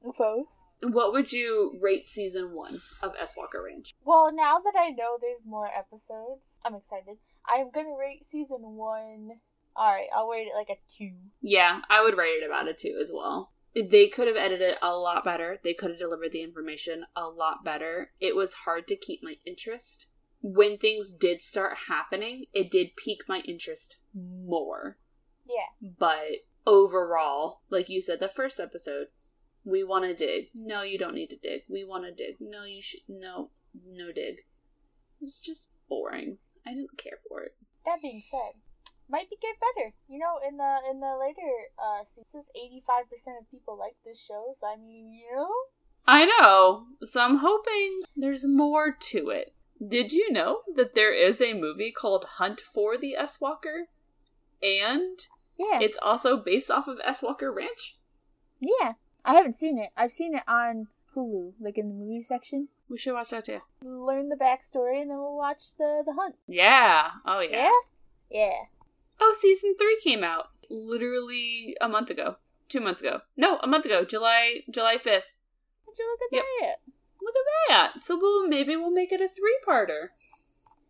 [0.06, 0.44] UFOs.
[0.82, 3.94] what would you rate season one of S Walker Ranch?
[4.06, 7.18] Well, now that I know there's more episodes, I'm excited.
[7.46, 9.32] I'm gonna rate season one.
[9.78, 11.12] Alright, I'll rate it like a two.
[11.42, 13.52] Yeah, I would rate it about a two as well.
[13.80, 15.60] They could have edited a lot better.
[15.64, 18.12] They could have delivered the information a lot better.
[18.20, 20.08] It was hard to keep my interest.
[20.42, 24.98] When things did start happening, it did pique my interest more.
[25.46, 25.90] Yeah.
[26.00, 29.08] But overall, like you said, the first episode,
[29.64, 30.46] we want to dig.
[30.56, 31.62] No, you don't need to dig.
[31.68, 32.38] We want to dig.
[32.40, 33.02] No, you should.
[33.08, 33.50] No,
[33.86, 34.40] no dig.
[35.20, 36.38] It was just boring.
[36.66, 37.56] I didn't care for it.
[37.86, 38.62] That being said,
[39.10, 39.94] might be get better.
[40.08, 43.96] You know, in the in the later uh seasons, eighty five percent of people like
[44.06, 44.54] this show.
[44.56, 45.50] So I mean, you know,
[46.08, 46.86] I know.
[47.04, 49.54] So I'm hoping there's more to it.
[49.86, 53.88] Did you know that there is a movie called Hunt for the S Walker?
[54.62, 55.20] And
[55.58, 57.98] yeah, it's also based off of S Walker Ranch?
[58.60, 58.94] yeah.
[59.26, 59.90] I haven't seen it.
[59.98, 62.70] I've seen it on Hulu, like in the movie section.
[62.90, 63.60] We should watch that too.
[63.84, 66.36] Learn the backstory, and then we'll watch the the hunt.
[66.48, 67.10] Yeah.
[67.26, 67.64] Oh, yeah.
[67.64, 67.72] Yeah.
[68.32, 68.54] Yeah.
[69.20, 72.38] Oh, season three came out literally a month ago.
[72.70, 73.22] Two months ago.
[73.38, 74.04] No, a month ago.
[74.04, 75.34] July July 5th.
[75.88, 76.44] Would you look at Yep.
[76.62, 76.76] that?
[77.22, 78.02] Look at that.
[78.02, 80.10] So we'll, maybe we'll make it a three parter.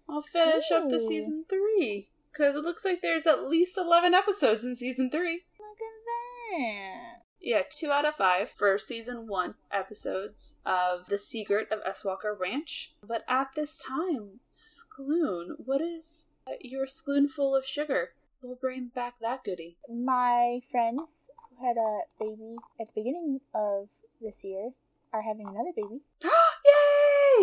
[0.10, 2.10] I'll finish up the season three.
[2.32, 5.46] Because it looks like there's at least 11 episodes in season three.
[5.60, 7.14] Look at that.
[7.40, 12.04] Yeah, two out of five for season one episodes of The Secret of S.
[12.04, 12.94] Walker Ranch.
[13.06, 18.12] But at this time, Skloon, what is uh, your spoonful of sugar?
[18.42, 19.78] We'll bring back that goodie.
[19.90, 23.90] My friends who had a baby at the beginning of
[24.22, 24.72] this year
[25.12, 26.02] are having another baby.
[26.24, 26.30] Yay!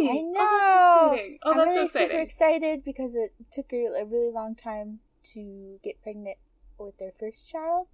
[0.08, 0.40] I oh, know.
[0.40, 1.38] Oh, that's exciting.
[1.42, 2.08] Oh, I'm that's really exciting.
[2.08, 5.00] super excited because it took her a really long time
[5.34, 6.38] to get pregnant
[6.78, 7.88] with their first child.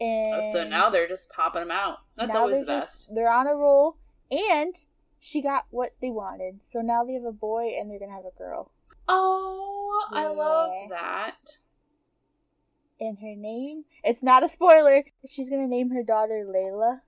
[0.00, 1.98] And Oh, so now they're just popping them out.
[2.16, 3.14] That's always the best.
[3.14, 3.96] They're on a roll,
[4.30, 4.74] and
[5.18, 6.62] she got what they wanted.
[6.62, 8.72] So now they have a boy, and they're gonna have a girl.
[9.08, 11.58] Oh, I love that.
[13.00, 17.00] And her name, it's not a spoiler, she's gonna name her daughter Layla.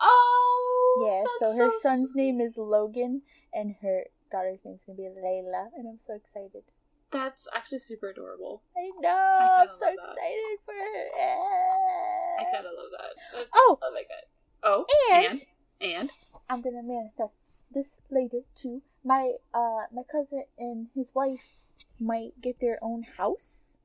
[0.00, 2.22] Oh, Yeah, so her so son's sweet.
[2.22, 3.22] name is Logan,
[3.52, 6.64] and her daughter's name's gonna be Layla, and I'm so excited.
[7.12, 8.62] That's actually super adorable.
[8.76, 10.10] I know, I'm so love that.
[10.10, 12.40] excited for her.
[12.40, 13.14] I kind of love that.
[13.32, 14.28] That's- Oh, I like it.
[14.64, 15.46] Oh, and, and
[15.80, 16.10] and
[16.50, 18.82] I'm gonna manifest this later too.
[19.04, 21.54] My uh my cousin and his wife
[22.00, 23.76] might get their own house.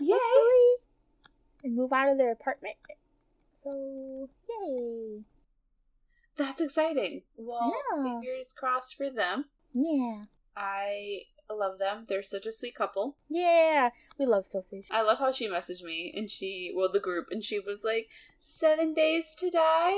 [0.00, 0.12] Yay!
[0.12, 0.76] hopefully,
[1.64, 2.76] and move out of their apartment.
[3.52, 5.22] So yay!
[6.36, 7.22] That's exciting.
[7.36, 8.02] Well, Yeah.
[8.04, 9.46] fingers crossed for them.
[9.74, 10.22] Yeah,
[10.56, 12.04] I love them.
[12.06, 13.16] They're such a sweet couple.
[13.28, 13.90] yeah.
[14.18, 14.86] We love sausage.
[14.90, 18.08] I love how she messaged me and she, well, the group, and she was like,
[18.42, 19.92] Seven Days to Die?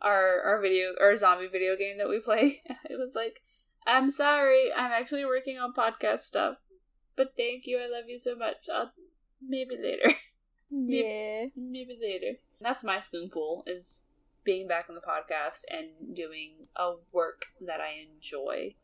[0.00, 2.62] Our, our video, our zombie video game that we play.
[2.90, 3.40] It was like,
[3.86, 6.56] I'm sorry, I'm actually working on podcast stuff.
[7.16, 8.66] But thank you, I love you so much.
[8.72, 8.92] I'll,
[9.46, 10.14] maybe later.
[10.74, 11.48] Yeah.
[11.54, 12.38] maybe later.
[12.58, 14.04] That's my spoonful, is
[14.42, 18.74] being back on the podcast and doing a work that I enjoy.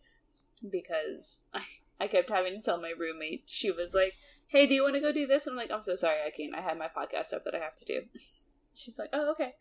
[0.70, 1.62] Because I,
[1.98, 4.12] I kept having to tell my roommate, she was like,
[4.48, 5.46] hey, do you want to go do this?
[5.46, 6.54] And I'm like, I'm so sorry, I can't.
[6.54, 8.02] I have my podcast stuff that I have to do.
[8.74, 9.54] She's like, oh, okay.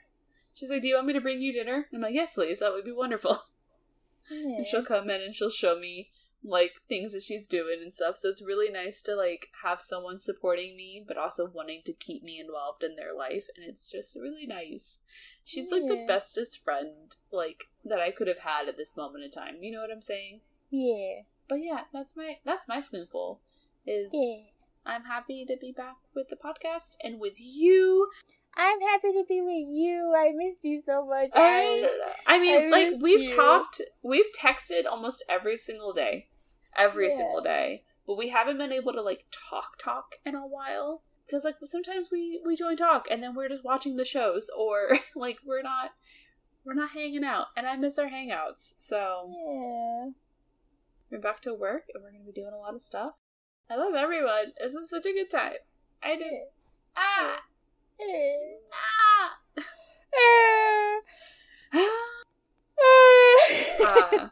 [0.53, 1.87] She's like, do you want me to bring you dinner?
[1.93, 2.59] I'm like, yes, please.
[2.59, 3.41] That would be wonderful.
[4.29, 4.39] yeah.
[4.57, 6.09] And she'll come in and she'll show me
[6.47, 8.15] like things that she's doing and stuff.
[8.17, 12.23] So it's really nice to like have someone supporting me, but also wanting to keep
[12.23, 13.47] me involved in their life.
[13.55, 14.99] And it's just really nice.
[15.43, 19.31] She's like the bestest friend like that I could have had at this moment in
[19.31, 19.57] time.
[19.61, 20.41] You know what I'm saying?
[20.69, 21.21] Yeah.
[21.47, 23.41] But yeah, that's my that's my spoonful.
[23.85, 24.51] Is Yeah.
[24.85, 28.07] I'm happy to be back with the podcast and with you.
[28.55, 30.13] I'm happy to be with you.
[30.17, 31.29] I missed you so much.
[31.35, 31.89] I,
[32.25, 33.35] I mean, I like we've you.
[33.35, 36.27] talked, we've texted almost every single day,
[36.77, 37.17] every Yeah.
[37.17, 41.43] single day, but we haven't been able to like talk talk in a while because
[41.43, 45.39] like sometimes we we join talk and then we're just watching the shows or like
[45.45, 45.91] we're not
[46.63, 48.75] we're not hanging out and I miss our hangouts.
[48.79, 50.09] So Yeah.
[51.11, 53.13] we're back to work and we're gonna be doing a lot of stuff.
[53.69, 54.53] I love everyone.
[54.59, 55.55] This is such a good time.
[56.03, 56.45] I just
[56.95, 57.41] ah
[57.99, 58.57] Yeah.
[59.63, 61.01] ah.
[63.79, 64.31] Ah.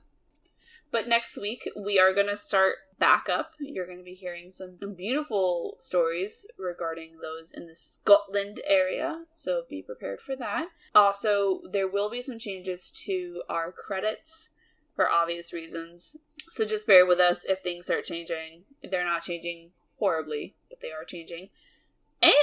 [0.95, 3.51] But next week we are going to start back up.
[3.59, 9.63] You're going to be hearing some beautiful stories regarding those in the Scotland area, so
[9.69, 10.67] be prepared for that.
[10.95, 14.51] Also, there will be some changes to our credits
[14.95, 16.15] for obvious reasons.
[16.51, 18.63] So just bear with us if things start changing.
[18.81, 21.49] They're not changing horribly, but they are changing.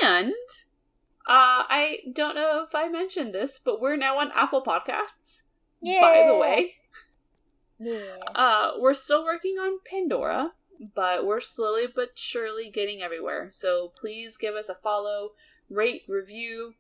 [0.03, 0.35] And
[1.27, 5.45] uh, I don't know if I mentioned this, but we're now on Apple Podcasts.
[6.03, 6.75] By the way,
[7.79, 8.17] Yeah.
[8.35, 10.53] uh, we're still working on Pandora,
[10.95, 13.49] but we're slowly but surely getting everywhere.
[13.51, 15.31] So please give us a follow,
[15.69, 16.75] rate, review,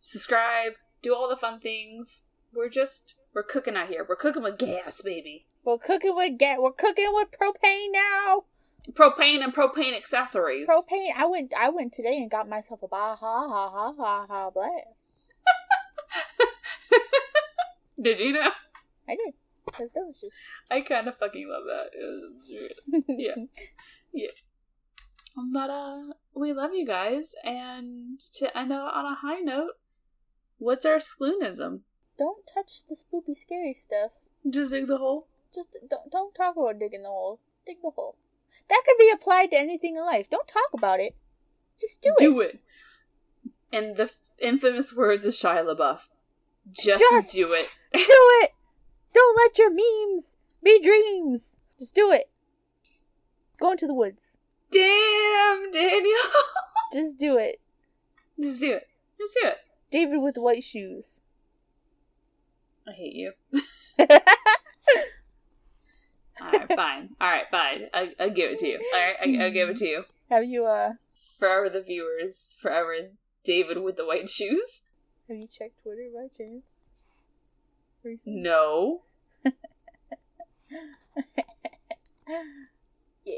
[0.00, 0.72] subscribe,
[1.02, 2.24] do all the fun things.
[2.52, 4.04] We're just we're cooking out here.
[4.08, 5.46] We're cooking with gas, baby.
[5.64, 6.58] We're cooking with gas.
[6.58, 8.44] We're cooking with propane now.
[8.92, 10.66] Propane and propane accessories.
[10.68, 11.10] Propane.
[11.16, 11.52] I went.
[11.56, 15.12] I went today and got myself a Baja Ha Ha Ha Ha blast.
[18.00, 18.50] Did you know?
[19.08, 19.34] I did.
[19.78, 20.30] It's delicious.
[20.70, 21.90] I kind of fucking love that.
[21.92, 23.48] It was really-
[24.12, 24.28] Yeah.
[25.52, 26.02] But uh,
[26.34, 29.74] we love you guys, and to end out on a high note,
[30.58, 31.80] what's our skloonism?
[32.18, 34.10] Don't touch the spoopy, scary stuff.
[34.48, 35.28] Just dig the hole.
[35.54, 37.38] Just don't don't talk about digging the hole.
[37.64, 38.16] Dig the hole.
[38.68, 40.28] That could be applied to anything in life.
[40.28, 41.14] Don't talk about it.
[41.80, 42.22] Just do, it.
[42.22, 42.60] do it.
[43.72, 46.08] And the f- infamous words of Shia LaBeouf.
[46.72, 47.68] Just, Just- do it.
[47.92, 48.00] do
[48.42, 48.50] it.
[49.12, 51.60] Don't let your memes be dreams.
[51.78, 52.30] Just do it.
[53.58, 54.38] Go into the woods.
[54.70, 56.14] Damn, Daniel.
[56.92, 57.60] Just do it.
[58.40, 58.88] Just do it.
[59.18, 59.58] Just do it.
[59.90, 61.22] David with the white shoes.
[62.86, 63.32] I hate you.
[66.40, 67.10] All right, fine.
[67.20, 67.86] All right, fine.
[67.92, 68.80] I, I'll give it to you.
[68.94, 70.04] All right, I, I'll give it to you.
[70.30, 70.92] Have you uh
[71.38, 72.54] Forever the viewers.
[72.60, 72.94] Forever
[73.44, 74.82] David with the white shoes.
[75.28, 76.87] have you checked Twitter by chance?
[78.02, 78.40] Recently?
[78.40, 79.02] No.
[83.24, 83.36] Yeah.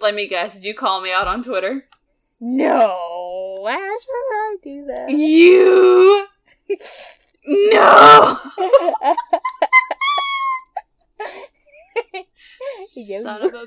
[0.00, 0.54] Let me guess.
[0.54, 1.84] Did you call me out on Twitter?
[2.40, 3.56] No.
[3.60, 5.10] Why should I do that?
[5.10, 6.26] You.
[7.50, 8.36] No.
[12.82, 13.66] Son of a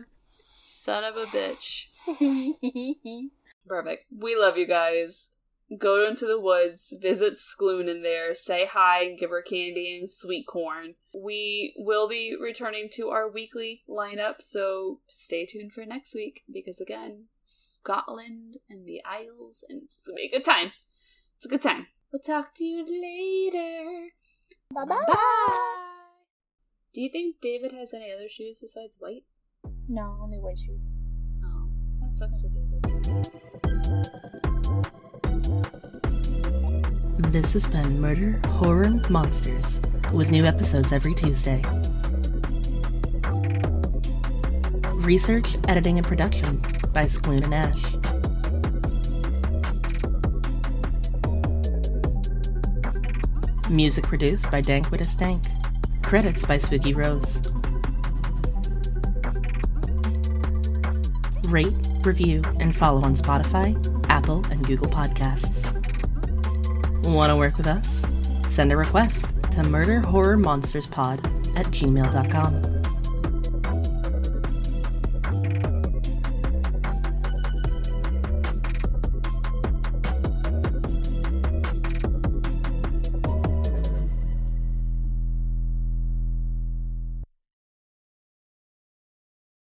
[0.59, 1.87] son of a bitch.
[3.67, 4.05] Perfect.
[4.15, 5.31] We love you guys.
[5.77, 10.11] Go into the woods, visit Skloon in there, say hi and give her candy and
[10.11, 10.95] sweet corn.
[11.13, 16.81] We will be returning to our weekly lineup, so stay tuned for next week because
[16.81, 20.73] again, Scotland and the Isles, and it's gonna be a good time.
[21.37, 21.87] It's a good time.
[22.11, 24.09] We'll talk to you later.
[24.75, 25.03] Bye bye.
[25.07, 25.77] Bye.
[26.93, 29.23] Do you think David has any other shoes besides white?
[29.87, 30.89] No, only white shoes.
[31.45, 31.69] Oh,
[32.01, 34.40] that sucks for David.
[37.31, 41.61] This has been Murder, Horror, Monsters, with new episodes every Tuesday.
[44.95, 46.57] Research, editing, and production
[46.93, 47.95] by Skloon and Ashe.
[53.69, 55.43] Music produced by Dank with a Stank.
[56.03, 57.41] Credits by Spooky Rose.
[61.45, 65.63] Rate, review, and follow on Spotify, Apple, and Google Podcasts.
[67.05, 68.03] Want to work with us?
[68.49, 72.70] Send a request to murderhorrormonsterspod at gmail.com.